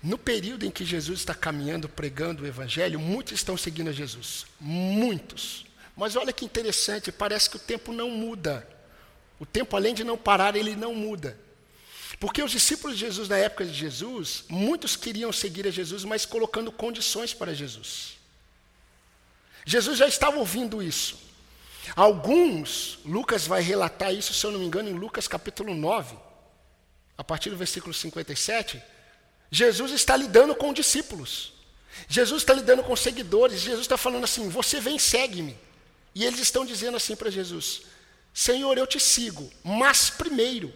No 0.02 0.18
período 0.18 0.66
em 0.66 0.72
que 0.72 0.86
Jesus 0.86 1.20
está 1.20 1.36
caminhando, 1.36 1.90
pregando 1.90 2.44
o 2.44 2.48
Evangelho, 2.48 3.00
muitos 3.00 3.34
estão 3.34 3.58
seguindo 3.58 3.90
a 3.90 3.94
Jesus. 3.94 4.46
Muitos. 4.60 5.66
Mas 5.98 6.16
olha 6.16 6.32
que 6.32 6.46
interessante, 6.46 7.12
parece 7.12 7.50
que 7.50 7.58
o 7.58 7.60
tempo 7.60 7.92
não 7.92 8.10
muda. 8.10 8.66
O 9.38 9.46
tempo, 9.46 9.76
além 9.76 9.94
de 9.94 10.06
não 10.06 10.18
parar, 10.18 10.56
ele 10.56 10.76
não 10.78 10.96
muda. 10.96 11.38
Porque 12.18 12.42
os 12.42 12.52
discípulos 12.52 12.98
de 12.98 13.06
Jesus, 13.06 13.28
na 13.28 13.38
época 13.38 13.66
de 13.66 13.74
Jesus, 13.74 14.46
muitos 14.48 14.96
queriam 14.96 15.32
seguir 15.34 15.68
a 15.68 15.72
Jesus, 15.72 16.06
mas 16.06 16.26
colocando 16.26 16.72
condições 16.72 17.34
para 17.34 17.54
Jesus. 17.54 18.18
Jesus 19.66 19.98
já 19.98 20.08
estava 20.08 20.38
ouvindo 20.38 20.82
isso. 20.82 21.29
Alguns, 21.96 23.00
Lucas 23.06 23.48
vai 23.48 23.62
relatar 23.62 24.14
isso, 24.14 24.34
se 24.34 24.46
eu 24.46 24.52
não 24.52 24.60
me 24.60 24.66
engano, 24.66 24.90
em 24.90 24.94
Lucas 24.94 25.28
capítulo 25.28 25.74
9, 25.74 26.16
a 27.18 27.24
partir 27.24 27.50
do 27.50 27.58
versículo 27.58 27.94
57. 27.94 28.82
Jesus 29.52 29.92
está 29.92 30.16
lidando 30.16 30.56
com 30.56 30.74
discípulos. 30.74 31.54
Jesus 32.08 32.44
está 32.44 32.54
lidando 32.54 32.84
com 32.84 32.96
seguidores, 32.96 33.62
Jesus 33.62 33.82
está 33.82 33.98
falando 33.98 34.24
assim: 34.24 34.48
você 34.50 34.80
vem, 34.80 34.98
segue-me. 34.98 35.58
E 36.14 36.26
eles 36.26 36.40
estão 36.40 36.66
dizendo 36.66 36.98
assim 36.98 37.16
para 37.16 37.30
Jesus: 37.30 37.82
Senhor, 38.34 38.78
eu 38.78 38.88
te 38.88 39.00
sigo, 39.00 39.52
mas 39.64 40.10
primeiro, 40.10 40.74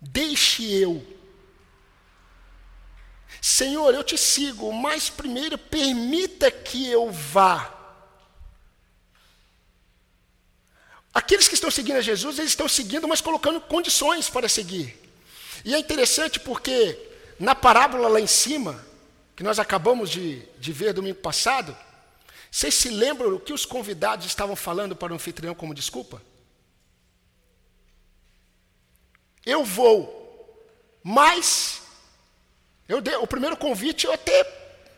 deixe 0.00 0.64
eu. 0.72 1.06
Senhor, 3.40 3.94
eu 3.94 4.04
te 4.04 4.18
sigo, 4.18 4.72
mas 4.72 5.08
primeiro 5.08 5.56
permita 5.56 6.50
que 6.50 6.86
eu 6.88 7.10
vá. 7.10 7.79
Aqueles 11.12 11.48
que 11.48 11.54
estão 11.54 11.70
seguindo 11.70 11.96
a 11.96 12.02
Jesus, 12.02 12.38
eles 12.38 12.52
estão 12.52 12.68
seguindo, 12.68 13.08
mas 13.08 13.20
colocando 13.20 13.60
condições 13.60 14.28
para 14.28 14.48
seguir. 14.48 14.96
E 15.64 15.74
é 15.74 15.78
interessante 15.78 16.38
porque 16.38 16.98
na 17.38 17.54
parábola 17.54 18.08
lá 18.08 18.20
em 18.20 18.26
cima, 18.26 18.84
que 19.34 19.42
nós 19.42 19.58
acabamos 19.58 20.10
de, 20.10 20.40
de 20.58 20.72
ver 20.72 20.92
domingo 20.92 21.18
passado, 21.18 21.76
vocês 22.50 22.74
se 22.74 22.90
lembram 22.90 23.34
o 23.34 23.40
que 23.40 23.52
os 23.52 23.64
convidados 23.64 24.26
estavam 24.26 24.54
falando 24.54 24.94
para 24.94 25.12
o 25.12 25.16
anfitrião 25.16 25.54
como 25.54 25.74
desculpa? 25.74 26.20
Eu 29.46 29.64
vou, 29.64 30.68
mas 31.02 31.82
eu 32.88 33.00
dei, 33.00 33.16
o 33.16 33.26
primeiro 33.26 33.56
convite 33.56 34.04
eu 34.04 34.12
até 34.12 34.44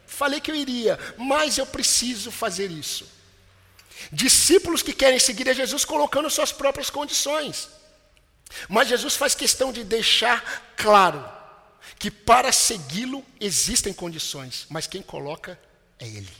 falei 0.07 0.41
que 0.41 0.51
eu 0.51 0.55
iria, 0.55 0.99
mas 1.17 1.59
eu 1.59 1.67
preciso 1.67 2.31
fazer 2.31 2.71
isso. 2.71 3.07
Discípulos 4.11 4.83
que 4.83 4.93
querem 4.93 5.19
seguir 5.19 5.49
a 5.49 5.53
Jesus 5.53 5.85
colocando 5.85 6.31
suas 6.31 6.53
próprias 6.53 6.91
condições. 6.91 7.69
Mas 8.69 8.89
Jesus 8.89 9.17
faz 9.17 9.35
questão 9.35 9.73
de 9.73 9.85
deixar 9.85 10.75
claro 10.77 11.25
que 11.99 12.11
para 12.11 12.53
segui-lo 12.53 13.25
existem 13.41 13.93
condições, 13.93 14.67
mas 14.69 14.87
quem 14.87 15.03
coloca 15.03 15.59
é 15.99 16.07
Ele. 16.07 16.33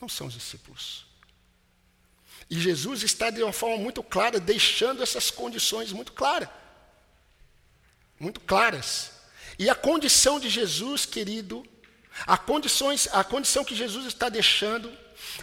Não 0.00 0.08
são 0.08 0.26
os 0.26 0.34
discípulos. 0.34 1.06
E 2.48 2.60
Jesus 2.60 3.02
está 3.02 3.30
de 3.30 3.42
uma 3.42 3.52
forma 3.52 3.76
muito 3.76 4.02
clara, 4.02 4.38
deixando 4.38 5.02
essas 5.02 5.30
condições 5.30 5.92
muito 5.92 6.12
claras. 6.12 6.48
Muito 8.18 8.40
claras. 8.40 9.10
E 9.58 9.68
a 9.68 9.74
condição 9.74 10.38
de 10.38 10.48
Jesus, 10.48 11.04
querido, 11.06 11.66
a, 12.26 12.38
condições, 12.38 13.08
a 13.12 13.24
condição 13.24 13.64
que 13.64 13.74
Jesus 13.74 14.06
está 14.06 14.28
deixando, 14.28 14.96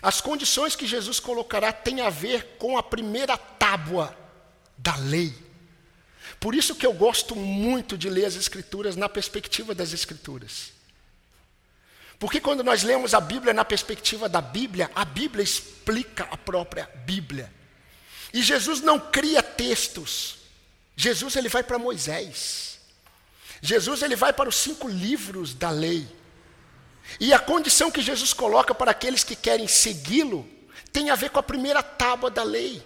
as 0.03 0.19
condições 0.19 0.75
que 0.75 0.85
Jesus 0.85 1.17
colocará 1.17 1.71
tem 1.71 2.01
a 2.01 2.09
ver 2.09 2.57
com 2.59 2.77
a 2.77 2.83
primeira 2.83 3.37
tábua 3.37 4.15
da 4.77 4.97
lei. 4.97 5.33
Por 6.41 6.53
isso 6.53 6.75
que 6.75 6.85
eu 6.85 6.91
gosto 6.91 7.37
muito 7.37 7.97
de 7.97 8.09
ler 8.09 8.25
as 8.25 8.35
Escrituras 8.35 8.97
na 8.97 9.07
perspectiva 9.07 9.73
das 9.73 9.93
Escrituras. 9.93 10.73
Porque 12.19 12.41
quando 12.41 12.65
nós 12.65 12.83
lemos 12.83 13.13
a 13.13 13.21
Bíblia 13.21 13.53
na 13.53 13.63
perspectiva 13.63 14.27
da 14.27 14.41
Bíblia, 14.41 14.91
a 14.93 15.05
Bíblia 15.05 15.41
explica 15.41 16.27
a 16.29 16.35
própria 16.35 16.89
Bíblia. 17.05 17.49
E 18.33 18.41
Jesus 18.41 18.81
não 18.81 18.99
cria 18.99 19.41
textos. 19.41 20.35
Jesus 20.97 21.37
ele 21.37 21.47
vai 21.47 21.63
para 21.63 21.79
Moisés. 21.79 22.77
Jesus 23.61 24.01
ele 24.01 24.17
vai 24.17 24.33
para 24.33 24.49
os 24.49 24.55
cinco 24.57 24.89
livros 24.89 25.53
da 25.53 25.69
lei. 25.69 26.05
E 27.20 27.34
a 27.34 27.39
condição 27.39 27.91
que 27.91 28.01
Jesus 28.01 28.34
coloca 28.34 28.74
para 28.74 28.91
aqueles 28.91 29.24
que 29.24 29.36
querem 29.36 29.68
segui-lo 29.68 30.47
tem 30.91 31.09
a 31.09 31.16
ver 31.16 31.30
com 31.30 31.39
a 31.39 31.43
primeira 31.43 31.82
tábua 31.82 32.30
da 32.30 32.43
lei. 32.43 32.86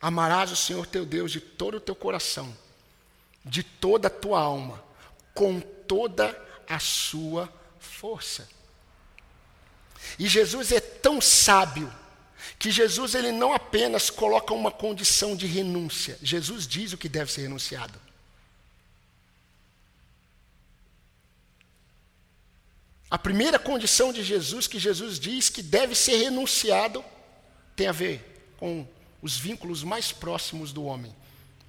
Amarás 0.00 0.50
o 0.50 0.56
Senhor 0.56 0.86
teu 0.86 1.04
Deus 1.04 1.30
de 1.30 1.40
todo 1.40 1.76
o 1.76 1.80
teu 1.80 1.94
coração, 1.94 2.56
de 3.44 3.62
toda 3.62 4.08
a 4.08 4.10
tua 4.10 4.40
alma, 4.40 4.82
com 5.34 5.60
toda 5.60 6.36
a 6.68 6.78
sua 6.78 7.52
força. 7.78 8.48
E 10.18 10.26
Jesus 10.26 10.72
é 10.72 10.80
tão 10.80 11.20
sábio 11.20 11.92
que 12.58 12.70
Jesus 12.70 13.14
ele 13.14 13.30
não 13.30 13.52
apenas 13.52 14.10
coloca 14.10 14.52
uma 14.52 14.70
condição 14.70 15.36
de 15.36 15.46
renúncia, 15.46 16.18
Jesus 16.22 16.66
diz 16.66 16.92
o 16.92 16.98
que 16.98 17.08
deve 17.08 17.30
ser 17.30 17.42
renunciado. 17.42 17.98
A 23.12 23.18
primeira 23.18 23.58
condição 23.58 24.10
de 24.10 24.24
Jesus 24.24 24.66
que 24.66 24.78
Jesus 24.78 25.20
diz 25.20 25.50
que 25.50 25.62
deve 25.62 25.94
ser 25.94 26.16
renunciado 26.16 27.04
tem 27.76 27.86
a 27.86 27.92
ver 27.92 28.54
com 28.56 28.88
os 29.20 29.36
vínculos 29.36 29.84
mais 29.84 30.10
próximos 30.10 30.72
do 30.72 30.84
homem: 30.84 31.14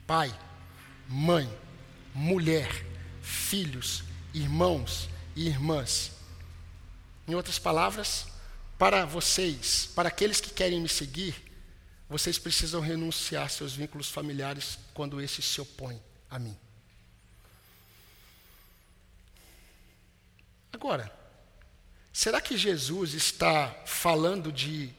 pai, 0.08 0.34
mãe, 1.06 1.54
mulher, 2.16 2.70
filhos, 3.22 4.06
irmãos 4.34 5.10
e 5.36 5.46
irmãs. 5.46 6.14
Em 7.28 7.36
outras 7.36 7.60
palavras, 7.60 8.26
para 8.80 9.04
vocês, 9.04 9.90
para 9.94 10.08
aqueles 10.08 10.40
que 10.40 10.50
querem 10.50 10.80
me 10.80 10.88
seguir, 10.88 11.36
vocês 12.10 12.40
precisam 12.40 12.80
renunciar 12.80 13.50
seus 13.50 13.74
vínculos 13.74 14.10
familiares 14.10 14.80
quando 14.94 15.20
esses 15.20 15.44
se 15.44 15.60
opõem 15.60 16.02
a 16.30 16.40
mim. 16.40 16.58
Agora, 20.72 21.23
será 22.14 22.40
que 22.40 22.56
Jesus 22.56 23.14
está 23.14 23.76
falando 23.86 24.52
de 24.52 24.90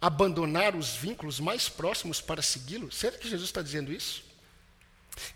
abandonar 0.00 0.76
os 0.76 0.94
vínculos 0.94 1.40
mais 1.40 1.68
próximos 1.68 2.20
para 2.20 2.40
segui-lo? 2.40 2.92
Será 2.92 3.18
que 3.18 3.28
Jesus 3.28 3.48
está 3.48 3.60
dizendo 3.60 3.92
isso? 3.92 4.22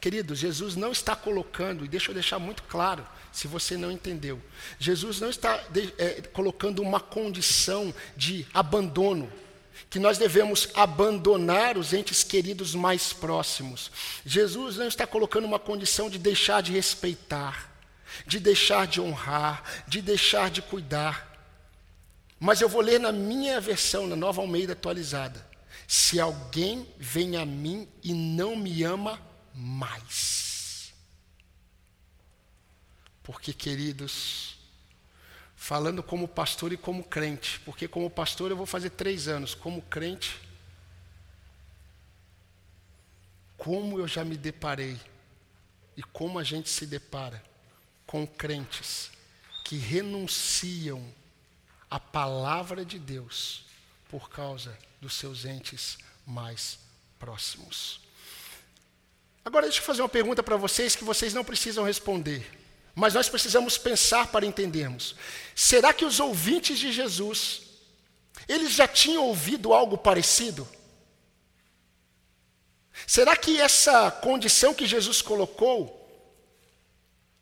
Queridos, 0.00 0.38
Jesus 0.38 0.76
não 0.76 0.92
está 0.92 1.14
colocando, 1.14 1.84
e 1.84 1.88
deixa 1.88 2.10
eu 2.10 2.14
deixar 2.14 2.38
muito 2.38 2.62
claro, 2.64 3.06
se 3.32 3.46
você 3.46 3.76
não 3.76 3.90
entendeu, 3.90 4.40
Jesus 4.78 5.20
não 5.20 5.30
está 5.30 5.56
de, 5.70 5.94
é, 5.98 6.20
colocando 6.32 6.82
uma 6.82 7.00
condição 7.00 7.94
de 8.16 8.46
abandono, 8.52 9.32
que 9.88 9.98
nós 9.98 10.18
devemos 10.18 10.68
abandonar 10.74 11.78
os 11.78 11.92
entes 11.92 12.24
queridos 12.24 12.74
mais 12.74 13.12
próximos. 13.12 13.90
Jesus 14.26 14.76
não 14.76 14.88
está 14.88 15.06
colocando 15.06 15.44
uma 15.46 15.58
condição 15.58 16.10
de 16.10 16.18
deixar 16.18 16.60
de 16.60 16.72
respeitar, 16.72 17.67
de 18.26 18.38
deixar 18.38 18.86
de 18.86 19.00
honrar, 19.00 19.62
de 19.86 20.00
deixar 20.02 20.50
de 20.50 20.62
cuidar. 20.62 21.26
Mas 22.38 22.60
eu 22.60 22.68
vou 22.68 22.80
ler 22.80 23.00
na 23.00 23.12
minha 23.12 23.60
versão, 23.60 24.06
na 24.06 24.16
nova 24.16 24.40
Almeida 24.40 24.72
atualizada. 24.72 25.46
Se 25.86 26.20
alguém 26.20 26.86
vem 26.98 27.36
a 27.36 27.44
mim 27.44 27.88
e 28.02 28.12
não 28.12 28.54
me 28.54 28.82
ama, 28.82 29.20
mais. 29.54 30.92
Porque, 33.22 33.52
queridos, 33.52 34.56
falando 35.56 36.02
como 36.02 36.28
pastor 36.28 36.72
e 36.72 36.76
como 36.76 37.02
crente, 37.02 37.60
porque 37.60 37.88
como 37.88 38.08
pastor 38.08 38.50
eu 38.50 38.56
vou 38.56 38.66
fazer 38.66 38.90
três 38.90 39.28
anos, 39.28 39.54
como 39.54 39.82
crente, 39.82 40.40
como 43.56 43.98
eu 43.98 44.06
já 44.06 44.24
me 44.24 44.36
deparei 44.36 44.98
e 45.96 46.02
como 46.02 46.38
a 46.38 46.44
gente 46.44 46.68
se 46.68 46.86
depara 46.86 47.47
com 48.08 48.26
crentes 48.26 49.10
que 49.62 49.76
renunciam 49.76 51.04
à 51.90 52.00
palavra 52.00 52.82
de 52.82 52.98
Deus 52.98 53.66
por 54.08 54.30
causa 54.30 54.76
dos 54.98 55.12
seus 55.12 55.44
entes 55.44 55.98
mais 56.26 56.78
próximos. 57.18 58.00
Agora 59.44 59.66
deixa 59.66 59.80
eu 59.80 59.84
fazer 59.84 60.00
uma 60.00 60.08
pergunta 60.08 60.42
para 60.42 60.56
vocês 60.56 60.96
que 60.96 61.04
vocês 61.04 61.34
não 61.34 61.44
precisam 61.44 61.84
responder, 61.84 62.50
mas 62.94 63.12
nós 63.12 63.28
precisamos 63.28 63.76
pensar 63.76 64.28
para 64.28 64.46
entendermos. 64.46 65.14
Será 65.54 65.92
que 65.92 66.06
os 66.06 66.18
ouvintes 66.18 66.78
de 66.78 66.90
Jesus, 66.90 67.60
eles 68.48 68.72
já 68.72 68.88
tinham 68.88 69.24
ouvido 69.26 69.74
algo 69.74 69.98
parecido? 69.98 70.66
Será 73.06 73.36
que 73.36 73.60
essa 73.60 74.10
condição 74.10 74.72
que 74.72 74.86
Jesus 74.86 75.20
colocou, 75.20 75.97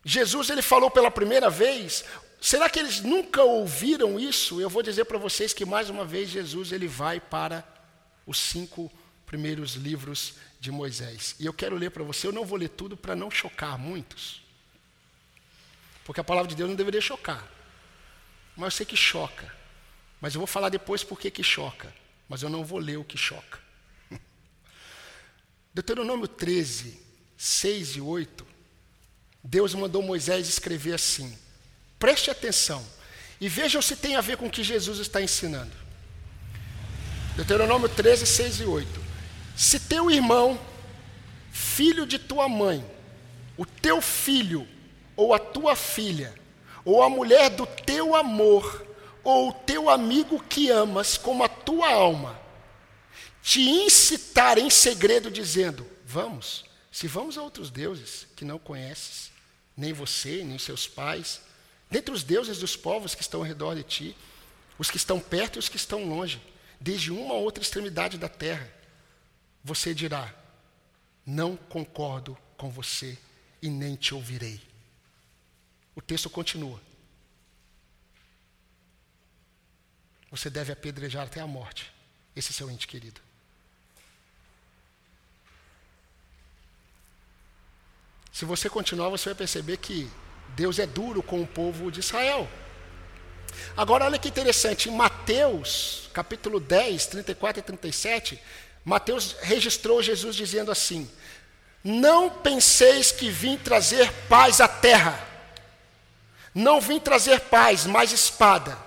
Jesus 0.07 0.49
ele 0.49 0.61
falou 0.61 0.89
pela 0.89 1.11
primeira 1.11 1.49
vez, 1.49 2.05
será 2.39 2.69
que 2.69 2.79
eles 2.79 3.01
nunca 3.01 3.43
ouviram 3.43 4.17
isso? 4.17 4.61
Eu 4.61 4.69
vou 4.69 4.81
dizer 4.81 5.03
para 5.03 5.17
vocês 5.17 5.51
que 5.51 5.65
mais 5.65 5.89
uma 5.89 6.05
vez 6.05 6.29
Jesus 6.29 6.71
ele 6.71 6.87
vai 6.87 7.19
para 7.19 7.61
os 8.25 8.37
cinco 8.37 8.89
primeiros 9.25 9.73
livros 9.73 10.35
de 10.61 10.71
Moisés. 10.71 11.35
E 11.41 11.45
eu 11.45 11.51
quero 11.51 11.75
ler 11.75 11.91
para 11.91 12.05
você, 12.05 12.25
eu 12.25 12.31
não 12.31 12.45
vou 12.45 12.57
ler 12.57 12.69
tudo 12.69 12.95
para 12.95 13.17
não 13.17 13.29
chocar 13.29 13.77
muitos. 13.77 14.41
Porque 16.05 16.21
a 16.21 16.23
palavra 16.23 16.47
de 16.47 16.55
Deus 16.55 16.69
não 16.69 16.77
deveria 16.77 17.01
chocar. 17.01 17.45
Mas 18.55 18.67
eu 18.67 18.77
sei 18.77 18.85
que 18.85 18.95
choca. 18.95 19.53
Mas 20.21 20.33
eu 20.33 20.39
vou 20.39 20.47
falar 20.47 20.69
depois 20.69 21.03
por 21.03 21.19
que 21.19 21.43
choca. 21.43 21.93
Mas 22.29 22.43
eu 22.43 22.49
não 22.49 22.63
vou 22.63 22.79
ler 22.79 22.95
o 22.95 23.03
que 23.03 23.17
choca. 23.17 23.59
Deuteronômio 25.73 26.29
13, 26.29 26.97
6 27.35 27.97
e 27.97 27.99
8. 28.01 28.56
Deus 29.49 29.73
mandou 29.73 30.01
Moisés 30.01 30.49
escrever 30.49 30.93
assim. 30.93 31.37
Preste 31.97 32.29
atenção 32.29 32.85
e 33.39 33.47
vejam 33.47 33.81
se 33.81 33.95
tem 33.95 34.17
a 34.17 34.21
ver 34.21 34.35
com 34.35 34.47
o 34.47 34.51
que 34.51 34.61
Jesus 34.61 34.99
está 34.99 35.21
ensinando. 35.21 35.71
Deuteronômio 37.37 37.87
13, 37.87 38.25
6 38.25 38.59
e 38.59 38.63
8. 38.65 39.03
Se 39.55 39.79
teu 39.79 40.11
irmão, 40.11 40.59
filho 41.49 42.05
de 42.05 42.19
tua 42.19 42.49
mãe, 42.49 42.85
o 43.55 43.65
teu 43.65 44.01
filho 44.01 44.67
ou 45.15 45.33
a 45.33 45.39
tua 45.39 45.75
filha, 45.75 46.33
ou 46.83 47.01
a 47.01 47.09
mulher 47.09 47.49
do 47.49 47.65
teu 47.65 48.15
amor, 48.15 48.85
ou 49.23 49.49
o 49.49 49.53
teu 49.53 49.89
amigo 49.89 50.43
que 50.43 50.69
amas 50.69 51.17
como 51.17 51.43
a 51.43 51.49
tua 51.49 51.89
alma, 51.89 52.39
te 53.41 53.61
incitar 53.61 54.57
em 54.57 54.69
segredo, 54.69 55.31
dizendo: 55.31 55.87
Vamos, 56.05 56.65
se 56.91 57.07
vamos 57.07 57.37
a 57.37 57.41
outros 57.41 57.71
deuses 57.71 58.27
que 58.35 58.43
não 58.43 58.59
conheces, 58.59 59.36
nem 59.77 59.93
você, 59.93 60.43
nem 60.43 60.57
seus 60.57 60.87
pais, 60.87 61.39
dentre 61.89 62.11
os 62.13 62.23
deuses 62.23 62.57
dos 62.57 62.75
povos 62.75 63.13
que 63.13 63.21
estão 63.21 63.41
ao 63.41 63.45
redor 63.45 63.75
de 63.75 63.83
ti, 63.83 64.17
os 64.79 64.89
que 64.89 64.97
estão 64.97 65.19
perto 65.19 65.57
e 65.57 65.59
os 65.59 65.69
que 65.69 65.77
estão 65.77 66.03
longe, 66.03 66.41
desde 66.81 67.11
uma 67.11 67.35
a 67.35 67.37
outra 67.37 67.63
extremidade 67.63 68.17
da 68.17 68.27
terra, 68.27 68.67
você 69.63 69.93
dirá: 69.93 70.33
Não 71.25 71.55
concordo 71.55 72.35
com 72.57 72.69
você 72.71 73.17
e 73.61 73.69
nem 73.69 73.95
te 73.95 74.15
ouvirei. 74.15 74.61
O 75.95 76.01
texto 76.01 76.29
continua. 76.29 76.81
Você 80.29 80.49
deve 80.49 80.71
apedrejar 80.71 81.25
até 81.25 81.39
a 81.39 81.47
morte 81.47 81.91
esse 82.35 82.51
seu 82.51 82.69
ente 82.69 82.87
querido. 82.87 83.26
Se 88.37 88.45
você 88.45 88.69
continuar, 88.69 89.09
você 89.09 89.29
vai 89.29 89.35
perceber 89.35 89.77
que 89.77 90.07
Deus 90.49 90.77
é 90.77 90.85
duro 90.85 91.23
com 91.23 91.41
o 91.41 91.47
povo 91.47 91.91
de 91.91 92.01
Israel. 92.01 92.47
Agora, 93.75 94.05
olha 94.05 94.19
que 94.19 94.27
interessante, 94.27 94.89
em 94.89 94.91
Mateus, 94.91 96.07
capítulo 96.13 96.59
10, 96.59 97.07
34 97.07 97.61
e 97.61 97.63
37, 97.63 98.39
Mateus 98.85 99.35
registrou 99.41 100.03
Jesus 100.03 100.35
dizendo 100.35 100.71
assim: 100.71 101.09
Não 101.83 102.29
penseis 102.29 103.11
que 103.11 103.27
vim 103.27 103.57
trazer 103.57 104.13
paz 104.29 104.61
à 104.61 104.67
terra. 104.67 105.19
Não 106.53 106.79
vim 106.79 106.99
trazer 106.99 107.39
paz, 107.39 107.87
mas 107.87 108.11
espada. 108.11 108.77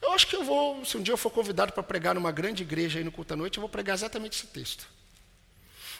Eu 0.00 0.12
acho 0.12 0.28
que 0.28 0.36
eu 0.36 0.44
vou, 0.44 0.84
se 0.84 0.96
um 0.96 1.02
dia 1.02 1.14
eu 1.14 1.18
for 1.18 1.30
convidado 1.30 1.72
para 1.72 1.82
pregar 1.82 2.14
numa 2.14 2.30
grande 2.30 2.62
igreja 2.62 3.00
aí 3.00 3.04
no 3.04 3.10
culto 3.10 3.34
à 3.34 3.36
noite, 3.36 3.58
eu 3.58 3.60
vou 3.60 3.68
pregar 3.68 3.94
exatamente 3.94 4.38
esse 4.38 4.46
texto. 4.46 4.86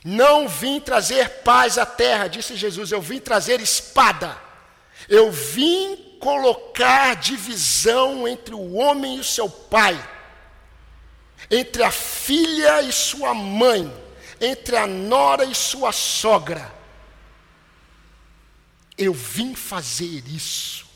Não 0.04 0.48
vim 0.48 0.80
trazer 0.80 1.28
paz 1.42 1.76
à 1.76 1.84
terra, 1.84 2.28
disse 2.28 2.56
Jesus, 2.56 2.92
eu 2.92 3.02
vim 3.02 3.18
trazer 3.18 3.60
espada. 3.60 4.38
Eu 5.08 5.30
vim 5.30 6.16
colocar 6.18 7.16
divisão 7.16 8.26
entre 8.26 8.54
o 8.54 8.74
homem 8.74 9.16
e 9.16 9.20
o 9.20 9.24
seu 9.24 9.48
pai, 9.48 9.96
entre 11.50 11.82
a 11.82 11.90
filha 11.90 12.82
e 12.82 12.92
sua 12.92 13.32
mãe, 13.32 13.92
entre 14.40 14.76
a 14.76 14.86
nora 14.86 15.44
e 15.44 15.54
sua 15.54 15.92
sogra. 15.92 16.74
Eu 18.96 19.14
vim 19.14 19.54
fazer 19.54 20.26
isso, 20.26 20.86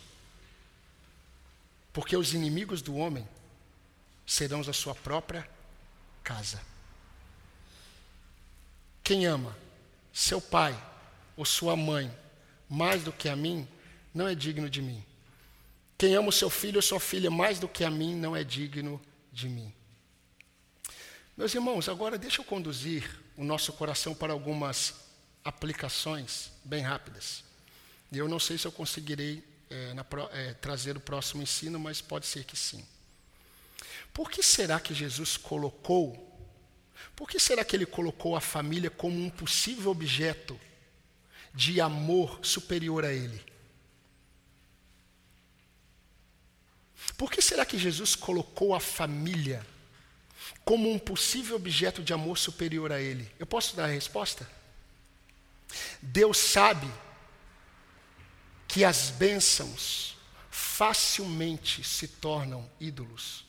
porque 1.93 2.17
os 2.17 2.35
inimigos 2.35 2.83
do 2.83 2.97
homem 2.97 3.27
serão 4.27 4.63
da 4.63 4.73
sua 4.73 4.95
própria 4.95 5.49
casa. 6.23 6.72
Quem 9.13 9.27
ama 9.27 9.55
seu 10.11 10.41
pai 10.41 10.75
ou 11.37 11.45
sua 11.45 11.77
mãe 11.77 12.11
mais 12.67 13.03
do 13.03 13.13
que 13.13 13.29
a 13.29 13.37
mim, 13.37 13.69
não 14.15 14.27
é 14.27 14.35
digno 14.35 14.71
de 14.71 14.81
mim. 14.81 15.05
Quem 15.99 16.15
ama 16.15 16.31
o 16.31 16.33
seu 16.33 16.49
filho 16.49 16.77
ou 16.77 16.83
sua 16.83 16.99
filha 16.99 17.31
mais 17.31 17.59
do 17.59 17.69
que 17.69 17.85
a 17.85 17.91
mim, 17.91 18.15
não 18.15 18.35
é 18.35 18.43
digno 18.43 18.99
de 19.31 19.51
mim. 19.51 19.71
Meus 21.37 21.55
irmãos, 21.55 21.91
agora 21.91 22.17
deixa 22.17 22.41
eu 22.41 22.45
conduzir 22.47 23.21
o 23.37 23.45
nosso 23.45 23.75
coração 23.75 24.15
para 24.15 24.33
algumas 24.33 24.95
aplicações 25.45 26.51
bem 26.65 26.81
rápidas. 26.81 27.45
E 28.11 28.17
eu 28.17 28.27
não 28.27 28.41
sei 28.41 28.57
se 28.57 28.67
eu 28.67 28.73
conseguirei 28.73 29.45
é, 29.69 29.93
na, 29.93 30.07
é, 30.33 30.55
trazer 30.55 30.97
o 30.97 31.01
próximo 31.01 31.43
ensino, 31.43 31.79
mas 31.79 32.01
pode 32.01 32.25
ser 32.25 32.45
que 32.45 32.57
sim. 32.57 32.83
Por 34.15 34.31
que 34.31 34.43
será 34.43 34.81
que 34.81 34.95
Jesus 34.95 35.37
colocou 35.37 36.32
por 37.15 37.29
que 37.29 37.39
será 37.39 37.65
que 37.65 37.77
ele 37.77 37.87
colocou 37.87 38.35
a 38.35 38.41
família 38.41 38.91
como 38.91 39.23
um 39.23 39.31
possível 39.31 39.91
objeto 39.91 40.59
de 41.55 41.81
amor 41.81 42.41
superior 42.43 43.05
a 43.05 43.13
ele? 43.13 43.43
Por 47.17 47.31
que 47.31 47.43
será 47.43 47.65
que 47.65 47.79
Jesus 47.79 48.15
colocou 48.15 48.75
a 48.75 48.81
família 48.81 49.67
como 50.65 50.91
um 50.91 50.99
possível 50.99 51.57
objeto 51.57 52.03
de 52.03 52.13
amor 52.13 52.39
superior 52.39 52.93
a 52.93 53.01
ele? 53.01 53.31
Eu 53.39 53.47
posso 53.47 53.77
dar 53.77 53.85
a 53.85 53.93
resposta? 53.93 54.49
Deus 56.01 56.39
sabe 56.39 56.91
que 58.67 58.85
as 58.85 59.11
bênçãos 59.11 60.17
facilmente 60.51 61.85
se 61.85 62.09
tornam 62.09 62.69
ídolos. 62.81 63.45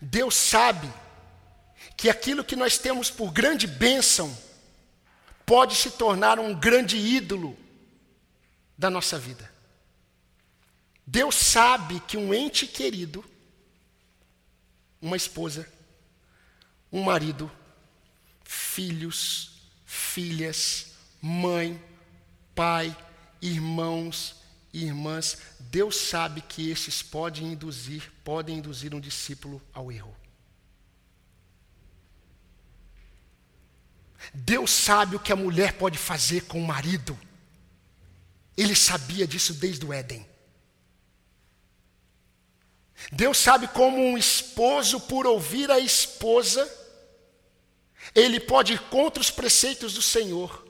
Deus 0.00 0.34
sabe 0.34 0.92
que 1.96 2.08
aquilo 2.08 2.44
que 2.44 2.56
nós 2.56 2.78
temos 2.78 3.10
por 3.10 3.32
grande 3.32 3.66
bênção 3.66 4.36
pode 5.44 5.74
se 5.74 5.92
tornar 5.92 6.38
um 6.38 6.54
grande 6.54 6.96
ídolo 6.96 7.58
da 8.76 8.90
nossa 8.90 9.18
vida. 9.18 9.50
Deus 11.06 11.34
sabe 11.34 12.00
que 12.00 12.16
um 12.16 12.34
ente 12.34 12.66
querido, 12.66 13.24
uma 15.00 15.16
esposa, 15.16 15.66
um 16.92 17.02
marido, 17.02 17.50
filhos, 18.44 19.52
filhas, 19.86 20.92
mãe, 21.20 21.82
pai, 22.54 22.94
irmãos, 23.40 24.37
irmãs, 24.72 25.38
Deus 25.58 25.96
sabe 25.96 26.40
que 26.42 26.70
esses 26.70 27.02
podem 27.02 27.52
induzir, 27.52 28.12
podem 28.22 28.58
induzir 28.58 28.94
um 28.94 29.00
discípulo 29.00 29.62
ao 29.72 29.90
erro. 29.90 30.14
Deus 34.34 34.70
sabe 34.70 35.16
o 35.16 35.20
que 35.20 35.32
a 35.32 35.36
mulher 35.36 35.74
pode 35.74 35.96
fazer 35.96 36.42
com 36.42 36.60
o 36.60 36.66
marido. 36.66 37.18
Ele 38.56 38.74
sabia 38.74 39.26
disso 39.26 39.54
desde 39.54 39.84
o 39.86 39.92
Éden. 39.92 40.26
Deus 43.12 43.38
sabe 43.38 43.68
como 43.68 43.96
um 43.96 44.18
esposo, 44.18 45.00
por 45.00 45.26
ouvir 45.26 45.70
a 45.70 45.78
esposa, 45.78 46.68
ele 48.14 48.40
pode 48.40 48.72
ir 48.74 48.80
contra 48.90 49.20
os 49.20 49.30
preceitos 49.30 49.94
do 49.94 50.02
Senhor. 50.02 50.67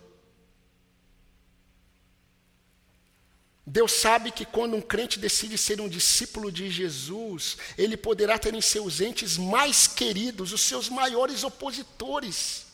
Deus 3.71 3.93
sabe 3.93 4.31
que 4.31 4.47
quando 4.47 4.75
um 4.75 4.81
crente 4.81 5.19
decide 5.19 5.59
ser 5.59 5.79
um 5.79 5.91
discípulo 5.91 6.51
de 6.51 6.71
Jesus, 6.71 7.59
ele 7.77 7.99
poderá 7.99 8.39
ter 8.39 8.55
em 8.55 8.63
seus 8.63 8.99
entes 8.99 9.37
mais 9.37 9.87
queridos 9.87 10.55
os 10.55 10.63
seus 10.63 10.89
maiores 10.89 11.45
opositores. 11.45 12.65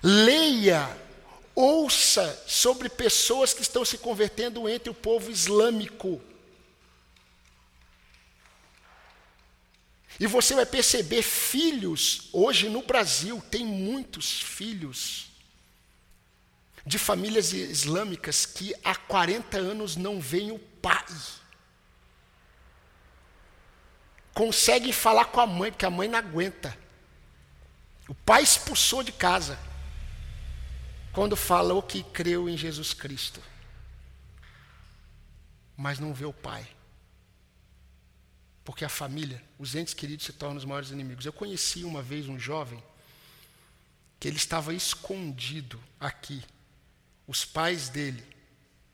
Leia, 0.00 0.88
ouça 1.56 2.40
sobre 2.46 2.88
pessoas 2.88 3.52
que 3.52 3.62
estão 3.62 3.84
se 3.84 3.98
convertendo 3.98 4.68
entre 4.68 4.90
o 4.90 4.94
povo 4.94 5.28
islâmico. 5.28 6.22
E 10.20 10.26
você 10.28 10.54
vai 10.54 10.66
perceber 10.66 11.22
filhos, 11.22 12.28
hoje 12.32 12.68
no 12.68 12.82
Brasil, 12.82 13.42
tem 13.50 13.66
muitos 13.66 14.40
filhos 14.40 15.29
de 16.90 16.98
famílias 16.98 17.52
islâmicas 17.52 18.44
que 18.44 18.74
há 18.82 18.96
40 18.96 19.56
anos 19.56 19.94
não 19.94 20.20
veem 20.20 20.50
o 20.50 20.58
pai. 20.58 21.06
Conseguem 24.34 24.92
falar 24.92 25.26
com 25.26 25.40
a 25.40 25.46
mãe, 25.46 25.70
porque 25.70 25.86
a 25.86 25.90
mãe 25.90 26.08
não 26.08 26.18
aguenta. 26.18 26.76
O 28.08 28.14
pai 28.14 28.42
expulsou 28.42 29.04
de 29.04 29.12
casa 29.12 29.56
quando 31.12 31.36
falou 31.36 31.80
que 31.80 32.02
creu 32.02 32.48
em 32.48 32.56
Jesus 32.56 32.92
Cristo, 32.92 33.40
mas 35.76 36.00
não 36.00 36.12
vê 36.12 36.24
o 36.24 36.32
pai. 36.32 36.68
Porque 38.64 38.84
a 38.84 38.88
família, 38.88 39.40
os 39.60 39.76
entes 39.76 39.94
queridos 39.94 40.26
se 40.26 40.32
tornam 40.32 40.56
os 40.56 40.64
maiores 40.64 40.90
inimigos. 40.90 41.24
Eu 41.24 41.32
conheci 41.32 41.84
uma 41.84 42.02
vez 42.02 42.28
um 42.28 42.38
jovem 42.38 42.82
que 44.18 44.26
ele 44.26 44.38
estava 44.38 44.74
escondido 44.74 45.80
aqui 46.00 46.42
os 47.30 47.44
pais 47.44 47.88
dele, 47.88 48.24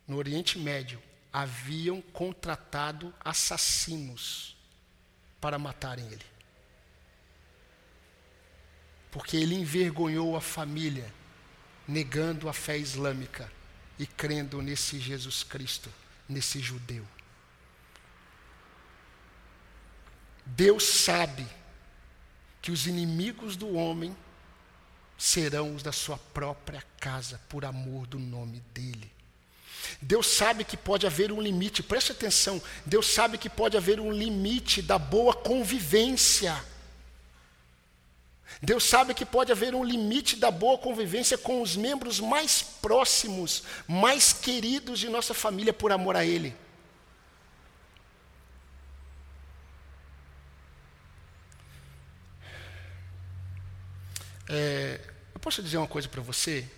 no 0.07 0.19
Oriente 0.19 0.59
Médio, 0.59 1.03
haviam 1.33 2.03
contratado 2.03 3.15
assassinos 3.25 4.55
para 5.41 5.59
matarem 5.59 6.05
ele. 6.05 6.27
Porque 9.11 9.39
ele 9.39 9.55
envergonhou 9.55 10.37
a 10.37 10.41
família, 10.43 11.11
negando 11.89 12.47
a 12.47 12.53
fé 12.53 12.77
islâmica 12.77 13.51
e 13.99 14.07
crendo 14.07 14.61
nesse 14.61 15.01
Jesus 15.01 15.43
Cristo, 15.43 15.91
nesse 16.29 16.61
judeu. 16.61 17.09
Deus 20.45 20.85
sabe 20.85 21.47
que 22.61 22.71
os 22.71 22.87
inimigos 22.87 23.57
do 23.57 23.73
homem 23.73 24.15
serão 25.19 25.75
os 25.75 25.83
da 25.83 25.93
sua 25.93 26.19
própria 26.33 26.83
casa, 27.01 27.41
por 27.49 27.65
amor 27.65 28.07
do 28.07 28.19
nome 28.19 28.63
dEle. 28.75 29.11
Deus 30.01 30.27
sabe 30.27 30.65
que 30.65 30.77
pode 30.77 31.07
haver 31.07 31.31
um 31.33 31.41
limite, 31.41 31.83
preste 31.83 32.13
atenção. 32.13 32.61
Deus 32.85 33.07
sabe 33.07 33.39
que 33.39 33.49
pode 33.49 33.77
haver 33.77 34.01
um 34.01 34.11
limite 34.11 34.83
da 34.83 34.99
boa 34.99 35.33
convivência. 35.33 36.57
Deus 38.61 38.85
sabe 38.85 39.15
que 39.15 39.25
pode 39.25 39.53
haver 39.53 39.75
um 39.75 39.85
limite 39.85 40.37
da 40.37 40.51
boa 40.51 40.79
convivência 40.79 41.37
com 41.37 41.61
os 41.61 41.77
membros 41.77 42.21
mais 42.21 42.63
próximos, 42.63 43.63
mais 43.87 44.33
queridos 44.33 44.99
de 44.99 45.09
nossa 45.09 45.35
família 45.35 45.73
por 45.73 45.93
amor 45.93 46.17
a 46.17 46.25
Ele. 46.25 46.55
É, 54.49 55.01
eu 55.35 55.41
posso 55.41 55.63
dizer 55.63 55.77
uma 55.77 55.89
coisa 55.89 56.09
para 56.09 56.23
você? 56.23 56.69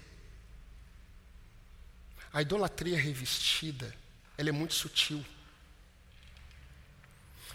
A 2.33 2.43
idolatria 2.43 2.99
revestida, 2.99 3.95
ela 4.37 4.49
é 4.49 4.53
muito 4.53 4.75
sutil. 4.75 5.25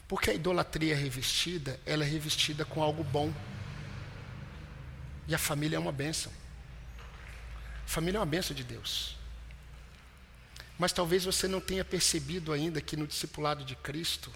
Porque 0.07 0.29
a 0.29 0.33
idolatria 0.33 0.95
revestida, 0.95 1.79
ela 1.85 2.03
é 2.03 2.07
revestida 2.07 2.65
com 2.65 2.83
algo 2.83 3.03
bom. 3.03 3.33
E 5.27 5.33
a 5.33 5.37
família 5.37 5.77
é 5.77 5.79
uma 5.79 5.91
bênção. 5.91 6.31
A 7.85 7.87
família 7.87 8.17
é 8.17 8.19
uma 8.19 8.25
bênção 8.25 8.55
de 8.55 8.63
Deus. 8.63 9.15
Mas 10.77 10.91
talvez 10.91 11.23
você 11.23 11.47
não 11.47 11.61
tenha 11.61 11.85
percebido 11.85 12.51
ainda 12.51 12.81
que 12.81 12.97
no 12.97 13.07
discipulado 13.07 13.63
de 13.63 13.75
Cristo, 13.75 14.31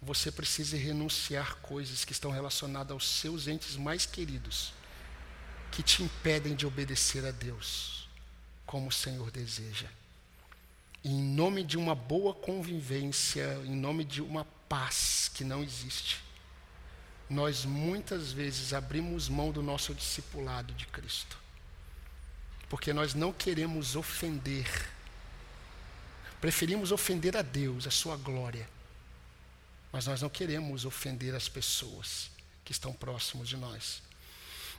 você 0.00 0.30
precisa 0.30 0.76
renunciar 0.76 1.56
coisas 1.56 2.04
que 2.04 2.12
estão 2.12 2.30
relacionadas 2.30 2.92
aos 2.92 3.08
seus 3.08 3.48
entes 3.48 3.76
mais 3.76 4.06
queridos, 4.06 4.72
que 5.70 5.82
te 5.82 6.02
impedem 6.02 6.54
de 6.54 6.66
obedecer 6.66 7.24
a 7.24 7.30
Deus 7.30 8.08
como 8.66 8.88
o 8.88 8.92
Senhor 8.92 9.30
deseja. 9.30 9.88
Em 11.02 11.22
nome 11.22 11.64
de 11.64 11.78
uma 11.78 11.94
boa 11.94 12.34
convivência, 12.34 13.60
em 13.64 13.74
nome 13.74 14.04
de 14.04 14.20
uma 14.20 14.44
paz 14.68 15.30
que 15.32 15.42
não 15.42 15.62
existe, 15.62 16.22
nós 17.30 17.64
muitas 17.64 18.32
vezes 18.32 18.72
abrimos 18.72 19.28
mão 19.28 19.50
do 19.50 19.62
nosso 19.62 19.94
discipulado 19.94 20.74
de 20.74 20.86
Cristo. 20.86 21.38
Porque 22.68 22.92
nós 22.92 23.14
não 23.14 23.32
queremos 23.32 23.96
ofender. 23.96 24.68
Preferimos 26.40 26.92
ofender 26.92 27.36
a 27.36 27.42
Deus, 27.42 27.86
a 27.86 27.90
sua 27.90 28.16
glória. 28.16 28.68
Mas 29.90 30.06
nós 30.06 30.20
não 30.20 30.28
queremos 30.28 30.84
ofender 30.84 31.34
as 31.34 31.48
pessoas 31.48 32.30
que 32.64 32.72
estão 32.72 32.92
próximos 32.92 33.48
de 33.48 33.56
nós. 33.56 34.02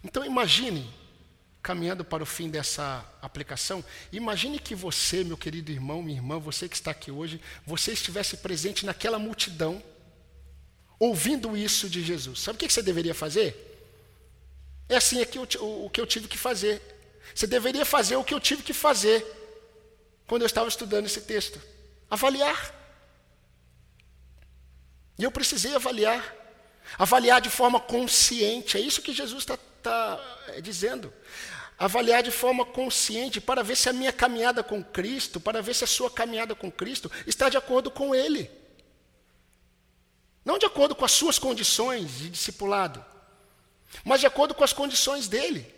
Então 0.03 0.25
imagine, 0.25 0.89
caminhando 1.61 2.05
para 2.05 2.23
o 2.23 2.25
fim 2.25 2.49
dessa 2.49 3.05
aplicação, 3.21 3.83
imagine 4.11 4.59
que 4.59 4.73
você, 4.73 5.23
meu 5.23 5.37
querido 5.37 5.71
irmão, 5.71 6.01
minha 6.01 6.17
irmã, 6.17 6.39
você 6.39 6.69
que 6.69 6.75
está 6.75 6.91
aqui 6.91 7.11
hoje, 7.11 7.41
você 7.65 7.91
estivesse 7.91 8.37
presente 8.37 8.85
naquela 8.85 9.19
multidão 9.19 9.83
ouvindo 10.99 11.55
isso 11.55 11.89
de 11.89 12.03
Jesus. 12.03 12.41
Sabe 12.41 12.57
o 12.57 12.59
que 12.59 12.69
você 12.69 12.81
deveria 12.81 13.15
fazer? 13.15 13.65
É 14.87 14.97
assim 14.97 15.21
aqui 15.21 15.37
o 15.39 15.89
que 15.89 16.01
eu 16.01 16.07
tive 16.07 16.27
que 16.27 16.37
fazer. 16.37 16.81
Você 17.33 17.45
deveria 17.45 17.85
fazer 17.85 18.15
o 18.15 18.23
que 18.23 18.33
eu 18.33 18.39
tive 18.39 18.63
que 18.63 18.73
fazer 18.73 19.25
quando 20.27 20.41
eu 20.41 20.47
estava 20.47 20.67
estudando 20.67 21.05
esse 21.05 21.21
texto: 21.21 21.61
avaliar. 22.09 22.75
E 25.17 25.23
eu 25.23 25.31
precisei 25.31 25.75
avaliar. 25.75 26.35
Avaliar 26.97 27.39
de 27.39 27.49
forma 27.49 27.79
consciente. 27.79 28.77
É 28.77 28.79
isso 28.79 29.01
que 29.01 29.13
Jesus 29.13 29.43
está 29.43 29.57
tá 29.82 30.19
dizendo. 30.61 31.13
Avaliar 31.77 32.21
de 32.21 32.32
forma 32.32 32.65
consciente 32.65 33.39
para 33.39 33.63
ver 33.63 33.75
se 33.75 33.88
a 33.88 33.93
minha 33.93 34.11
caminhada 34.11 34.61
com 34.61 34.84
Cristo, 34.84 35.39
para 35.39 35.61
ver 35.61 35.73
se 35.73 35.84
a 35.84 35.88
sua 35.88 36.11
caminhada 36.11 36.53
com 36.53 36.71
Cristo 36.71 37.09
está 37.25 37.47
de 37.47 37.57
acordo 37.57 37.89
com 37.89 38.13
Ele. 38.13 38.51
Não 40.43 40.57
de 40.57 40.65
acordo 40.65 40.95
com 40.95 41.05
as 41.05 41.11
suas 41.11 41.39
condições 41.39 42.17
de 42.17 42.30
discipulado, 42.30 43.03
mas 44.03 44.19
de 44.19 44.27
acordo 44.27 44.53
com 44.53 44.63
as 44.63 44.73
condições 44.73 45.27
dele. 45.27 45.73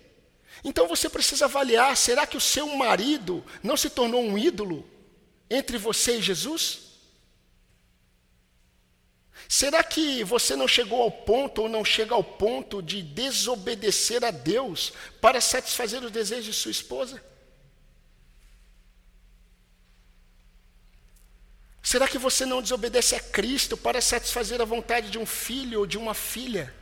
Então 0.64 0.88
você 0.88 1.10
precisa 1.10 1.45
avaliar: 1.45 1.95
será 1.97 2.26
que 2.26 2.38
o 2.38 2.41
seu 2.41 2.68
marido 2.76 3.43
não 3.64 3.76
se 3.76 3.89
tornou 3.89 4.22
um 4.22 4.38
ídolo 4.38 4.88
entre 5.49 5.78
você 5.78 6.18
e 6.18 6.22
Jesus? 6.22 6.91
Será 9.52 9.84
que 9.84 10.24
você 10.24 10.56
não 10.56 10.66
chegou 10.66 11.02
ao 11.02 11.12
ponto 11.12 11.64
ou 11.64 11.68
não 11.68 11.84
chega 11.84 12.16
ao 12.16 12.24
ponto 12.24 12.82
de 12.82 13.02
desobedecer 13.02 14.24
a 14.24 14.32
Deus 14.32 14.93
para 15.20 15.41
satisfazer 15.41 16.02
os 16.02 16.10
desejos 16.10 16.45
de 16.45 16.54
sua 16.54 16.72
esposa? 16.72 17.22
Será 21.84 22.08
que 22.08 22.18
você 22.18 22.45
não 22.45 22.62
desobedece 22.62 23.14
a 23.14 23.20
Cristo 23.20 23.76
para 23.76 23.99
satisfazer 23.99 24.62
a 24.62 24.66
vontade 24.66 25.10
de 25.10 25.20
um 25.20 25.26
filho 25.26 25.82
ou 25.82 25.86
de 25.86 25.97
uma 25.97 26.14
filha? 26.14 26.74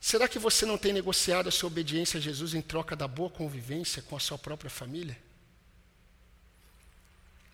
Será 0.00 0.26
que 0.26 0.38
você 0.38 0.64
não 0.64 0.78
tem 0.78 0.94
negociado 0.94 1.50
a 1.50 1.52
sua 1.52 1.66
obediência 1.66 2.16
a 2.16 2.22
Jesus 2.22 2.54
em 2.54 2.62
troca 2.62 2.96
da 2.96 3.06
boa 3.06 3.28
convivência 3.28 4.00
com 4.00 4.16
a 4.16 4.20
sua 4.20 4.38
própria 4.38 4.70
família? 4.70 5.18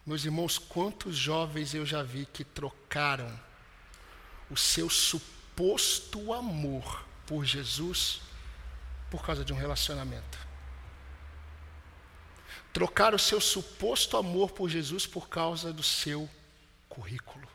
Meus 0.04 0.24
irmãos, 0.24 0.58
quantos 0.58 1.16
jovens 1.16 1.74
eu 1.74 1.84
já 1.84 2.02
vi 2.02 2.26
que 2.26 2.44
trocaram 2.44 3.38
o 4.50 4.56
seu 4.56 4.88
suposto 4.88 6.32
amor 6.32 7.06
por 7.26 7.44
Jesus 7.44 8.20
por 9.10 9.24
causa 9.24 9.44
de 9.44 9.52
um 9.52 9.56
relacionamento? 9.56 10.50
trocar 12.72 13.14
o 13.14 13.18
seu 13.18 13.40
suposto 13.40 14.16
amor 14.16 14.52
por 14.52 14.68
Jesus 14.68 15.06
por 15.06 15.28
causa 15.28 15.72
do 15.72 15.82
seu 15.82 16.28
currículo. 16.88 17.48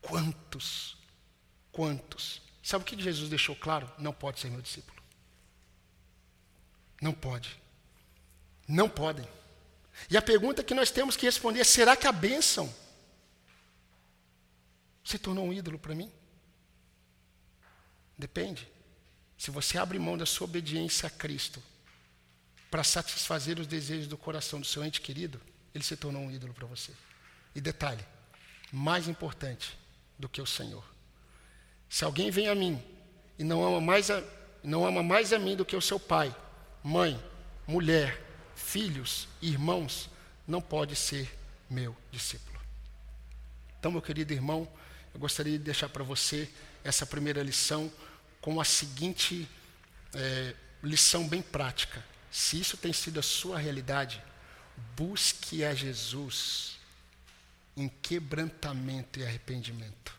Quantos? 0.00 0.96
Quantos? 1.72 2.40
Sabe 2.62 2.82
o 2.82 2.86
que 2.86 3.00
Jesus 3.00 3.28
deixou 3.28 3.54
claro? 3.56 3.90
Não 3.98 4.12
pode 4.12 4.40
ser 4.40 4.50
meu 4.50 4.62
discípulo. 4.62 4.96
Não 7.00 7.12
pode. 7.12 7.60
Não 8.66 8.88
podem. 8.88 9.28
E 10.10 10.16
a 10.16 10.22
pergunta 10.22 10.62
que 10.62 10.74
nós 10.74 10.90
temos 10.90 11.16
que 11.16 11.26
responder 11.26 11.60
é: 11.60 11.64
será 11.64 11.96
que 11.96 12.06
a 12.06 12.12
bênção 12.12 12.72
se 15.04 15.18
tornou 15.18 15.46
um 15.46 15.52
ídolo 15.52 15.78
para 15.78 15.94
mim? 15.94 16.10
Depende. 18.18 18.68
Se 19.36 19.50
você 19.50 19.78
abre 19.78 19.98
mão 19.98 20.16
da 20.16 20.24
sua 20.24 20.46
obediência 20.46 21.06
a 21.06 21.10
Cristo 21.10 21.62
para 22.70 22.82
satisfazer 22.82 23.58
os 23.58 23.66
desejos 23.66 24.06
do 24.06 24.16
coração 24.16 24.60
do 24.60 24.66
seu 24.66 24.84
ente 24.84 25.00
querido, 25.00 25.40
ele 25.74 25.84
se 25.84 25.96
tornou 25.96 26.22
um 26.22 26.30
ídolo 26.30 26.54
para 26.54 26.66
você. 26.66 26.92
E 27.54 27.60
detalhe, 27.60 28.04
mais 28.72 29.08
importante 29.08 29.78
do 30.18 30.28
que 30.28 30.40
o 30.40 30.46
Senhor. 30.46 30.84
Se 31.88 32.04
alguém 32.04 32.30
vem 32.30 32.48
a 32.48 32.54
mim 32.54 32.82
e 33.38 33.44
não 33.44 33.64
ama 33.64 33.80
mais 33.80 34.10
a, 34.10 34.22
não 34.62 34.86
ama 34.86 35.02
mais 35.02 35.32
a 35.32 35.38
mim 35.38 35.54
do 35.54 35.64
que 35.64 35.76
o 35.76 35.82
seu 35.82 36.00
pai, 36.00 36.34
mãe, 36.82 37.22
mulher, 37.66 38.25
filhos, 38.56 39.28
irmãos, 39.40 40.10
não 40.48 40.60
pode 40.60 40.96
ser 40.96 41.32
meu 41.70 41.96
discípulo. 42.10 42.58
Então, 43.78 43.92
meu 43.92 44.02
querido 44.02 44.32
irmão, 44.32 44.68
eu 45.14 45.20
gostaria 45.20 45.58
de 45.58 45.64
deixar 45.64 45.88
para 45.88 46.02
você 46.02 46.50
essa 46.82 47.06
primeira 47.06 47.42
lição 47.42 47.92
com 48.40 48.60
a 48.60 48.64
seguinte 48.64 49.48
é, 50.14 50.54
lição 50.82 51.28
bem 51.28 51.42
prática. 51.42 52.04
Se 52.30 52.58
isso 52.58 52.76
tem 52.76 52.92
sido 52.92 53.20
a 53.20 53.22
sua 53.22 53.58
realidade, 53.58 54.22
busque 54.96 55.64
a 55.64 55.74
Jesus 55.74 56.76
em 57.76 57.88
quebrantamento 57.88 59.18
e 59.18 59.24
arrependimento. 59.24 60.16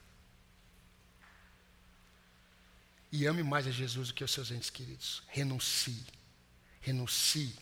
E 3.11 3.25
ame 3.25 3.41
mais 3.41 3.65
a 3.65 3.71
Jesus 3.71 4.09
do 4.09 4.13
que 4.13 4.23
os 4.23 4.31
seus 4.31 4.51
entes 4.51 4.69
queridos. 4.69 5.23
Renuncie. 5.27 6.05
Renuncie, 6.81 7.55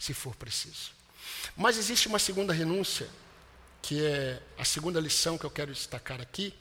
se 0.00 0.14
for 0.14 0.34
preciso. 0.34 0.92
Mas 1.54 1.76
existe 1.76 2.08
uma 2.08 2.18
segunda 2.18 2.54
renúncia, 2.54 3.06
que 3.82 4.04
é 4.04 4.42
a 4.58 4.64
segunda 4.64 4.98
lição 4.98 5.36
que 5.36 5.44
eu 5.44 5.50
quero 5.50 5.72
destacar 5.72 6.20
aqui, 6.20 6.54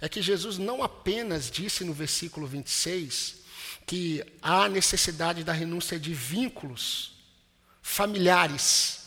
é 0.00 0.08
que 0.08 0.22
Jesus 0.22 0.58
não 0.58 0.82
apenas 0.82 1.50
disse 1.50 1.84
no 1.84 1.92
versículo 1.92 2.46
26 2.46 3.38
que 3.84 4.24
há 4.40 4.68
necessidade 4.68 5.42
da 5.42 5.52
renúncia 5.52 5.98
de 5.98 6.14
vínculos 6.14 7.12
familiares 7.82 9.00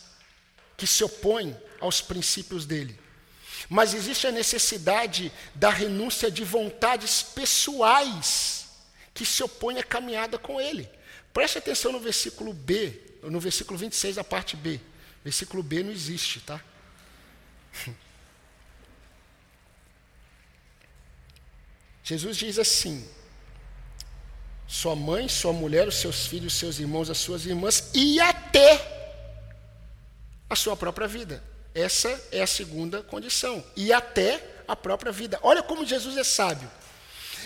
que 0.76 0.86
se 0.86 1.04
opõem 1.04 1.56
aos 1.80 2.02
princípios 2.02 2.66
dele. 2.66 3.00
Mas 3.70 3.94
existe 3.94 4.28
a 4.28 4.32
necessidade 4.32 5.32
da 5.56 5.70
renúncia 5.70 6.30
de 6.30 6.44
vontades 6.44 7.24
pessoais 7.24 8.66
que 9.14 9.26
se 9.26 9.42
opõem 9.44 9.78
à 9.78 9.84
caminhada 9.84 10.38
com 10.38 10.60
ele. 10.60 10.90
Preste 11.32 11.58
atenção 11.58 11.94
no 11.94 12.00
versículo 12.00 12.54
B, 12.54 13.11
no 13.24 13.40
versículo 13.40 13.78
26, 13.78 14.18
a 14.18 14.24
parte 14.24 14.56
B. 14.56 14.80
Versículo 15.24 15.62
B 15.62 15.84
não 15.84 15.92
existe, 15.92 16.40
tá? 16.42 16.60
Jesus 22.04 22.38
diz 22.38 22.58
assim: 22.58 23.08
sua 24.68 24.96
mãe, 24.96 25.28
sua 25.28 25.54
mulher, 25.54 25.88
os 25.88 25.96
seus 25.96 26.26
filhos, 26.26 26.54
os 26.54 26.60
seus 26.60 26.80
irmãos, 26.80 27.10
as 27.10 27.18
suas 27.18 27.46
irmãs 27.46 27.92
e 27.94 28.20
até 28.20 29.00
a 30.50 30.56
sua 30.56 30.76
própria 30.76 31.08
vida. 31.08 31.44
Essa 31.74 32.10
é 32.32 32.42
a 32.42 32.48
segunda 32.48 33.02
condição. 33.04 33.64
E 33.76 33.94
até 33.94 34.64
a 34.68 34.76
própria 34.76 35.12
vida. 35.12 35.40
Olha 35.42 35.62
como 35.62 35.86
Jesus 35.86 36.18
é 36.18 36.24
sábio. 36.24 36.70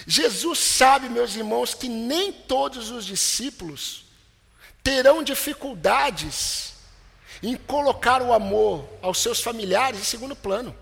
Jesus 0.08 0.60
sabe, 0.60 1.10
meus 1.10 1.36
irmãos, 1.36 1.74
que 1.74 1.90
nem 1.90 2.32
todos 2.32 2.90
os 2.92 3.06
discípulos 3.06 4.05
terão 4.86 5.24
dificuldades 5.24 6.76
em 7.42 7.58
colocar 7.58 8.22
o 8.22 8.32
amor 8.32 8.88
aos 9.02 9.18
seus 9.18 9.42
familiares 9.42 10.00
em 10.00 10.04
segundo 10.04 10.36
plano. 10.36 10.78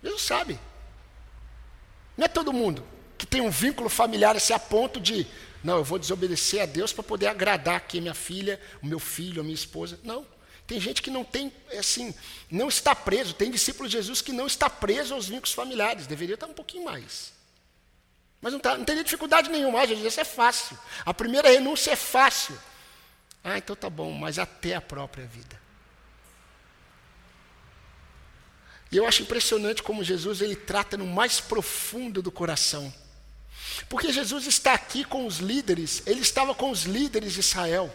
Jesus 0.00 0.22
sabe. 0.22 0.60
Não 2.16 2.24
é 2.24 2.28
todo 2.28 2.52
mundo 2.52 2.86
que 3.18 3.26
tem 3.26 3.40
um 3.40 3.50
vínculo 3.50 3.88
familiar 3.88 4.36
assim 4.36 4.52
a 4.52 4.60
ponto 4.60 5.00
de, 5.00 5.26
não, 5.62 5.78
eu 5.78 5.84
vou 5.84 5.98
desobedecer 5.98 6.62
a 6.62 6.66
Deus 6.66 6.92
para 6.92 7.02
poder 7.02 7.26
agradar 7.26 7.74
aqui 7.74 8.00
minha 8.00 8.14
filha, 8.14 8.60
o 8.80 8.86
meu 8.86 9.00
filho, 9.00 9.40
a 9.40 9.44
minha 9.44 9.56
esposa. 9.56 9.98
Não. 10.04 10.24
Tem 10.64 10.78
gente 10.78 11.02
que 11.02 11.10
não 11.10 11.24
tem, 11.24 11.52
assim, 11.76 12.14
não 12.48 12.68
está 12.68 12.94
preso. 12.94 13.34
Tem 13.34 13.50
discípulo 13.50 13.88
de 13.88 13.94
Jesus 13.94 14.22
que 14.22 14.32
não 14.32 14.46
está 14.46 14.70
preso 14.70 15.14
aos 15.14 15.26
vínculos 15.26 15.52
familiares. 15.52 16.06
Deveria 16.06 16.34
estar 16.34 16.46
um 16.46 16.54
pouquinho 16.54 16.84
mais. 16.84 17.32
Mas 18.40 18.52
não, 18.52 18.60
tá, 18.60 18.78
não 18.78 18.84
teria 18.84 19.02
dificuldade 19.02 19.50
nenhuma. 19.50 19.80
Ah, 19.80 19.86
Jesus, 19.86 20.06
isso 20.06 20.20
é 20.20 20.24
fácil. 20.24 20.78
A 21.04 21.12
primeira 21.12 21.48
renúncia 21.48 21.90
é 21.90 21.96
fácil. 21.96 22.56
Ah, 23.44 23.58
então 23.58 23.76
tá 23.76 23.90
bom, 23.90 24.10
mas 24.10 24.38
até 24.38 24.74
a 24.74 24.80
própria 24.80 25.26
vida. 25.26 25.62
E 28.90 28.96
eu 28.96 29.06
acho 29.06 29.22
impressionante 29.22 29.82
como 29.82 30.02
Jesus 30.02 30.40
ele 30.40 30.56
trata 30.56 30.96
no 30.96 31.06
mais 31.06 31.40
profundo 31.40 32.22
do 32.22 32.32
coração. 32.32 32.92
Porque 33.88 34.12
Jesus 34.12 34.46
está 34.46 34.72
aqui 34.72 35.04
com 35.04 35.26
os 35.26 35.38
líderes, 35.38 36.02
ele 36.06 36.20
estava 36.20 36.54
com 36.54 36.70
os 36.70 36.84
líderes 36.84 37.34
de 37.34 37.40
Israel. 37.40 37.94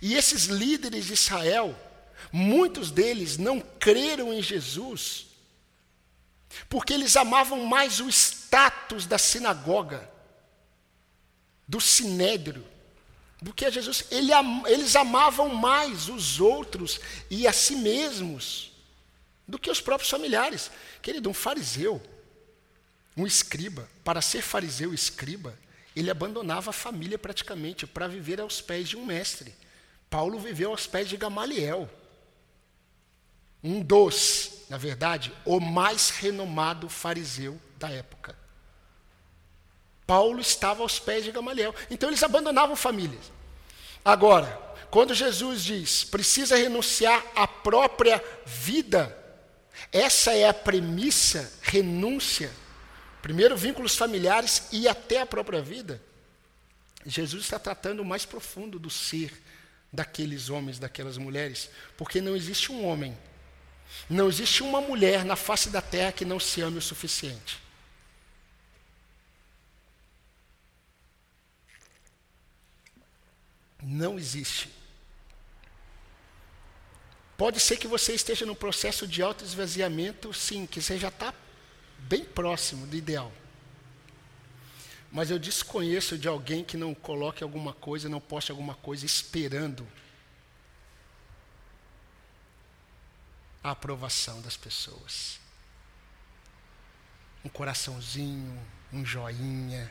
E 0.00 0.14
esses 0.14 0.44
líderes 0.44 1.06
de 1.06 1.14
Israel, 1.14 1.74
muitos 2.30 2.90
deles 2.90 3.38
não 3.38 3.60
creram 3.60 4.32
em 4.32 4.42
Jesus, 4.42 5.26
porque 6.68 6.92
eles 6.92 7.16
amavam 7.16 7.64
mais 7.64 8.00
o 8.00 8.08
status 8.08 9.06
da 9.06 9.18
sinagoga, 9.18 10.10
do 11.66 11.80
sinédrio, 11.80 12.66
do 13.40 13.52
que 13.52 13.64
a 13.64 13.70
Jesus. 13.70 14.04
Ele, 14.10 14.30
eles 14.66 14.94
amavam 14.96 15.48
mais 15.48 16.08
os 16.08 16.40
outros 16.40 17.00
e 17.30 17.46
a 17.46 17.52
si 17.52 17.76
mesmos 17.76 18.72
do 19.46 19.58
que 19.58 19.70
os 19.70 19.80
próprios 19.80 20.10
familiares. 20.10 20.70
Querido, 21.00 21.30
um 21.30 21.34
fariseu, 21.34 22.02
um 23.16 23.26
escriba, 23.26 23.88
para 24.04 24.20
ser 24.20 24.42
fariseu 24.42 24.92
escriba, 24.92 25.58
ele 25.94 26.10
abandonava 26.10 26.70
a 26.70 26.74
família 26.74 27.18
praticamente 27.18 27.86
para 27.86 28.06
viver 28.06 28.40
aos 28.40 28.60
pés 28.60 28.88
de 28.88 28.96
um 28.96 29.04
mestre. 29.04 29.54
Paulo 30.08 30.38
viveu 30.38 30.70
aos 30.70 30.86
pés 30.86 31.08
de 31.08 31.16
Gamaliel, 31.16 31.88
um 33.62 33.80
dos, 33.82 34.64
na 34.68 34.78
verdade, 34.78 35.32
o 35.44 35.60
mais 35.60 36.10
renomado 36.10 36.88
fariseu 36.88 37.60
da 37.78 37.90
época. 37.90 38.39
Paulo 40.10 40.40
estava 40.40 40.82
aos 40.82 40.98
pés 40.98 41.22
de 41.22 41.30
Gamaliel. 41.30 41.72
Então 41.88 42.08
eles 42.10 42.20
abandonavam 42.24 42.74
famílias. 42.74 43.30
Agora, 44.04 44.60
quando 44.90 45.14
Jesus 45.14 45.62
diz, 45.62 46.02
precisa 46.02 46.56
renunciar 46.56 47.24
à 47.32 47.46
própria 47.46 48.20
vida, 48.44 49.16
essa 49.92 50.34
é 50.34 50.48
a 50.48 50.52
premissa, 50.52 51.52
renúncia. 51.62 52.50
Primeiro, 53.22 53.56
vínculos 53.56 53.94
familiares 53.94 54.66
e 54.72 54.88
até 54.88 55.20
a 55.20 55.26
própria 55.26 55.62
vida. 55.62 56.02
Jesus 57.06 57.44
está 57.44 57.60
tratando 57.60 58.00
o 58.00 58.04
mais 58.04 58.24
profundo 58.24 58.80
do 58.80 58.90
ser 58.90 59.32
daqueles 59.92 60.50
homens, 60.50 60.80
daquelas 60.80 61.18
mulheres, 61.18 61.70
porque 61.96 62.20
não 62.20 62.34
existe 62.34 62.72
um 62.72 62.84
homem, 62.84 63.16
não 64.08 64.26
existe 64.26 64.64
uma 64.64 64.80
mulher 64.80 65.24
na 65.24 65.36
face 65.36 65.70
da 65.70 65.80
terra 65.80 66.10
que 66.10 66.24
não 66.24 66.40
se 66.40 66.60
ame 66.62 66.78
o 66.78 66.82
suficiente. 66.82 67.69
Não 73.82 74.18
existe. 74.18 74.70
Pode 77.36 77.58
ser 77.58 77.78
que 77.78 77.88
você 77.88 78.12
esteja 78.12 78.44
no 78.44 78.54
processo 78.54 79.06
de 79.06 79.22
auto-esvaziamento, 79.22 80.32
sim, 80.34 80.66
que 80.66 80.82
você 80.82 80.98
já 80.98 81.08
está 81.08 81.32
bem 82.00 82.24
próximo 82.24 82.86
do 82.86 82.96
ideal. 82.96 83.32
Mas 85.10 85.30
eu 85.30 85.38
desconheço 85.38 86.18
de 86.18 86.28
alguém 86.28 86.62
que 86.62 86.76
não 86.76 86.94
coloque 86.94 87.42
alguma 87.42 87.72
coisa, 87.72 88.08
não 88.08 88.20
poste 88.20 88.50
alguma 88.50 88.74
coisa 88.74 89.06
esperando 89.06 89.88
a 93.64 93.70
aprovação 93.70 94.40
das 94.40 94.56
pessoas. 94.56 95.40
Um 97.44 97.48
coraçãozinho, 97.48 98.60
um 98.92 99.04
joinha. 99.04 99.90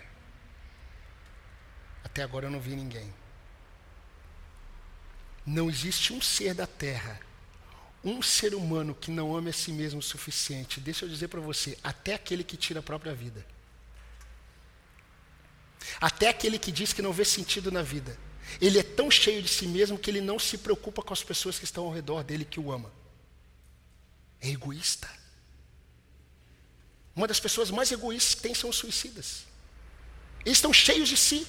Até 2.04 2.24
agora 2.24 2.46
eu 2.46 2.52
não 2.52 2.60
vi 2.60 2.76
ninguém. 2.76 3.14
Não 5.50 5.68
existe 5.68 6.14
um 6.14 6.22
ser 6.22 6.54
da 6.54 6.68
terra, 6.68 7.20
um 8.04 8.22
ser 8.22 8.54
humano 8.54 8.94
que 8.94 9.10
não 9.10 9.36
ame 9.36 9.50
a 9.50 9.54
si 9.54 9.72
mesmo 9.72 10.00
o 10.00 10.04
suficiente. 10.04 10.80
Deixa 10.80 11.06
eu 11.06 11.10
dizer 11.10 11.28
para 11.28 11.40
você, 11.40 11.76
até 11.84 12.14
aquele 12.14 12.44
que 12.44 12.56
tira 12.56 12.82
a 12.82 12.84
própria 12.84 13.16
vida. 13.16 13.44
Até 16.00 16.30
aquele 16.30 16.60
que 16.60 16.72
diz 16.72 16.94
que 16.94 17.02
não 17.02 17.12
vê 17.12 17.26
sentido 17.26 17.72
na 17.72 17.82
vida. 17.82 18.16
Ele 18.62 18.78
é 18.78 18.84
tão 18.84 19.10
cheio 19.10 19.42
de 19.42 19.50
si 19.50 19.66
mesmo 19.66 19.98
que 19.98 20.12
ele 20.12 20.22
não 20.22 20.38
se 20.38 20.56
preocupa 20.56 21.02
com 21.02 21.14
as 21.14 21.24
pessoas 21.24 21.58
que 21.58 21.66
estão 21.66 21.86
ao 21.86 21.92
redor 21.92 22.24
dele 22.24 22.46
que 22.46 22.60
o 22.60 22.72
ama. 22.72 22.92
É 24.40 24.50
egoísta. 24.50 25.10
Uma 27.16 27.28
das 27.28 27.40
pessoas 27.40 27.72
mais 27.72 27.92
egoístas 27.92 28.36
que 28.36 28.42
tem 28.42 28.54
são 28.54 28.70
os 28.70 28.76
suicidas. 28.76 29.46
Eles 30.46 30.60
estão 30.60 30.72
cheios 30.72 31.10
de 31.10 31.18
si. 31.18 31.48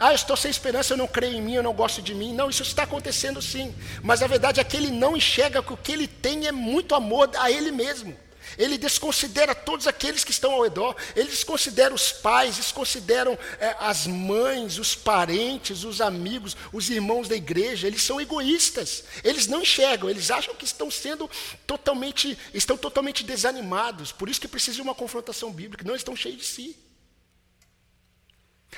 Ah, 0.00 0.12
eu 0.12 0.14
estou 0.14 0.36
sem 0.36 0.48
esperança, 0.48 0.92
eu 0.92 0.96
não 0.96 1.08
creio 1.08 1.34
em 1.34 1.42
mim, 1.42 1.54
eu 1.54 1.62
não 1.62 1.72
gosto 1.72 2.00
de 2.00 2.14
mim. 2.14 2.32
Não, 2.32 2.48
isso 2.48 2.62
está 2.62 2.84
acontecendo 2.84 3.42
sim. 3.42 3.74
Mas 4.00 4.22
a 4.22 4.28
verdade 4.28 4.60
é 4.60 4.64
que 4.64 4.76
ele 4.76 4.92
não 4.92 5.16
enxerga 5.16 5.60
que 5.60 5.72
o 5.72 5.76
que 5.76 5.90
ele 5.90 6.06
tem 6.06 6.46
é 6.46 6.52
muito 6.52 6.94
amor 6.94 7.28
a 7.36 7.50
ele 7.50 7.72
mesmo. 7.72 8.16
Ele 8.56 8.78
desconsidera 8.78 9.54
todos 9.54 9.86
aqueles 9.86 10.24
que 10.24 10.30
estão 10.30 10.52
ao 10.52 10.62
redor, 10.62 10.96
ele 11.14 11.28
desconsidera 11.28 11.92
os 11.92 12.12
pais, 12.12 12.56
desconsideram 12.56 13.38
é, 13.60 13.76
as 13.78 14.06
mães, 14.06 14.78
os 14.78 14.94
parentes, 14.94 15.84
os 15.84 16.00
amigos, 16.00 16.56
os 16.72 16.88
irmãos 16.88 17.28
da 17.28 17.36
igreja, 17.36 17.86
eles 17.86 18.02
são 18.02 18.20
egoístas, 18.20 19.04
eles 19.22 19.46
não 19.46 19.60
enxergam, 19.60 20.08
eles 20.08 20.30
acham 20.30 20.54
que 20.54 20.64
estão 20.64 20.90
sendo 20.90 21.30
totalmente, 21.66 22.38
estão 22.54 22.76
totalmente 22.76 23.22
desanimados, 23.22 24.12
por 24.12 24.30
isso 24.30 24.40
que 24.40 24.48
precisa 24.48 24.76
de 24.76 24.82
uma 24.82 24.94
confrontação 24.94 25.52
bíblica, 25.52 25.84
não 25.86 25.96
estão 25.96 26.16
cheios 26.16 26.38
de 26.38 26.44
si. 26.46 26.87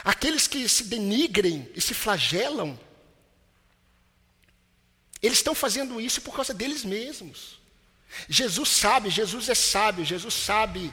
Aqueles 0.04 0.46
que 0.46 0.68
se 0.68 0.84
denigrem 0.84 1.70
e 1.74 1.80
se 1.80 1.94
flagelam, 1.94 2.78
eles 5.22 5.38
estão 5.38 5.54
fazendo 5.54 6.00
isso 6.00 6.22
por 6.22 6.34
causa 6.34 6.54
deles 6.54 6.84
mesmos. 6.84 7.60
Jesus 8.28 8.68
sabe, 8.70 9.10
Jesus 9.10 9.48
é 9.48 9.54
sábio, 9.54 10.04
Jesus 10.04 10.34
sabe 10.34 10.92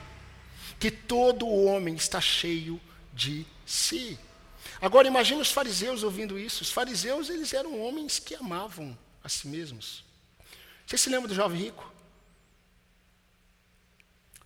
que 0.78 0.90
todo 0.90 1.48
homem 1.48 1.94
está 1.94 2.20
cheio 2.20 2.80
de 3.12 3.46
si. 3.66 4.18
Agora 4.80 5.08
imagine 5.08 5.40
os 5.40 5.50
fariseus 5.50 6.02
ouvindo 6.02 6.38
isso. 6.38 6.62
Os 6.62 6.70
fariseus, 6.70 7.28
eles 7.28 7.52
eram 7.52 7.80
homens 7.80 8.18
que 8.18 8.34
amavam 8.34 8.96
a 9.24 9.28
si 9.28 9.48
mesmos. 9.48 10.04
Você 10.86 10.96
se 10.96 11.10
lembra 11.10 11.28
do 11.28 11.34
jovem 11.34 11.60
rico? 11.60 11.92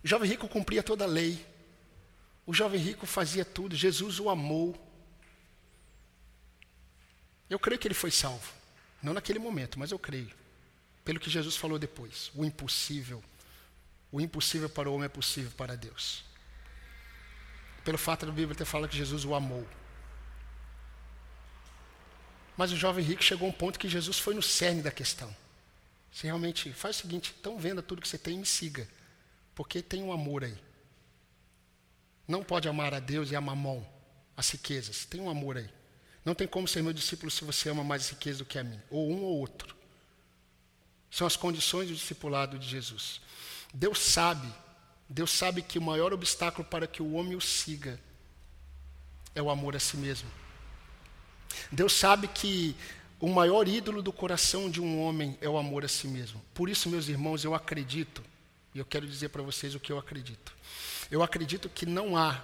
O 0.03 0.07
jovem 0.07 0.29
rico 0.29 0.47
cumpria 0.47 0.81
toda 0.81 1.03
a 1.03 1.07
lei. 1.07 1.45
O 2.45 2.53
jovem 2.53 2.79
rico 2.79 3.05
fazia 3.05 3.45
tudo. 3.45 3.75
Jesus 3.75 4.19
o 4.19 4.29
amou. 4.29 4.75
Eu 7.49 7.59
creio 7.59 7.79
que 7.79 7.87
ele 7.87 7.95
foi 7.95 8.11
salvo. 8.11 8.51
Não 9.01 9.13
naquele 9.13 9.39
momento, 9.39 9.77
mas 9.77 9.91
eu 9.91 9.99
creio 9.99 10.31
pelo 11.03 11.19
que 11.19 11.29
Jesus 11.29 11.55
falou 11.55 11.77
depois. 11.77 12.31
O 12.33 12.43
impossível. 12.45 13.23
O 14.11 14.21
impossível 14.21 14.69
para 14.69 14.89
o 14.89 14.93
homem 14.93 15.05
é 15.05 15.09
possível 15.09 15.51
para 15.57 15.75
Deus. 15.75 16.23
Pelo 17.83 17.97
fato 17.97 18.25
da 18.25 18.31
Bíblia 18.31 18.55
ter 18.55 18.65
falado 18.65 18.89
que 18.89 18.97
Jesus 18.97 19.25
o 19.25 19.35
amou. 19.35 19.67
Mas 22.55 22.71
o 22.71 22.77
jovem 22.77 23.03
rico 23.03 23.23
chegou 23.23 23.47
a 23.47 23.49
um 23.49 23.53
ponto 23.53 23.79
que 23.79 23.89
Jesus 23.89 24.19
foi 24.19 24.33
no 24.33 24.41
cerne 24.41 24.81
da 24.81 24.91
questão. 24.91 25.35
Você 26.11 26.27
realmente 26.27 26.71
faz 26.71 26.97
o 26.97 27.01
seguinte: 27.01 27.35
então 27.39 27.57
venda 27.57 27.81
tudo 27.81 28.01
que 28.01 28.07
você 28.07 28.17
tem 28.17 28.35
e 28.35 28.39
me 28.39 28.45
siga. 28.45 28.87
Porque 29.55 29.81
tem 29.81 30.03
um 30.03 30.13
amor 30.13 30.43
aí. 30.43 30.57
Não 32.27 32.43
pode 32.43 32.67
amar 32.67 32.93
a 32.93 32.99
Deus 32.99 33.31
e 33.31 33.35
a 33.35 33.41
mamão, 33.41 33.85
as 34.35 34.49
riquezas. 34.49 35.05
Tem 35.05 35.19
um 35.19 35.29
amor 35.29 35.57
aí. 35.57 35.69
Não 36.23 36.33
tem 36.33 36.47
como 36.47 36.67
ser 36.67 36.81
meu 36.81 36.93
discípulo 36.93 37.29
se 37.29 37.43
você 37.43 37.69
ama 37.69 37.83
mais 37.83 38.09
riqueza 38.09 38.39
do 38.39 38.45
que 38.45 38.57
a 38.57 38.63
mim. 38.63 38.79
Ou 38.89 39.11
um 39.11 39.21
ou 39.23 39.39
outro. 39.39 39.75
São 41.11 41.27
as 41.27 41.35
condições 41.35 41.89
do 41.89 41.95
discipulado 41.95 42.57
de 42.57 42.67
Jesus. 42.67 43.21
Deus 43.73 43.99
sabe, 43.99 44.47
Deus 45.09 45.31
sabe 45.31 45.61
que 45.61 45.77
o 45.77 45.81
maior 45.81 46.13
obstáculo 46.13 46.67
para 46.67 46.87
que 46.87 47.03
o 47.03 47.13
homem 47.13 47.35
o 47.35 47.41
siga 47.41 47.99
é 49.35 49.41
o 49.41 49.49
amor 49.49 49.75
a 49.75 49.79
si 49.79 49.97
mesmo. 49.97 50.29
Deus 51.71 51.93
sabe 51.93 52.27
que 52.27 52.75
o 53.19 53.29
maior 53.29 53.67
ídolo 53.67 54.01
do 54.01 54.11
coração 54.11 54.69
de 54.69 54.81
um 54.81 55.01
homem 55.01 55.37
é 55.41 55.47
o 55.47 55.57
amor 55.57 55.85
a 55.85 55.87
si 55.87 56.07
mesmo. 56.07 56.43
Por 56.53 56.69
isso, 56.69 56.89
meus 56.89 57.07
irmãos, 57.07 57.43
eu 57.43 57.53
acredito, 57.53 58.23
e 58.73 58.79
eu 58.79 58.85
quero 58.85 59.07
dizer 59.07 59.29
para 59.29 59.41
vocês 59.41 59.75
o 59.75 59.79
que 59.79 59.91
eu 59.91 59.97
acredito. 59.97 60.53
Eu 61.13 61.21
acredito 61.21 61.69
que 61.69 61.85
não 61.85 62.17
há, 62.17 62.43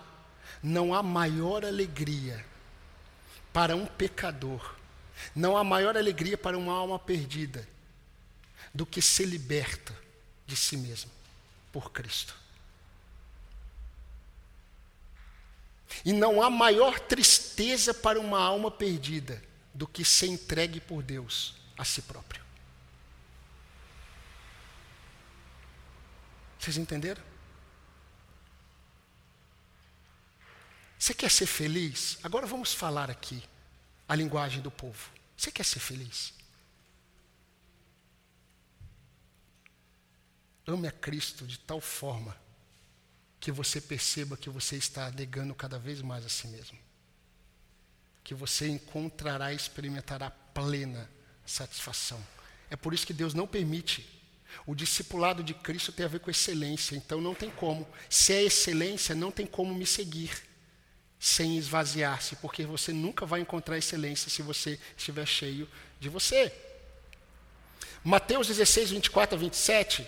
não 0.61 0.93
há 0.93 1.01
maior 1.01 1.65
alegria 1.65 2.45
para 3.51 3.75
um 3.75 3.87
pecador, 3.87 4.75
não 5.35 5.57
há 5.57 5.63
maior 5.63 5.97
alegria 5.97 6.37
para 6.37 6.55
uma 6.55 6.71
alma 6.71 6.99
perdida 6.99 7.67
do 8.71 8.85
que 8.85 9.01
ser 9.01 9.25
liberta 9.25 9.91
de 10.45 10.55
si 10.55 10.77
mesmo 10.77 11.09
por 11.71 11.91
Cristo. 11.91 12.35
E 16.05 16.13
não 16.13 16.39
há 16.39 16.47
maior 16.47 16.99
tristeza 16.99 17.91
para 17.91 18.19
uma 18.19 18.39
alma 18.39 18.69
perdida 18.69 19.41
do 19.73 19.87
que 19.87 20.05
ser 20.05 20.27
entregue 20.27 20.79
por 20.79 21.01
Deus 21.01 21.55
a 21.75 21.83
si 21.83 22.03
próprio. 22.03 22.43
Vocês 26.59 26.77
entenderam? 26.77 27.28
Você 30.99 31.13
quer 31.13 31.31
ser 31.31 31.45
feliz? 31.45 32.19
Agora 32.21 32.45
vamos 32.45 32.73
falar 32.73 33.09
aqui 33.09 33.41
a 34.05 34.13
linguagem 34.13 34.61
do 34.61 34.69
povo. 34.69 35.09
Você 35.35 35.49
quer 35.49 35.63
ser 35.63 35.79
feliz? 35.79 36.33
Ame 40.67 40.89
a 40.89 40.91
Cristo 40.91 41.47
de 41.47 41.57
tal 41.57 41.79
forma 41.79 42.35
que 43.39 43.49
você 43.49 43.79
perceba 43.79 44.35
que 44.35 44.49
você 44.49 44.75
está 44.75 45.09
negando 45.11 45.55
cada 45.55 45.79
vez 45.79 46.01
mais 46.01 46.25
a 46.25 46.29
si 46.29 46.49
mesmo. 46.49 46.77
Que 48.21 48.35
você 48.35 48.67
encontrará 48.67 49.53
e 49.53 49.55
experimentará 49.55 50.29
plena 50.29 51.09
satisfação. 51.45 52.21
É 52.69 52.75
por 52.75 52.93
isso 52.93 53.07
que 53.07 53.13
Deus 53.13 53.33
não 53.33 53.47
permite. 53.47 54.05
O 54.65 54.75
discipulado 54.75 55.43
de 55.43 55.53
Cristo 55.53 55.93
tem 55.93 56.05
a 56.05 56.09
ver 56.09 56.19
com 56.19 56.29
excelência, 56.29 56.97
então 56.97 57.21
não 57.21 57.33
tem 57.33 57.49
como. 57.49 57.87
Se 58.09 58.33
é 58.33 58.43
excelência, 58.43 59.15
não 59.15 59.31
tem 59.31 59.47
como 59.47 59.73
me 59.73 59.85
seguir 59.85 60.48
sem 61.19 61.57
esvaziar-se, 61.57 62.37
porque 62.37 62.65
você 62.65 62.93
nunca 62.93 63.25
vai 63.25 63.41
encontrar 63.41 63.77
excelência 63.77 64.29
se 64.29 64.41
você 64.41 64.79
estiver 64.97 65.25
cheio 65.25 65.67
de 65.99 66.07
você. 66.07 66.51
Mateus 68.03 68.47
16, 68.47 68.91
24 68.91 69.35
a 69.35 69.39
27 69.39 70.07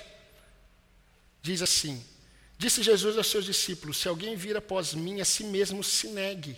diz 1.41 1.61
assim: 1.61 2.03
Disse 2.57 2.81
Jesus 2.81 3.17
aos 3.17 3.27
seus 3.27 3.43
discípulos: 3.43 3.97
Se 3.97 4.07
alguém 4.07 4.35
vir 4.37 4.55
após 4.55 4.93
mim, 4.93 5.19
a 5.19 5.25
si 5.25 5.43
mesmo 5.43 5.83
se 5.83 6.07
negue. 6.07 6.57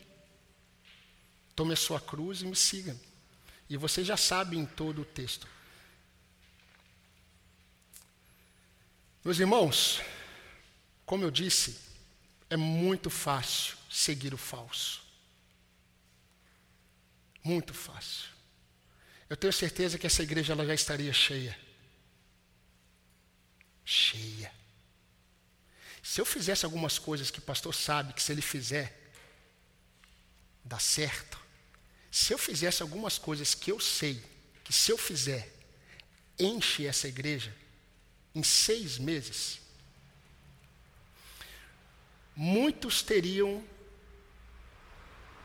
Tome 1.56 1.74
a 1.74 1.78
sua 1.78 2.00
cruz 2.00 2.42
e 2.42 2.46
me 2.46 2.56
siga. 2.56 2.96
E 3.70 3.78
você 3.78 4.04
já 4.04 4.18
sabe 4.18 4.58
em 4.58 4.66
todo 4.66 5.02
o 5.02 5.06
texto. 5.06 5.48
Meus 9.24 9.40
irmãos, 9.40 10.02
como 11.06 11.24
eu 11.24 11.32
disse, 11.32 11.80
é 12.54 12.58
muito 12.58 13.10
fácil 13.10 13.76
seguir 13.90 14.32
o 14.32 14.38
falso. 14.38 15.02
Muito 17.44 17.74
fácil. 17.74 18.30
Eu 19.28 19.36
tenho 19.36 19.52
certeza 19.52 19.98
que 19.98 20.06
essa 20.06 20.22
igreja 20.22 20.54
ela 20.54 20.64
já 20.64 20.76
estaria 20.76 21.12
cheia. 21.12 21.58
Cheia. 23.84 24.54
Se 26.04 26.22
eu 26.22 26.26
fizesse 26.26 26.64
algumas 26.64 27.00
coisas 27.00 27.32
que 27.32 27.40
o 27.40 27.42
pastor 27.42 27.74
sabe 27.74 28.14
que 28.14 28.22
se 28.22 28.32
ele 28.32 28.42
fizer, 28.44 29.12
dá 30.64 30.78
certo. 30.78 31.40
Se 32.12 32.34
eu 32.34 32.38
fizesse 32.38 32.84
algumas 32.84 33.18
coisas 33.18 33.56
que 33.56 33.72
eu 33.72 33.80
sei 33.80 34.24
que 34.64 34.72
se 34.72 34.92
eu 34.92 34.98
fizer, 34.98 35.52
enche 36.38 36.86
essa 36.86 37.08
igreja, 37.08 37.54
em 38.36 38.44
seis 38.44 39.00
meses, 39.00 39.60
muitos 42.36 43.02
teriam 43.02 43.64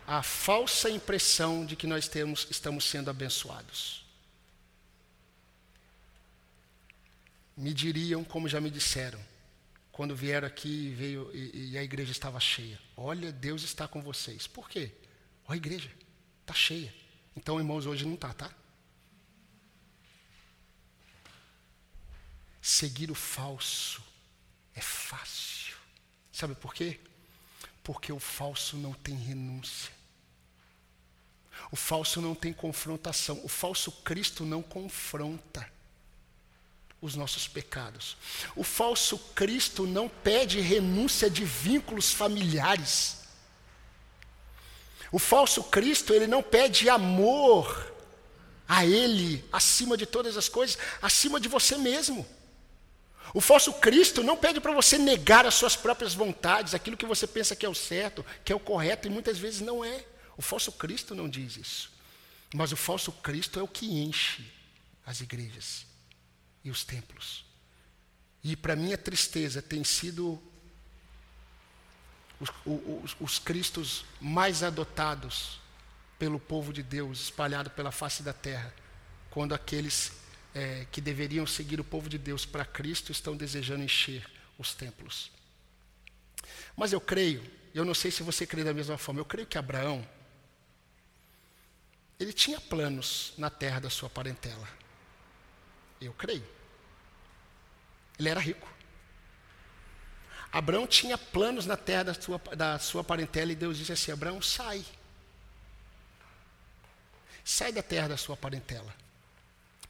a 0.07 0.23
falsa 0.23 0.89
impressão 0.89 1.67
de 1.67 1.77
que 1.77 1.87
nós 1.87 2.09
temos, 2.09 2.47
estamos 2.51 2.85
sendo 2.85 3.11
abençoados. 3.11 4.07
Me 7.57 7.75
diriam, 7.75 8.25
como 8.25 8.49
já 8.49 8.61
me 8.61 8.71
disseram, 8.71 9.21
quando 9.93 10.15
vieram 10.15 10.47
aqui 10.47 10.91
veio, 10.91 11.31
e, 11.35 11.73
e 11.73 11.79
a 11.79 11.83
igreja 11.83 12.13
estava 12.13 12.39
cheia. 12.41 12.81
Olha, 12.97 13.33
Deus 13.33 13.63
está 13.63 13.87
com 13.87 14.01
vocês. 14.01 14.47
Por 14.47 14.69
quê? 14.71 14.93
Olha 15.45 15.55
a 15.55 15.57
igreja, 15.57 15.91
está 16.41 16.55
cheia. 16.55 16.95
Então, 17.37 17.59
irmãos, 17.59 17.85
hoje 17.85 18.07
não 18.07 18.15
está, 18.15 18.33
tá? 18.33 18.51
Seguir 22.63 23.11
o 23.11 23.15
falso 23.15 24.03
é 24.75 24.81
fácil. 24.81 25.58
Sabe 26.39 26.55
por 26.55 26.73
quê? 26.73 27.01
Porque 27.83 28.13
o 28.13 28.21
falso 28.21 28.77
não 28.77 28.93
tem 28.93 29.17
renúncia. 29.17 29.91
O 31.73 31.75
falso 31.75 32.21
não 32.21 32.33
tem 32.33 32.53
confrontação. 32.53 33.41
O 33.43 33.49
falso 33.49 33.91
Cristo 33.91 34.45
não 34.45 34.63
confronta 34.63 35.69
os 37.01 37.17
nossos 37.17 37.49
pecados. 37.49 38.17
O 38.55 38.63
falso 38.63 39.19
Cristo 39.35 39.85
não 39.85 40.09
pede 40.09 40.61
renúncia 40.61 41.29
de 41.29 41.45
vínculos 41.45 42.13
familiares. 42.13 43.17
O 45.11 45.19
falso 45.19 45.65
Cristo, 45.65 46.15
ele 46.15 46.29
não 46.29 46.41
pede 46.41 46.89
amor 46.89 47.93
a 48.69 48.87
Ele 48.87 49.45
acima 49.51 49.97
de 49.97 50.07
todas 50.07 50.37
as 50.37 50.49
coisas, 50.49 50.79
acima 51.03 51.41
de 51.41 51.49
você 51.49 51.77
mesmo. 51.77 52.25
O 53.35 53.41
falso 53.41 53.73
Cristo 53.75 54.23
não 54.23 54.37
pede 54.37 54.61
para 54.61 54.73
você 54.73 54.97
negar 54.97 55.45
as 55.47 55.55
suas 55.55 55.77
próprias 55.77 56.15
vontades, 56.15 56.75
aquilo 56.75 56.97
que 56.97 57.07
você 57.07 57.27
pensa 57.27 57.55
que 57.55 57.67
é 57.67 57.69
o 57.69 57.75
certo, 57.75 58.25
que 58.45 58.53
é 58.53 58.57
o 58.57 58.61
correto, 58.61 59.07
e 59.07 59.11
muitas 59.11 59.39
vezes 59.39 59.61
não 59.61 59.85
é. 59.85 60.05
O 60.37 60.43
falso 60.43 60.73
Cristo 60.73 61.15
não 61.15 61.29
diz 61.29 61.57
isso. 61.57 61.93
Mas 62.55 62.73
o 62.73 62.77
falso 62.77 63.13
Cristo 63.13 63.59
é 63.59 63.63
o 63.63 63.69
que 63.69 63.87
enche 63.87 64.45
as 65.05 65.21
igrejas 65.21 65.87
e 66.65 66.71
os 66.71 66.85
templos. 66.85 67.45
E 68.43 68.57
para 68.57 68.77
minha 68.77 68.97
tristeza 68.97 69.61
tem 69.61 69.85
sido 69.85 70.41
os, 72.41 72.51
os, 72.65 73.17
os 73.21 73.39
cristos 73.39 74.05
mais 74.21 74.63
adotados 74.63 75.61
pelo 76.19 76.39
povo 76.39 76.73
de 76.73 76.83
Deus, 76.83 77.21
espalhado 77.23 77.71
pela 77.71 77.93
face 77.93 78.23
da 78.23 78.33
terra, 78.33 78.73
quando 79.31 79.55
aqueles 79.55 80.13
é, 80.55 80.87
que 80.91 81.01
deveriam 81.01 81.47
seguir 81.47 81.81
o 81.81 81.85
povo 81.85 82.09
de 82.09 82.19
Deus 82.19 82.45
para 82.45 82.65
Cristo 82.65 83.13
estão 83.13 83.37
desejando 83.37 83.83
encher 83.83 84.27
os 84.59 84.75
templos. 84.75 85.31
Mas 86.77 86.93
eu 86.93 87.01
creio, 87.01 87.45
eu 87.75 87.85
não 87.85 87.95
sei 87.95 88.11
se 88.11 88.23
você 88.23 88.47
crê 88.47 88.65
da 88.65 88.75
mesma 88.75 88.99
forma, 88.99 89.21
eu 89.21 89.25
creio 89.25 89.47
que 89.47 89.59
Abraão, 89.59 90.07
ele 92.19 92.33
tinha 92.33 92.61
planos 92.61 93.33
na 93.39 93.49
terra 93.49 93.81
da 93.81 93.91
sua 93.91 94.11
parentela. 94.11 94.69
Eu 96.01 96.13
creio. 96.13 96.45
Ele 98.19 98.29
era 98.29 98.41
rico. 98.41 98.69
Abraão 100.51 100.87
tinha 100.87 101.17
planos 101.17 101.67
na 101.67 101.77
terra 101.77 102.05
da 102.05 102.15
sua, 102.15 102.39
da 102.57 102.79
sua 102.79 103.05
parentela 103.05 103.53
e 103.53 103.55
Deus 103.55 103.77
disse 103.77 103.93
assim: 103.93 104.11
Abraão, 104.11 104.43
sai. 104.43 104.85
Sai 107.45 107.73
da 107.73 107.83
terra 107.83 108.09
da 108.09 108.17
sua 108.17 108.37
parentela. 108.37 108.93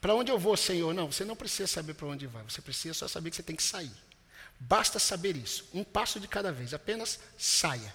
Para 0.01 0.15
onde 0.15 0.31
eu 0.31 0.39
vou, 0.39 0.57
Senhor? 0.57 0.95
Não, 0.95 1.11
você 1.11 1.25
não 1.25 1.35
precisa 1.35 1.67
saber 1.67 1.95
para 1.95 2.07
onde 2.07 2.27
vai, 2.27 2.43
você 2.45 2.63
precisa 2.63 2.95
só 2.95 3.09
saber 3.09 3.31
que 3.31 3.37
você 3.37 3.43
tem 3.43 3.57
que 3.57 3.63
sair. 3.63 3.93
Basta 4.61 4.99
saber 4.99 5.37
isso, 5.37 5.69
um 5.73 5.85
passo 5.85 6.19
de 6.19 6.27
cada 6.27 6.53
vez, 6.53 6.75
apenas 6.75 7.19
saia. 7.37 7.95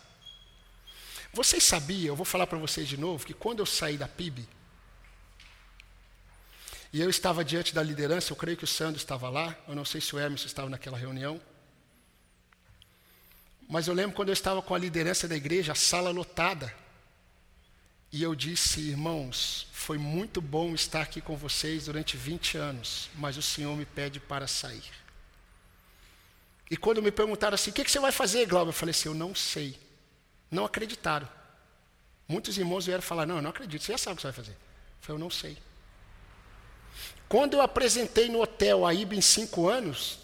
Vocês 1.34 1.64
sabiam, 1.64 2.08
eu 2.08 2.16
vou 2.16 2.26
falar 2.26 2.46
para 2.48 2.58
vocês 2.58 2.88
de 2.88 2.98
novo, 2.98 3.26
que 3.26 3.34
quando 3.34 3.60
eu 3.60 3.66
saí 3.66 3.98
da 3.98 4.08
PIB, 4.08 4.48
e 6.94 7.02
eu 7.02 7.10
estava 7.10 7.44
diante 7.44 7.74
da 7.74 7.82
liderança, 7.82 8.32
eu 8.32 8.36
creio 8.36 8.56
que 8.56 8.64
o 8.64 8.68
Sandro 8.68 8.98
estava 8.98 9.28
lá, 9.28 9.58
eu 9.68 9.74
não 9.74 9.84
sei 9.84 10.00
se 10.00 10.16
o 10.16 10.20
Emerson 10.20 10.46
estava 10.46 10.70
naquela 10.70 10.96
reunião. 10.96 11.42
Mas 13.68 13.88
eu 13.88 13.96
lembro 13.96 14.16
quando 14.16 14.30
eu 14.30 14.34
estava 14.34 14.62
com 14.62 14.76
a 14.76 14.78
liderança 14.78 15.28
da 15.28 15.36
igreja, 15.36 15.72
a 15.72 15.76
sala 15.76 16.12
lotada. 16.12 16.72
E 18.14 18.22
eu 18.22 18.36
disse, 18.36 18.80
irmãos, 18.80 19.66
foi 19.74 19.98
muito 19.98 20.40
bom 20.40 20.76
estar 20.76 21.02
aqui 21.02 21.20
com 21.20 21.36
vocês 21.36 21.86
durante 21.86 22.16
20 22.16 22.58
anos, 22.60 23.10
mas 23.16 23.38
o 23.38 23.42
Senhor 23.42 23.76
me 23.76 23.86
pede 23.86 24.20
para 24.20 24.46
sair. 24.46 24.84
E 26.70 26.78
quando 26.78 27.02
me 27.02 27.12
perguntaram 27.12 27.56
assim, 27.56 27.72
o 27.72 27.74
que, 27.74 27.84
você 27.84 28.00
vai 28.00 28.12
fazer, 28.12 28.46
Glauber? 28.46 28.70
Eu 28.70 28.74
falei 28.74 28.92
assim, 28.92 29.10
eu 29.10 29.16
não 29.16 29.34
sei. 29.34 29.80
Não 30.52 30.64
acreditaram. 30.64 31.28
Muitos 32.28 32.56
irmãos 32.56 32.86
vieram 32.86 33.02
falar, 33.02 33.26
não, 33.26 33.38
eu 33.38 33.42
não 33.42 33.50
acredito, 33.50 33.84
você 33.84 33.94
já 33.94 33.98
sabe 33.98 34.14
o 34.14 34.16
que 34.18 34.22
você 34.22 34.28
vai 34.28 34.36
fazer. 34.36 34.52
Eu 34.52 34.58
falei, 35.02 35.16
eu 35.16 35.20
não 35.20 35.32
sei. 35.32 35.58
Quando 37.28 37.56
eu 37.56 37.62
apresentei 37.62 38.30
no 38.30 38.44
hotel 38.44 38.86
a 38.86 38.94
IBA 38.94 39.16
em 39.16 39.22
cinco 39.22 39.68
anos, 39.68 40.20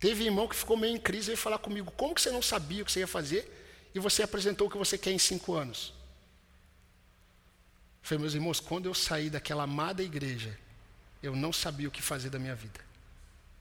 teve 0.00 0.24
irmão 0.24 0.48
que 0.48 0.56
ficou 0.56 0.74
meio 0.74 0.96
em 0.96 0.98
crise 0.98 1.24
e 1.24 1.26
veio 1.26 1.36
falar 1.36 1.58
comigo, 1.58 1.92
como 1.92 2.14
que 2.14 2.22
você 2.22 2.30
não 2.30 2.40
sabia 2.40 2.82
o 2.82 2.86
que 2.86 2.92
você 2.92 3.00
ia 3.00 3.06
fazer? 3.06 3.58
e 3.94 3.98
você 3.98 4.22
apresentou 4.22 4.66
o 4.66 4.70
que 4.70 4.78
você 4.78 4.96
quer 4.96 5.10
em 5.10 5.18
cinco 5.18 5.54
anos. 5.54 5.92
Falei, 8.08 8.22
meus 8.22 8.34
irmãos, 8.34 8.58
quando 8.58 8.86
eu 8.86 8.94
saí 8.94 9.28
daquela 9.28 9.64
amada 9.64 10.02
igreja, 10.02 10.58
eu 11.22 11.36
não 11.36 11.52
sabia 11.52 11.88
o 11.88 11.90
que 11.90 12.00
fazer 12.00 12.30
da 12.30 12.38
minha 12.38 12.54
vida. 12.54 12.80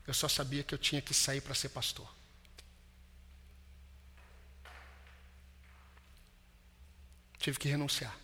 Eu 0.05 0.13
só 0.13 0.29
sabia 0.29 0.63
que 0.63 0.73
eu 0.73 0.77
tinha 0.77 1.01
que 1.01 1.13
sair 1.13 1.41
para 1.41 1.53
ser 1.53 1.67
pastor. 1.69 2.07
Tive 7.37 7.59
que 7.59 7.67
renunciar. 7.67 8.17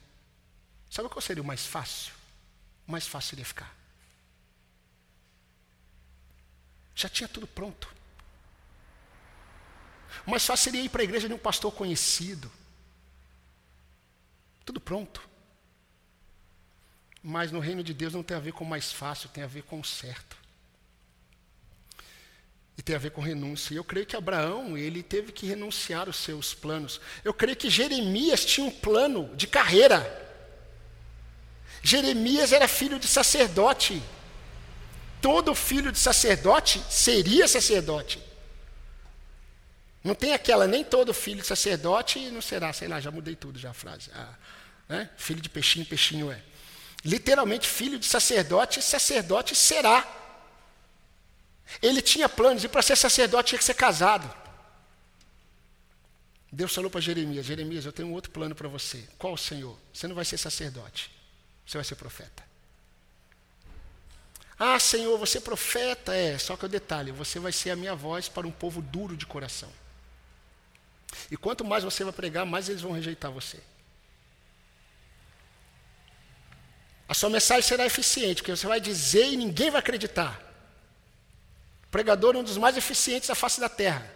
Sabe 0.90 1.10
qual 1.10 1.22
seria 1.22 1.44
o 1.44 1.46
mais 1.46 1.66
fácil? 1.66 2.14
O 2.88 2.92
mais 2.92 3.06
fácil 3.06 3.32
seria 3.32 3.46
ficar. 3.46 3.76
Já 6.96 7.10
tinha 7.10 7.28
tudo 7.28 7.46
pronto. 7.46 7.94
O 10.26 10.32
mais 10.32 10.46
fácil 10.46 10.64
seria 10.64 10.82
ir 10.84 10.90
para 10.90 11.02
a 11.02 11.04
igreja 11.04 11.28
de 11.28 11.34
um 11.34 11.40
pastor 11.40 11.74
conhecido. 11.74 12.50
Tudo 14.64 14.80
pronto. 14.80 15.33
Mas 17.24 17.52
no 17.52 17.60
reino 17.60 17.82
de 17.82 17.94
Deus 17.94 18.14
não 18.14 18.22
tem 18.22 18.36
a 18.36 18.40
ver 18.40 18.52
com 18.52 18.66
mais 18.66 18.92
fácil, 18.92 19.30
tem 19.30 19.44
a 19.44 19.48
ver 19.48 19.64
com 19.64 19.82
certo. 19.82 20.36
E 22.78 22.82
tem 22.82 22.96
a 22.96 23.00
ver 23.00 23.12
com 23.12 23.22
renúncia. 23.22 23.74
E 23.74 23.78
eu 23.78 23.84
creio 23.84 24.06
que 24.06 24.16
Abraão, 24.16 24.78
ele 24.78 25.02
teve 25.02 25.32
que 25.32 25.46
renunciar 25.46 26.10
os 26.10 26.18
seus 26.18 26.54
planos. 26.54 27.00
Eu 27.24 27.34
creio 27.34 27.56
que 27.56 27.70
Jeremias 27.70 28.44
tinha 28.44 28.66
um 28.68 28.72
plano 28.72 29.34
de 29.36 29.48
carreira. 29.48 30.22
Jeremias 31.82 32.52
era 32.52 32.68
filho 32.68 33.00
de 33.00 33.08
sacerdote. 33.08 34.02
Todo 35.22 35.56
filho 35.56 35.92
de 35.92 36.00
sacerdote 36.00 36.84
seria 36.90 37.48
sacerdote. 37.48 38.20
Não 40.04 40.16
tem 40.16 40.34
aquela, 40.34 40.68
nem 40.68 40.84
todo 40.84 41.14
filho 41.14 41.42
de 41.42 41.48
sacerdote 41.48 42.20
não 42.30 42.42
será, 42.42 42.74
sei 42.74 42.90
lá, 42.90 43.00
já 43.00 43.10
mudei 43.10 43.36
tudo 43.36 43.58
já 43.58 43.70
a 43.70 43.74
frase. 43.74 44.10
Ah, 44.14 44.34
né? 44.90 45.10
Filho 45.16 45.40
de 45.40 45.50
peixinho, 45.50 45.86
peixinho 45.86 46.30
é. 46.30 46.42
Literalmente, 47.04 47.68
filho 47.68 48.00
de 48.00 48.06
sacerdote, 48.06 48.82
sacerdote 48.82 49.56
será. 49.56 50.08
Ele 51.82 52.02
tinha 52.02 52.30
planos, 52.30 52.64
e 52.64 52.70
para 52.70 52.82
ser 52.82 52.96
sacerdote 52.96 53.50
tinha 53.50 53.60
que 53.60 53.66
ser 53.66 53.74
casado. 53.74 54.34
Deus 56.52 56.74
falou 56.74 56.90
para 56.90 57.02
Jeremias: 57.02 57.46
Jeremias, 57.46 57.86
eu 57.86 57.92
tenho 57.92 58.08
um 58.08 58.14
outro 58.14 58.32
plano 58.32 58.56
para 58.56 58.70
você. 58.70 59.04
Qual, 59.18 59.36
Senhor? 59.36 59.78
Você 59.92 60.08
não 60.08 60.16
vai 60.16 60.24
ser 60.24 60.38
sacerdote, 60.38 61.12
você 61.66 61.78
vai 61.78 61.84
ser 61.84 61.96
profeta. 61.96 62.44
Ah, 64.58 64.80
Senhor, 64.80 65.18
você 65.18 65.40
é 65.40 65.42
profeta? 65.42 66.16
É, 66.16 66.38
só 66.38 66.56
que 66.56 66.66
o 66.66 66.70
detalhe: 66.70 67.12
você 67.12 67.40
vai 67.40 67.52
ser 67.52 67.72
a 67.72 67.76
minha 67.76 67.96
voz 67.96 68.30
para 68.30 68.48
um 68.48 68.52
povo 68.52 68.82
duro 68.82 69.18
de 69.18 69.26
coração. 69.26 69.70
E 71.30 71.36
quanto 71.36 71.66
mais 71.66 71.84
você 71.84 72.04
vai 72.04 72.14
pregar, 72.14 72.46
mais 72.46 72.70
eles 72.70 72.82
vão 72.82 72.92
rejeitar 72.92 73.32
você. 73.32 73.60
A 77.08 77.14
sua 77.14 77.30
mensagem 77.30 77.64
será 77.64 77.86
eficiente, 77.86 78.42
porque 78.42 78.56
você 78.56 78.66
vai 78.66 78.80
dizer 78.80 79.26
e 79.32 79.38
ninguém 79.38 79.70
vai 79.70 79.80
acreditar. 79.80 80.40
O 81.86 81.90
pregador 81.90 82.36
é 82.36 82.40
um 82.40 82.44
dos 82.44 82.58
mais 82.58 82.78
eficientes 82.78 83.28
da 83.28 83.36
face 83.36 83.60
da 83.60 83.70
terra. 83.70 84.10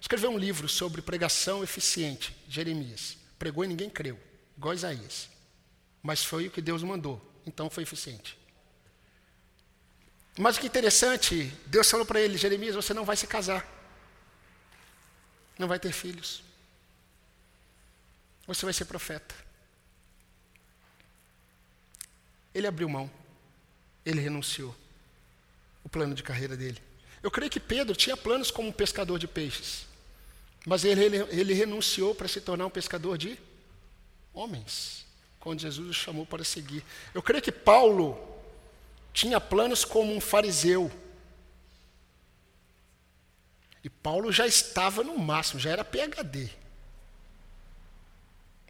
Escreveu 0.00 0.30
um 0.30 0.38
livro 0.38 0.68
sobre 0.68 1.02
pregação 1.02 1.62
eficiente, 1.62 2.34
Jeremias. 2.48 3.16
Pregou 3.38 3.64
e 3.64 3.68
ninguém 3.68 3.90
creu, 3.90 4.18
igual 4.56 4.74
Isaías. 4.74 5.28
Mas 6.02 6.24
foi 6.24 6.46
o 6.46 6.50
que 6.50 6.62
Deus 6.62 6.82
mandou, 6.82 7.20
então 7.44 7.68
foi 7.68 7.82
eficiente. 7.82 8.38
Mas 10.38 10.56
o 10.56 10.60
que 10.60 10.66
é 10.66 10.68
interessante, 10.68 11.52
Deus 11.66 11.90
falou 11.90 12.06
para 12.06 12.20
ele, 12.20 12.38
Jeremias, 12.38 12.76
você 12.76 12.94
não 12.94 13.04
vai 13.04 13.16
se 13.16 13.26
casar. 13.26 13.66
Não 15.58 15.66
vai 15.66 15.80
ter 15.80 15.90
filhos. 15.90 16.44
Você 18.46 18.64
vai 18.64 18.72
ser 18.72 18.84
profeta. 18.84 19.34
Ele 22.58 22.66
abriu 22.66 22.88
mão. 22.88 23.08
Ele 24.04 24.20
renunciou. 24.20 24.74
O 25.84 25.88
plano 25.88 26.12
de 26.12 26.24
carreira 26.24 26.56
dele. 26.56 26.82
Eu 27.22 27.30
creio 27.30 27.50
que 27.50 27.60
Pedro 27.60 27.94
tinha 27.94 28.16
planos 28.16 28.50
como 28.50 28.68
um 28.68 28.72
pescador 28.72 29.18
de 29.18 29.28
peixes. 29.28 29.86
Mas 30.66 30.84
ele, 30.84 31.04
ele, 31.04 31.16
ele 31.30 31.54
renunciou 31.54 32.14
para 32.14 32.26
se 32.26 32.40
tornar 32.40 32.66
um 32.66 32.70
pescador 32.70 33.16
de 33.16 33.38
homens. 34.34 35.06
Quando 35.38 35.60
Jesus 35.60 35.88
o 35.88 35.94
chamou 35.94 36.26
para 36.26 36.42
seguir. 36.42 36.84
Eu 37.14 37.22
creio 37.22 37.40
que 37.40 37.52
Paulo 37.52 38.18
tinha 39.12 39.40
planos 39.40 39.84
como 39.84 40.12
um 40.12 40.20
fariseu. 40.20 40.90
E 43.84 43.88
Paulo 43.88 44.32
já 44.32 44.48
estava 44.48 45.04
no 45.04 45.16
máximo, 45.16 45.60
já 45.60 45.70
era 45.70 45.84
PhD. 45.84 46.50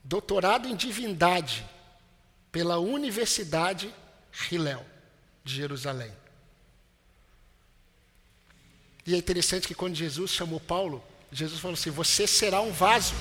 Doutorado 0.05 0.69
em 0.69 0.77
divindade 0.77 1.66
pela 2.59 2.80
Universidade 2.80 3.94
Hillel 4.51 4.85
de 5.44 5.55
Jerusalém. 5.55 6.12
E 9.06 9.14
é 9.14 9.16
interessante 9.16 9.68
que 9.68 9.76
quando 9.76 9.94
Jesus 9.94 10.32
chamou 10.32 10.59
Paulo, 10.59 11.01
Jesus 11.30 11.60
falou 11.60 11.74
assim: 11.74 11.90
Você 11.90 12.26
será 12.26 12.60
um 12.60 12.72
vaso. 12.72 13.14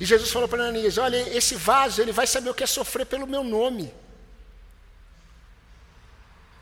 E 0.00 0.06
Jesus 0.06 0.30
falou 0.30 0.48
para 0.48 0.62
Ananias: 0.62 0.96
Olha, 0.96 1.18
esse 1.36 1.54
vaso, 1.54 2.00
ele 2.00 2.12
vai 2.12 2.26
saber 2.26 2.48
o 2.48 2.54
que 2.54 2.64
é 2.64 2.66
sofrer 2.66 3.04
pelo 3.04 3.26
meu 3.26 3.44
nome. 3.44 3.92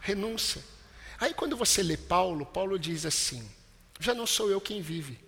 Renúncia. 0.01 0.65
Aí 1.21 1.33
quando 1.33 1.57
você 1.57 1.81
lê 1.81 1.97
Paulo, 1.97 2.45
Paulo 2.45 2.77
diz 2.77 3.07
assim: 3.07 3.49
já 4.01 4.13
não 4.13 4.27
sou 4.27 4.51
eu 4.51 4.61
quem 4.61 4.83
vive, 4.83 5.21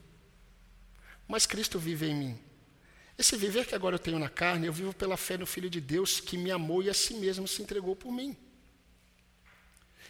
mas 1.29 1.47
Cristo 1.47 1.79
vive 1.79 2.07
em 2.09 2.15
mim. 2.17 2.48
Esse 3.19 3.37
viver 3.37 3.67
que 3.67 3.75
agora 3.75 3.97
eu 3.97 3.99
tenho 3.99 4.19
na 4.19 4.29
carne, 4.29 4.69
eu 4.69 4.73
vivo 4.73 4.95
pela 4.95 5.17
fé 5.17 5.37
no 5.37 5.45
Filho 5.45 5.69
de 5.69 5.81
Deus 5.81 6.21
que 6.21 6.39
me 6.39 6.53
amou 6.53 6.83
e 6.83 6.89
a 6.89 6.95
si 6.95 7.15
mesmo 7.15 7.49
se 7.49 7.61
entregou 7.61 7.97
por 7.97 8.13
mim. 8.13 8.37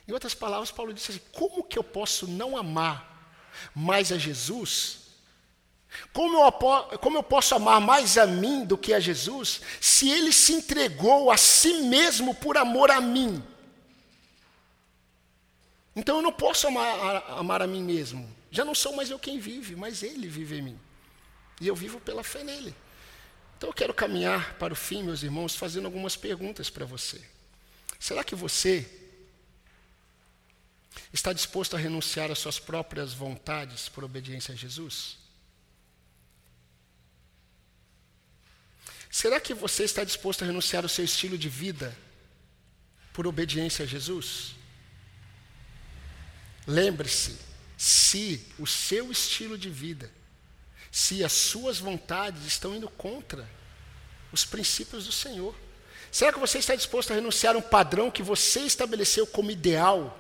Em 0.07 0.13
outras 0.13 0.35
palavras, 0.35 0.71
Paulo 0.71 0.93
disse 0.93 1.13
assim: 1.13 1.21
como 1.33 1.65
que 1.65 1.79
eu 1.79 1.85
posso 1.85 2.27
não 2.27 2.57
amar 2.57 3.41
mais 3.75 4.13
a 4.13 4.19
Jesus? 4.19 5.09
Como 6.13 6.37
eu, 6.37 6.53
como 6.99 7.17
eu 7.17 7.23
posso 7.23 7.55
amar 7.55 7.81
mais 7.81 8.19
a 8.19 8.27
mim 8.27 8.67
do 8.67 8.77
que 8.77 8.93
a 8.93 9.01
Jesus, 9.01 9.63
se 9.81 10.11
ele 10.11 10.31
se 10.31 10.53
entregou 10.53 11.31
a 11.31 11.37
si 11.39 11.81
mesmo 11.85 12.35
por 12.35 12.59
amor 12.59 12.91
a 12.91 13.01
mim? 13.01 13.43
Então 15.97 16.17
eu 16.17 16.23
não 16.23 16.33
posso 16.33 16.69
amar 16.69 17.25
amar 17.39 17.63
a 17.63 17.67
mim 17.67 17.83
mesmo. 17.83 18.31
Já 18.51 18.65
não 18.65 18.75
sou 18.75 18.95
mais 18.95 19.11
eu 19.11 19.19
quem 19.19 19.39
vive, 19.39 19.75
mas 19.77 20.03
Ele 20.03 20.29
vive 20.29 20.59
em 20.59 20.63
mim. 20.63 20.81
E 21.61 21.67
eu 21.67 21.75
vivo 21.75 22.01
pela 22.01 22.23
fé 22.23 22.45
nele. 22.45 22.75
Então 23.59 23.71
eu 23.71 23.75
quero 23.75 23.93
caminhar 23.93 24.55
para 24.55 24.73
o 24.73 24.77
fim, 24.77 25.03
meus 25.03 25.25
irmãos, 25.25 25.57
fazendo 25.57 25.87
algumas 25.87 26.15
perguntas 26.15 26.71
para 26.71 26.87
você. 26.87 27.21
Será 27.99 28.23
que 28.23 28.37
você 28.37 28.89
está 31.13 31.33
disposto 31.33 31.75
a 31.75 31.79
renunciar 31.79 32.31
às 32.31 32.39
suas 32.39 32.61
próprias 32.61 33.13
vontades 33.13 33.89
por 33.89 34.05
obediência 34.05 34.55
a 34.55 34.57
Jesus? 34.57 35.19
Será 39.11 39.41
que 39.41 39.53
você 39.53 39.83
está 39.83 40.05
disposto 40.05 40.43
a 40.43 40.47
renunciar 40.47 40.85
ao 40.85 40.89
seu 40.89 41.05
estilo 41.05 41.37
de 41.37 41.49
vida 41.49 41.97
por 43.13 43.27
obediência 43.27 43.85
a 43.85 43.89
Jesus? 43.89 44.55
Lembre-se, 46.65 47.37
se 47.77 48.47
o 48.57 48.69
seu 48.69 49.11
estilo 49.11 49.59
de 49.59 49.69
vida, 49.69 50.13
se 50.99 51.23
as 51.23 51.33
suas 51.33 51.79
vontades 51.79 52.45
estão 52.45 52.75
indo 52.75 52.89
contra 52.89 53.49
os 54.33 54.45
princípios 54.45 55.07
do 55.07 55.13
Senhor, 55.13 55.55
será 56.11 56.33
que 56.33 56.41
você 56.41 56.59
está 56.59 56.75
disposto 56.75 57.13
a 57.13 57.15
renunciar 57.15 57.55
a 57.55 57.59
um 57.59 57.63
padrão 57.63 58.11
que 58.11 58.21
você 58.21 58.63
estabeleceu 58.63 59.25
como 59.25 59.53
ideal, 59.53 60.13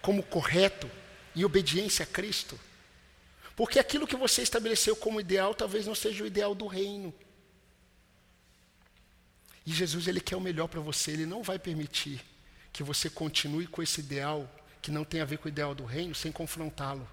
como 0.00 0.22
correto, 0.22 0.90
em 1.36 1.44
obediência 1.44 2.04
a 2.04 2.06
Cristo? 2.06 2.58
Porque 3.54 3.78
aquilo 3.78 4.06
que 4.06 4.16
você 4.16 4.40
estabeleceu 4.40 4.96
como 4.96 5.20
ideal 5.20 5.54
talvez 5.54 5.86
não 5.86 5.94
seja 5.94 6.24
o 6.24 6.26
ideal 6.26 6.54
do 6.54 6.66
reino. 6.66 7.12
E 9.66 9.70
Jesus, 9.70 10.08
Ele 10.08 10.18
quer 10.18 10.36
o 10.36 10.40
melhor 10.40 10.66
para 10.66 10.80
você, 10.80 11.10
Ele 11.10 11.26
não 11.26 11.42
vai 11.42 11.58
permitir 11.58 12.24
que 12.72 12.82
você 12.82 13.10
continue 13.10 13.66
com 13.66 13.82
esse 13.82 14.00
ideal 14.00 14.50
que 14.80 14.90
não 14.90 15.04
tem 15.04 15.20
a 15.20 15.26
ver 15.26 15.36
com 15.36 15.44
o 15.44 15.50
ideal 15.50 15.74
do 15.74 15.84
reino 15.84 16.14
sem 16.14 16.32
confrontá-lo. 16.32 17.06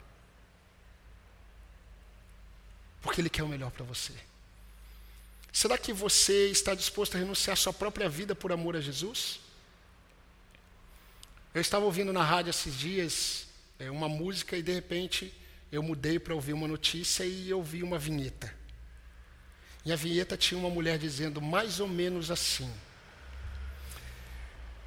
Porque 3.02 3.22
ele 3.22 3.30
quer 3.30 3.44
o 3.44 3.48
melhor 3.48 3.72
para 3.72 3.86
você. 3.86 4.14
Será 5.52 5.78
que 5.78 5.92
você 5.92 6.50
está 6.50 6.76
disposto 6.76 7.16
a 7.16 7.20
renunciar 7.20 7.54
à 7.54 7.58
sua 7.58 7.74
própria 7.74 8.08
vida 8.08 8.36
por 8.36 8.52
amor 8.52 8.76
a 8.76 8.82
Jesus? 8.82 9.40
Eu 11.54 11.62
estava 11.62 11.86
ouvindo 11.86 12.14
na 12.14 12.24
rádio 12.24 12.52
esses 12.52 12.78
dias 12.78 13.48
é, 13.80 13.90
uma 13.90 14.08
música 14.08 14.56
e 14.56 14.62
de 14.62 14.74
repente 14.74 15.34
eu 15.72 15.82
mudei 15.82 16.20
para 16.20 16.36
ouvir 16.36 16.54
uma 16.54 16.68
notícia 16.68 17.24
e 17.24 17.50
eu 17.50 17.64
vi 17.64 17.82
uma 17.82 17.98
vinheta. 17.98 18.54
E 19.86 19.92
a 19.92 19.96
vinheta 19.96 20.38
tinha 20.38 20.60
uma 20.60 20.70
mulher 20.70 21.00
dizendo 21.00 21.42
mais 21.42 21.80
ou 21.80 21.88
menos 21.88 22.30
assim: 22.30 22.72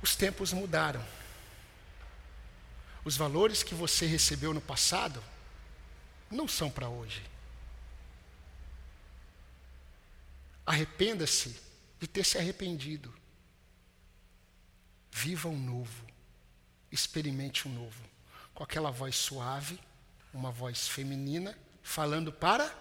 os 0.00 0.14
tempos 0.14 0.52
mudaram. 0.52 1.04
Os 3.04 3.16
valores 3.16 3.64
que 3.64 3.74
você 3.74 4.06
recebeu 4.06 4.54
no 4.54 4.60
passado 4.60 5.22
não 6.30 6.46
são 6.46 6.70
para 6.70 6.88
hoje. 6.88 7.20
Arrependa-se 10.72 11.54
de 12.00 12.06
ter 12.06 12.24
se 12.24 12.38
arrependido. 12.38 13.14
Viva 15.10 15.46
o 15.50 15.54
novo. 15.54 16.06
Experimente 16.90 17.68
o 17.68 17.70
novo. 17.70 18.02
Com 18.54 18.64
aquela 18.64 18.90
voz 18.90 19.14
suave, 19.14 19.78
uma 20.32 20.50
voz 20.50 20.88
feminina, 20.88 21.54
falando 21.82 22.32
para 22.32 22.74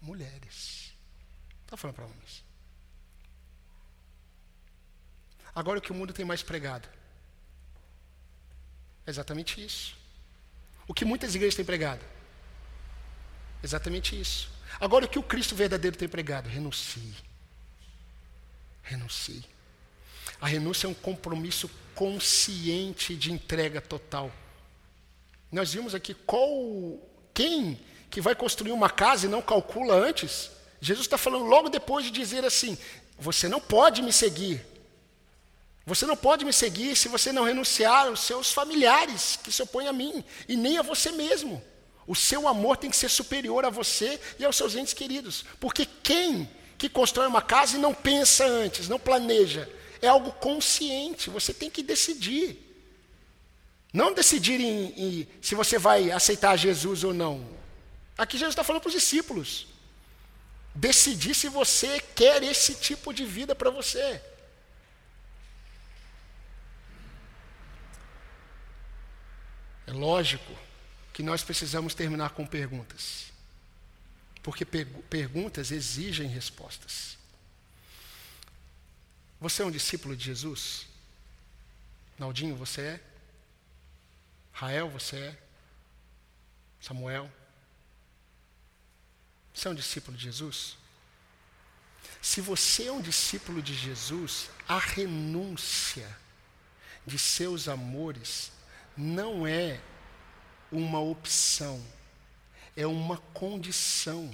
mulheres. 0.00 0.92
Está 1.64 1.76
falando 1.76 1.96
para 1.96 2.06
homens. 2.06 2.44
Agora 5.52 5.80
o 5.80 5.82
que 5.82 5.90
o 5.90 5.94
mundo 5.96 6.12
tem 6.12 6.24
mais 6.24 6.40
pregado? 6.40 6.88
É 9.04 9.10
exatamente 9.10 9.60
isso. 9.60 9.96
O 10.86 10.94
que 10.94 11.04
muitas 11.04 11.34
igrejas 11.34 11.56
têm 11.56 11.64
pregado? 11.64 12.04
Exatamente 13.60 14.18
isso. 14.18 14.59
Agora 14.80 15.04
o 15.04 15.08
que 15.08 15.18
o 15.18 15.22
Cristo 15.22 15.54
verdadeiro 15.54 15.96
tem 15.96 16.08
pregado? 16.08 16.48
Renuncie. 16.48 17.14
Renuncie. 18.82 19.44
A 20.40 20.46
renúncia 20.46 20.86
é 20.86 20.90
um 20.90 20.94
compromisso 20.94 21.70
consciente 21.94 23.14
de 23.14 23.30
entrega 23.30 23.80
total. 23.80 24.32
Nós 25.52 25.74
vimos 25.74 25.94
aqui 25.94 26.14
qual 26.14 26.48
quem 27.34 27.78
que 28.10 28.20
vai 28.20 28.34
construir 28.34 28.72
uma 28.72 28.88
casa 28.88 29.26
e 29.26 29.28
não 29.28 29.42
calcula 29.42 29.94
antes. 29.94 30.50
Jesus 30.80 31.06
está 31.06 31.18
falando 31.18 31.44
logo 31.44 31.68
depois 31.68 32.04
de 32.04 32.10
dizer 32.10 32.44
assim: 32.44 32.78
você 33.18 33.48
não 33.48 33.60
pode 33.60 34.00
me 34.00 34.12
seguir. 34.12 34.64
Você 35.84 36.06
não 36.06 36.16
pode 36.16 36.44
me 36.44 36.52
seguir 36.52 36.96
se 36.96 37.08
você 37.08 37.32
não 37.32 37.44
renunciar 37.44 38.06
aos 38.06 38.20
seus 38.20 38.52
familiares 38.52 39.38
que 39.42 39.52
se 39.52 39.62
opõem 39.62 39.88
a 39.88 39.92
mim 39.92 40.24
e 40.48 40.56
nem 40.56 40.78
a 40.78 40.82
você 40.82 41.10
mesmo. 41.12 41.62
O 42.06 42.14
seu 42.14 42.48
amor 42.48 42.76
tem 42.76 42.90
que 42.90 42.96
ser 42.96 43.08
superior 43.08 43.64
a 43.64 43.70
você 43.70 44.20
e 44.38 44.44
aos 44.44 44.56
seus 44.56 44.74
entes 44.74 44.94
queridos. 44.94 45.44
Porque 45.58 45.86
quem 45.86 46.48
que 46.76 46.88
constrói 46.88 47.26
uma 47.26 47.42
casa 47.42 47.76
e 47.76 47.80
não 47.80 47.94
pensa 47.94 48.44
antes, 48.44 48.88
não 48.88 48.98
planeja, 48.98 49.68
é 50.00 50.08
algo 50.08 50.32
consciente. 50.32 51.30
Você 51.30 51.52
tem 51.52 51.70
que 51.70 51.82
decidir. 51.82 52.58
Não 53.92 54.14
decidir 54.14 54.60
em, 54.60 54.86
em 54.96 55.28
se 55.42 55.54
você 55.54 55.78
vai 55.78 56.10
aceitar 56.10 56.56
Jesus 56.56 57.04
ou 57.04 57.12
não. 57.12 57.46
Aqui 58.16 58.38
Jesus 58.38 58.52
está 58.52 58.64
falando 58.64 58.82
para 58.82 58.88
os 58.88 58.94
discípulos. 58.94 59.66
Decidir 60.74 61.34
se 61.34 61.48
você 61.48 62.00
quer 62.14 62.42
esse 62.42 62.74
tipo 62.74 63.12
de 63.12 63.24
vida 63.24 63.54
para 63.54 63.70
você. 63.70 64.20
É 69.86 69.92
lógico 69.92 70.59
que 71.20 71.26
nós 71.26 71.44
precisamos 71.44 71.92
terminar 71.92 72.30
com 72.30 72.46
perguntas. 72.46 73.30
Porque 74.42 74.64
perguntas 74.64 75.70
exigem 75.70 76.26
respostas. 76.26 77.18
Você 79.38 79.60
é 79.60 79.66
um 79.66 79.70
discípulo 79.70 80.16
de 80.16 80.24
Jesus? 80.24 80.86
Naldinho, 82.18 82.56
você 82.56 82.80
é? 82.80 83.00
Rael, 84.50 84.88
você 84.88 85.16
é? 85.16 85.38
Samuel? 86.80 87.30
Você 89.52 89.68
é 89.68 89.70
um 89.72 89.74
discípulo 89.74 90.16
de 90.16 90.24
Jesus? 90.24 90.78
Se 92.22 92.40
você 92.40 92.86
é 92.86 92.92
um 92.92 93.02
discípulo 93.02 93.60
de 93.60 93.74
Jesus, 93.74 94.48
a 94.66 94.78
renúncia 94.78 96.08
de 97.06 97.18
seus 97.18 97.68
amores 97.68 98.50
não 98.96 99.46
é 99.46 99.82
uma 100.70 101.00
opção, 101.00 101.84
é 102.76 102.86
uma 102.86 103.18
condição 103.18 104.30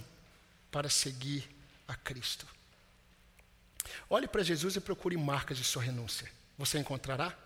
para 0.71 0.89
seguir 0.89 1.49
a 1.89 1.95
Cristo. 1.95 2.47
Olhe 4.09 4.29
para 4.29 4.43
Jesus 4.43 4.77
e 4.77 4.81
procure 4.81 5.17
marcas 5.17 5.57
de 5.57 5.65
sua 5.65 5.83
renúncia. 5.83 6.31
Você 6.59 6.79
encontrará? 6.79 7.37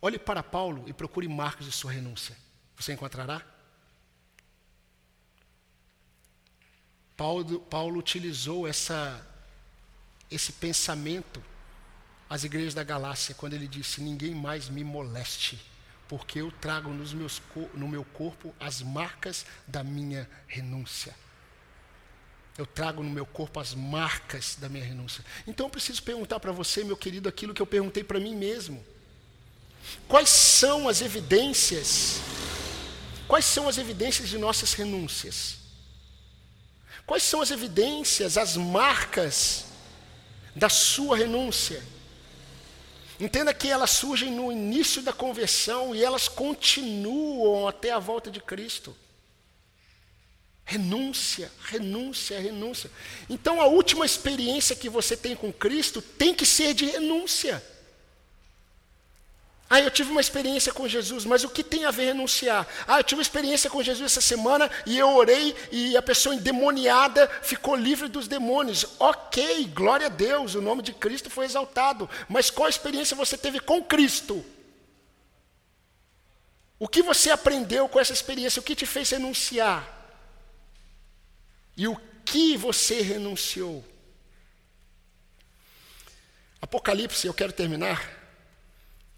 Olhe 0.00 0.18
para 0.18 0.42
Paulo 0.42 0.84
e 0.86 0.92
procure 0.92 1.26
marcas 1.28 1.64
de 1.64 1.72
sua 1.72 1.92
renúncia. 1.92 2.36
Você 2.76 2.92
encontrará? 2.92 3.42
Paulo, 7.16 7.60
Paulo 7.60 7.98
utilizou 7.98 8.66
essa, 8.66 9.24
esse 10.30 10.52
pensamento 10.52 11.42
às 12.34 12.42
igrejas 12.42 12.74
da 12.74 12.82
Galácia, 12.82 13.32
quando 13.32 13.52
ele 13.52 13.68
disse: 13.68 14.00
Ninguém 14.00 14.34
mais 14.34 14.68
me 14.68 14.82
moleste, 14.82 15.56
porque 16.08 16.40
eu 16.40 16.50
trago 16.50 16.90
nos 16.90 17.14
meus, 17.14 17.40
no 17.74 17.86
meu 17.86 18.04
corpo 18.04 18.52
as 18.58 18.82
marcas 18.82 19.46
da 19.68 19.84
minha 19.84 20.28
renúncia. 20.48 21.14
Eu 22.58 22.66
trago 22.66 23.04
no 23.04 23.10
meu 23.10 23.24
corpo 23.24 23.60
as 23.60 23.72
marcas 23.72 24.56
da 24.56 24.68
minha 24.68 24.84
renúncia. 24.84 25.24
Então 25.46 25.66
eu 25.66 25.70
preciso 25.70 26.02
perguntar 26.02 26.40
para 26.40 26.50
você, 26.50 26.82
meu 26.82 26.96
querido, 26.96 27.28
aquilo 27.28 27.54
que 27.54 27.62
eu 27.62 27.66
perguntei 27.66 28.02
para 28.02 28.18
mim 28.18 28.34
mesmo. 28.34 28.84
Quais 30.08 30.28
são 30.28 30.88
as 30.88 31.02
evidências? 31.02 32.20
Quais 33.28 33.44
são 33.44 33.68
as 33.68 33.78
evidências 33.78 34.28
de 34.28 34.38
nossas 34.38 34.72
renúncias? 34.72 35.58
Quais 37.06 37.22
são 37.22 37.40
as 37.40 37.52
evidências, 37.52 38.36
as 38.36 38.56
marcas 38.56 39.66
da 40.56 40.68
sua 40.68 41.16
renúncia? 41.16 41.93
Entenda 43.18 43.54
que 43.54 43.68
elas 43.68 43.90
surgem 43.90 44.30
no 44.30 44.50
início 44.50 45.02
da 45.02 45.12
conversão 45.12 45.94
e 45.94 46.02
elas 46.02 46.28
continuam 46.28 47.68
até 47.68 47.90
a 47.90 47.98
volta 47.98 48.30
de 48.30 48.40
Cristo. 48.40 48.96
Renúncia, 50.64 51.52
renúncia, 51.64 52.40
renúncia. 52.40 52.90
Então 53.28 53.60
a 53.60 53.66
última 53.66 54.06
experiência 54.06 54.74
que 54.74 54.88
você 54.88 55.16
tem 55.16 55.36
com 55.36 55.52
Cristo 55.52 56.00
tem 56.00 56.34
que 56.34 56.46
ser 56.46 56.74
de 56.74 56.86
renúncia. 56.86 57.62
Ah, 59.74 59.80
eu 59.80 59.90
tive 59.90 60.12
uma 60.12 60.20
experiência 60.20 60.72
com 60.72 60.86
Jesus, 60.86 61.24
mas 61.24 61.42
o 61.42 61.48
que 61.48 61.64
tem 61.64 61.84
a 61.84 61.90
ver 61.90 62.04
renunciar? 62.04 62.64
Ah, 62.86 63.00
eu 63.00 63.02
tive 63.02 63.18
uma 63.18 63.22
experiência 63.22 63.68
com 63.68 63.82
Jesus 63.82 64.12
essa 64.12 64.20
semana 64.20 64.70
e 64.86 64.96
eu 64.96 65.08
orei 65.16 65.52
e 65.72 65.96
a 65.96 66.00
pessoa 66.00 66.32
endemoniada 66.32 67.26
ficou 67.42 67.74
livre 67.74 68.06
dos 68.06 68.28
demônios. 68.28 68.86
Ok, 69.00 69.64
glória 69.74 70.06
a 70.06 70.08
Deus, 70.08 70.54
o 70.54 70.62
nome 70.62 70.80
de 70.80 70.92
Cristo 70.92 71.28
foi 71.28 71.44
exaltado. 71.44 72.08
Mas 72.28 72.50
qual 72.50 72.68
experiência 72.68 73.16
você 73.16 73.36
teve 73.36 73.58
com 73.58 73.82
Cristo? 73.82 74.46
O 76.78 76.86
que 76.86 77.02
você 77.02 77.32
aprendeu 77.32 77.88
com 77.88 77.98
essa 77.98 78.12
experiência? 78.12 78.60
O 78.60 78.62
que 78.62 78.76
te 78.76 78.86
fez 78.86 79.10
renunciar? 79.10 79.84
E 81.76 81.88
o 81.88 82.00
que 82.24 82.56
você 82.56 83.02
renunciou? 83.02 83.84
Apocalipse, 86.62 87.26
eu 87.26 87.34
quero 87.34 87.52
terminar 87.52 88.23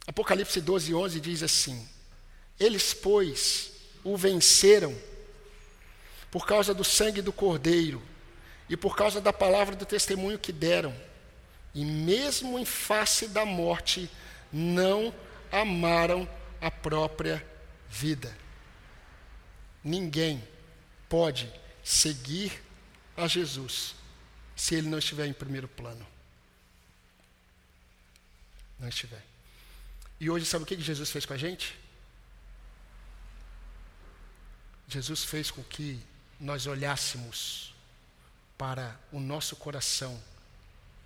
Apocalipse 0.07 0.61
12, 0.61 0.95
11 0.95 1.21
diz 1.21 1.43
assim: 1.43 1.87
Eles, 2.59 2.95
pois, 2.95 3.73
o 4.05 4.17
venceram 4.17 4.97
por 6.31 6.47
causa 6.47 6.73
do 6.73 6.85
sangue 6.85 7.21
do 7.21 7.33
Cordeiro 7.33 8.03
e 8.69 8.77
por 8.77 8.97
causa 8.97 9.21
da 9.21 9.33
palavra 9.33 9.75
do 9.75 9.87
testemunho 9.87 10.39
que 10.39 10.53
deram, 10.53 10.95
e 11.75 11.85
mesmo 11.85 12.59
em 12.59 12.65
face 12.65 13.29
da 13.29 13.45
morte, 13.45 14.11
não 14.53 15.13
amaram 15.51 16.29
a 16.61 16.71
própria 16.71 17.45
vida. 17.89 18.37
Ninguém 19.83 20.43
pode 21.09 21.53
seguir 21.83 22.63
a 23.17 23.27
Jesus 23.27 23.95
se 24.55 24.75
ele 24.75 24.89
não 24.89 24.99
estiver 24.99 25.27
em 25.27 25.33
primeiro 25.33 25.69
plano. 25.69 26.07
Não 28.79 28.89
estiver. 28.89 29.23
E 30.19 30.31
hoje, 30.31 30.47
sabe 30.47 30.65
o 30.65 30.67
que 30.67 30.81
Jesus 30.81 31.11
fez 31.11 31.27
com 31.27 31.35
a 31.35 31.37
gente? 31.37 31.79
Jesus 34.89 35.25
fez 35.25 35.51
com 35.51 35.63
que 35.63 36.01
nós 36.41 36.67
olhássemos 36.67 37.75
para 38.57 38.99
o 39.13 39.21
nosso 39.21 39.57
coração 39.57 40.23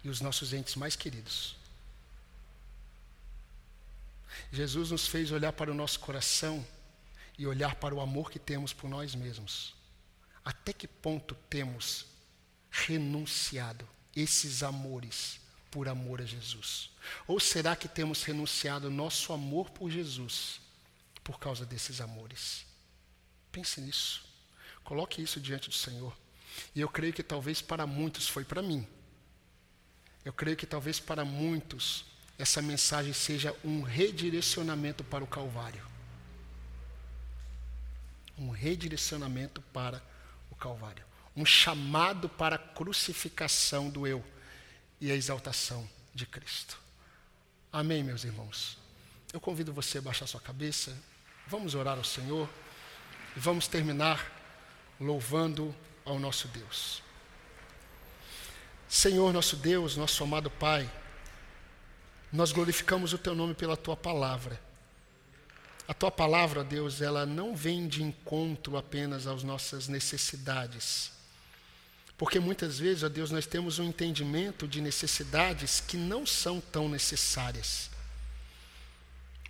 e 0.04 0.08
os 0.08 0.20
nossos 0.20 0.52
entes 0.52 0.76
mais 0.76 0.94
queridos. 0.94 1.56
Jesus 4.52 4.90
nos 4.90 5.06
fez 5.06 5.32
olhar 5.32 5.52
para 5.52 5.70
o 5.70 5.74
nosso 5.74 5.98
coração 5.98 6.64
e 7.36 7.46
olhar 7.46 7.74
para 7.76 7.94
o 7.94 8.00
amor 8.00 8.30
que 8.30 8.38
temos 8.38 8.72
por 8.72 8.88
nós 8.88 9.14
mesmos. 9.14 9.74
Até 10.44 10.72
que 10.72 10.86
ponto 10.86 11.34
temos 11.48 12.06
renunciado 12.70 13.88
esses 14.14 14.62
amores 14.62 15.39
por 15.70 15.88
amor 15.88 16.20
a 16.20 16.24
Jesus? 16.24 16.90
Ou 17.26 17.38
será 17.38 17.76
que 17.76 17.88
temos 17.88 18.22
renunciado 18.22 18.90
nosso 18.90 19.32
amor 19.32 19.70
por 19.70 19.90
Jesus 19.90 20.60
por 21.22 21.38
causa 21.38 21.64
desses 21.64 22.00
amores? 22.00 22.66
Pense 23.52 23.80
nisso. 23.80 24.24
Coloque 24.84 25.22
isso 25.22 25.40
diante 25.40 25.68
do 25.68 25.74
Senhor. 25.74 26.16
E 26.74 26.80
eu 26.80 26.88
creio 26.88 27.12
que 27.12 27.22
talvez 27.22 27.62
para 27.62 27.86
muitos 27.86 28.28
foi 28.28 28.44
para 28.44 28.62
mim. 28.62 28.86
Eu 30.24 30.32
creio 30.32 30.56
que 30.56 30.66
talvez 30.66 30.98
para 31.00 31.24
muitos 31.24 32.04
essa 32.38 32.60
mensagem 32.60 33.12
seja 33.12 33.54
um 33.64 33.82
redirecionamento 33.82 35.04
para 35.04 35.22
o 35.22 35.26
Calvário. 35.26 35.88
um 38.40 38.50
redirecionamento 38.50 39.60
para 39.60 40.02
o 40.50 40.56
Calvário, 40.56 41.04
um 41.36 41.44
chamado 41.44 42.28
para 42.28 42.56
a 42.56 42.58
crucificação 42.58 43.90
do 43.90 44.06
eu 44.06 44.24
e 45.00 45.10
a 45.10 45.14
exaltação 45.14 45.88
de 46.14 46.26
Cristo. 46.26 46.78
Amém, 47.72 48.02
meus 48.02 48.24
irmãos. 48.24 48.76
Eu 49.32 49.40
convido 49.40 49.72
você 49.72 49.98
a 49.98 50.02
baixar 50.02 50.26
sua 50.26 50.40
cabeça, 50.40 50.96
vamos 51.46 51.74
orar 51.74 51.96
ao 51.96 52.04
Senhor 52.04 52.48
e 53.36 53.40
vamos 53.40 53.68
terminar 53.68 54.30
louvando 55.00 55.74
ao 56.04 56.18
nosso 56.18 56.48
Deus. 56.48 57.02
Senhor, 58.88 59.32
nosso 59.32 59.56
Deus, 59.56 59.96
nosso 59.96 60.22
amado 60.24 60.50
Pai, 60.50 60.90
nós 62.32 62.50
glorificamos 62.50 63.12
o 63.12 63.18
Teu 63.18 63.34
nome 63.34 63.54
pela 63.54 63.76
Tua 63.76 63.96
palavra. 63.96 64.60
A 65.86 65.94
Tua 65.94 66.10
palavra, 66.10 66.64
Deus, 66.64 67.00
ela 67.00 67.24
não 67.24 67.54
vem 67.54 67.86
de 67.88 68.02
encontro 68.02 68.76
apenas 68.76 69.26
às 69.26 69.42
nossas 69.44 69.86
necessidades. 69.88 71.12
Porque 72.20 72.38
muitas 72.38 72.78
vezes, 72.78 73.02
ó 73.02 73.08
Deus, 73.08 73.30
nós 73.30 73.46
temos 73.46 73.78
um 73.78 73.84
entendimento 73.84 74.68
de 74.68 74.80
necessidades 74.80 75.80
que 75.80 75.96
não 75.96 76.26
são 76.26 76.60
tão 76.60 76.86
necessárias. 76.86 77.88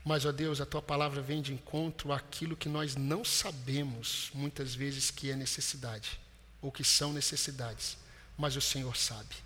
Mas, 0.05 0.25
ó 0.25 0.31
Deus, 0.31 0.61
a 0.61 0.67
tua 0.67 0.81
palavra 0.81 1.21
vem 1.21 1.43
de 1.43 1.53
encontro 1.53 2.13
àquilo 2.13 2.57
que 2.57 2.69
nós 2.69 2.95
não 2.95 3.25
sabemos, 3.25 4.31
muitas 4.33 4.73
vezes, 4.73 5.11
que 5.11 5.33
é 5.33 5.35
necessidade, 5.35 6.21
ou 6.63 6.71
que 6.71 6.85
são 6.85 7.13
necessidades 7.13 7.99
mas 8.41 8.57
o 8.57 8.61
Senhor 8.61 8.97
sabe. 8.97 9.37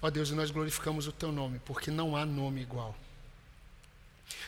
Ó 0.00 0.08
Deus, 0.08 0.30
e 0.30 0.34
nós 0.34 0.50
glorificamos 0.50 1.06
o 1.06 1.12
teu 1.12 1.30
nome, 1.30 1.60
porque 1.66 1.90
não 1.90 2.16
há 2.16 2.24
nome 2.24 2.62
igual. 2.62 2.96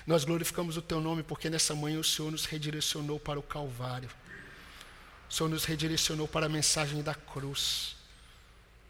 Nós 0.06 0.24
glorificamos 0.24 0.78
o 0.78 0.82
teu 0.82 0.98
nome 0.98 1.22
porque 1.22 1.50
nessa 1.50 1.74
manhã 1.74 1.98
o 1.98 2.04
Senhor 2.04 2.30
nos 2.30 2.46
redirecionou 2.46 3.20
para 3.20 3.38
o 3.38 3.42
Calvário. 3.42 4.08
O 5.32 5.34
Senhor 5.34 5.48
nos 5.48 5.64
redirecionou 5.64 6.28
para 6.28 6.44
a 6.44 6.48
mensagem 6.48 7.02
da 7.02 7.14
cruz. 7.14 7.96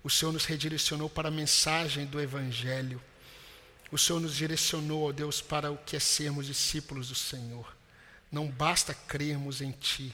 O 0.02 0.10
Senhor 0.10 0.32
nos 0.32 0.44
redirecionou 0.44 1.08
para 1.08 1.28
a 1.28 1.30
mensagem 1.30 2.04
do 2.04 2.20
Evangelho. 2.20 3.00
O 3.92 3.96
Senhor 3.96 4.18
nos 4.18 4.34
direcionou, 4.34 5.08
ó 5.08 5.12
Deus, 5.12 5.40
para 5.40 5.70
o 5.70 5.78
que 5.78 5.94
é 5.94 6.00
sermos 6.00 6.46
discípulos 6.46 7.10
do 7.10 7.14
Senhor. 7.14 7.76
Não 8.28 8.48
basta 8.48 8.92
crermos 8.92 9.60
em 9.60 9.70
Ti, 9.70 10.12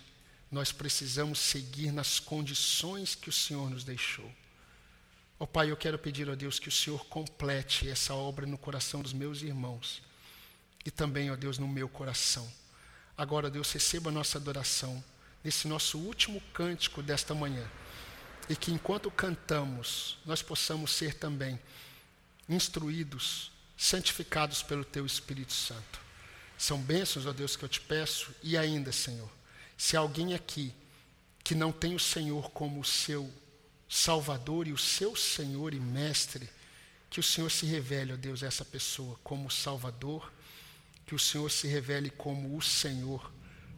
nós 0.53 0.71
precisamos 0.71 1.39
seguir 1.39 1.93
nas 1.93 2.21
condições 2.21 3.15
que 3.15 3.31
o 3.31 3.33
Senhor 3.33 3.71
nos 3.71 3.83
deixou. 3.83 4.31
Ó 5.41 5.47
Pai, 5.47 5.71
eu 5.71 5.79
quero 5.79 5.99
pedir 5.99 6.29
a 6.29 6.35
Deus 6.35 6.59
que 6.59 6.69
o 6.69 6.73
Senhor 6.73 7.07
complete 7.07 7.89
essa 7.89 8.13
obra 8.13 8.45
no 8.45 8.59
coração 8.59 9.01
dos 9.01 9.15
meus 9.15 9.41
irmãos 9.41 10.03
e 10.85 10.91
também, 10.91 11.31
ó 11.31 11.37
Deus, 11.37 11.57
no 11.57 11.67
meu 11.67 11.89
coração. 11.89 12.47
Agora, 13.17 13.49
Deus, 13.49 13.73
receba 13.73 14.11
a 14.11 14.13
nossa 14.13 14.37
adoração 14.37 15.03
nesse 15.49 15.67
nosso 15.67 15.99
último 15.99 16.41
cântico 16.53 17.03
desta 17.03 17.35
manhã 17.35 17.67
e 18.49 18.55
que 18.55 18.71
enquanto 18.71 19.11
cantamos, 19.11 20.19
nós 20.25 20.43
possamos 20.43 20.93
ser 20.93 21.15
também 21.15 21.59
instruídos, 22.49 23.51
santificados 23.77 24.63
pelo 24.63 24.85
Teu 24.85 25.05
Espírito 25.05 25.53
Santo. 25.53 26.01
São 26.57 26.81
bênçãos, 26.81 27.27
ó 27.27 27.33
Deus, 27.33 27.57
que 27.57 27.65
eu 27.65 27.69
te 27.69 27.81
peço 27.81 28.35
e 28.43 28.57
ainda, 28.57 28.93
Senhor 28.93 29.31
se 29.79 29.97
alguém 29.97 30.35
aqui 30.35 30.75
que 31.45 31.55
não 31.55 31.71
tem 31.71 31.95
o 31.95 32.01
Senhor 32.01 32.51
como 32.51 32.81
o 32.81 32.85
seu 32.85 33.33
Salvador 33.89 34.67
e 34.67 34.73
o 34.73 34.77
seu 34.77 35.15
Senhor 35.15 35.73
e 35.73 35.79
Mestre, 35.79 36.51
que 37.09 37.21
o 37.21 37.23
Senhor 37.23 37.49
se 37.49 37.65
revele, 37.65 38.13
ó 38.13 38.17
Deus, 38.17 38.43
a 38.43 38.49
essa 38.49 38.65
pessoa 38.65 39.19
como 39.23 39.51
Salvador, 39.51 40.31
que 41.07 41.15
o 41.15 41.19
Senhor 41.19 41.49
se 41.49 41.69
revele 41.69 42.11
como 42.11 42.55
o 42.55 42.61
Senhor, 42.61 43.33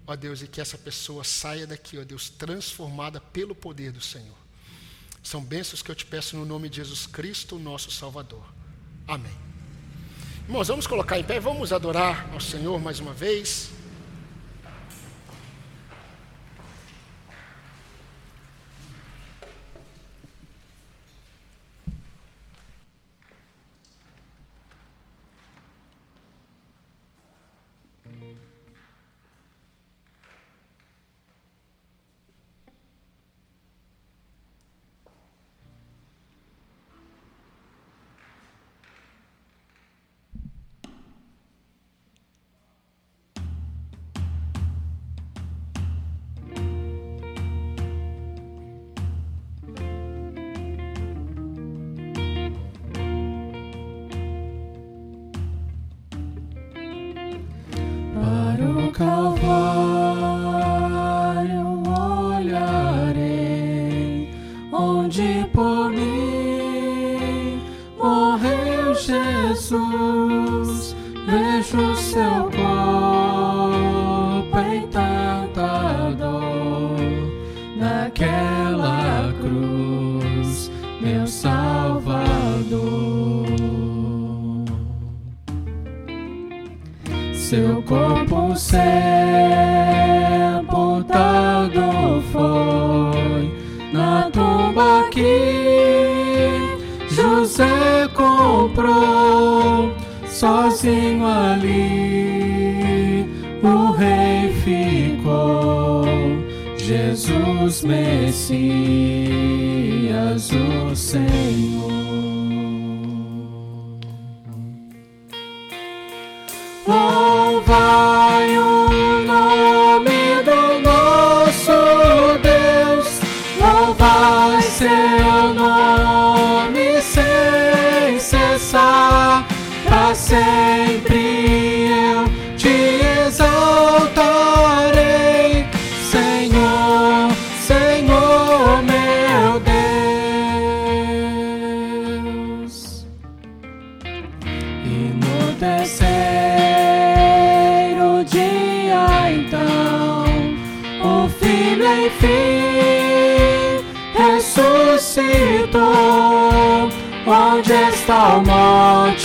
ó 0.06 0.16
Deus, 0.16 0.43
e 0.43 0.47
que 0.47 0.60
essa 0.60 0.78
pessoa 0.78 1.24
saia 1.24 1.66
daqui, 1.66 1.98
ó 1.98 2.05
Deus, 2.05 2.28
transformada 2.28 3.20
pelo 3.20 3.55
poder 3.55 3.93
do 3.93 4.01
Senhor. 4.01 4.36
São 5.22 5.43
bênçãos 5.43 5.82
que 5.82 5.90
eu 5.90 5.94
te 5.94 6.06
peço 6.06 6.36
no 6.36 6.47
nome 6.47 6.68
de 6.68 6.77
Jesus 6.77 7.06
Cristo, 7.06 7.59
nosso 7.59 7.90
Salvador. 7.90 8.44
Amém. 9.06 9.36
Irmãos, 10.47 10.68
vamos 10.68 10.86
colocar 10.86 11.18
em 11.18 11.24
pé, 11.24 11.39
vamos 11.39 11.72
adorar 11.72 12.28
ao 12.32 12.40
Senhor 12.40 12.81
mais 12.81 12.98
uma 12.98 13.12
vez. 13.12 13.70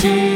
Nosso 0.05 0.34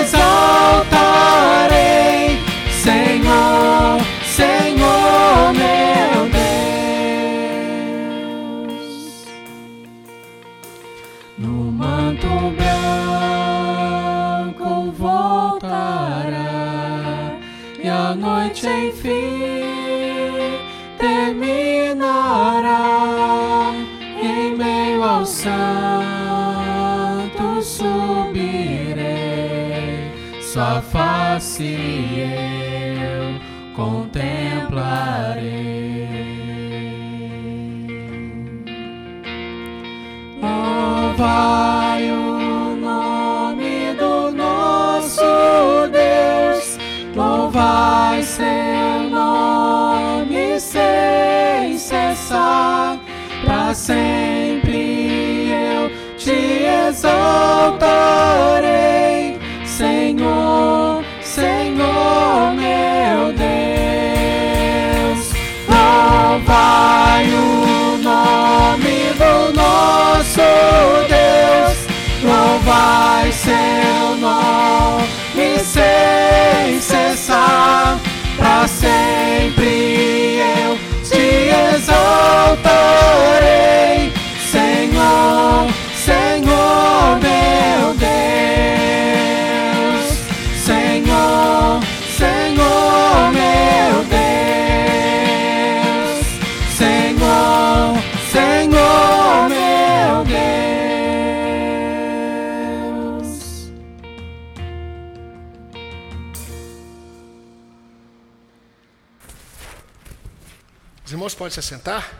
exaltarei, 0.00 2.38
Senhor. 2.82 4.01
Exaltai 72.82 73.30
seu 73.32 74.16
nome 74.16 75.06
sem 75.60 76.80
cessar, 76.80 78.00
para 78.36 78.66
sempre 78.66 80.40
eu 80.40 80.76
te 81.04 81.76
exaltarei, 81.76 82.82
Senhor, 84.50 85.68
Senhor 85.94 87.20
meu 87.20 87.94
Deus. 87.94 88.12
irmãos 111.32 111.34
podem 111.34 111.50
se 111.50 111.62
sentar. 111.62 112.10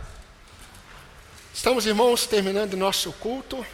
Estamos, 1.54 1.86
irmãos, 1.86 2.26
terminando 2.26 2.76
nosso 2.76 3.12
culto. 3.12 3.64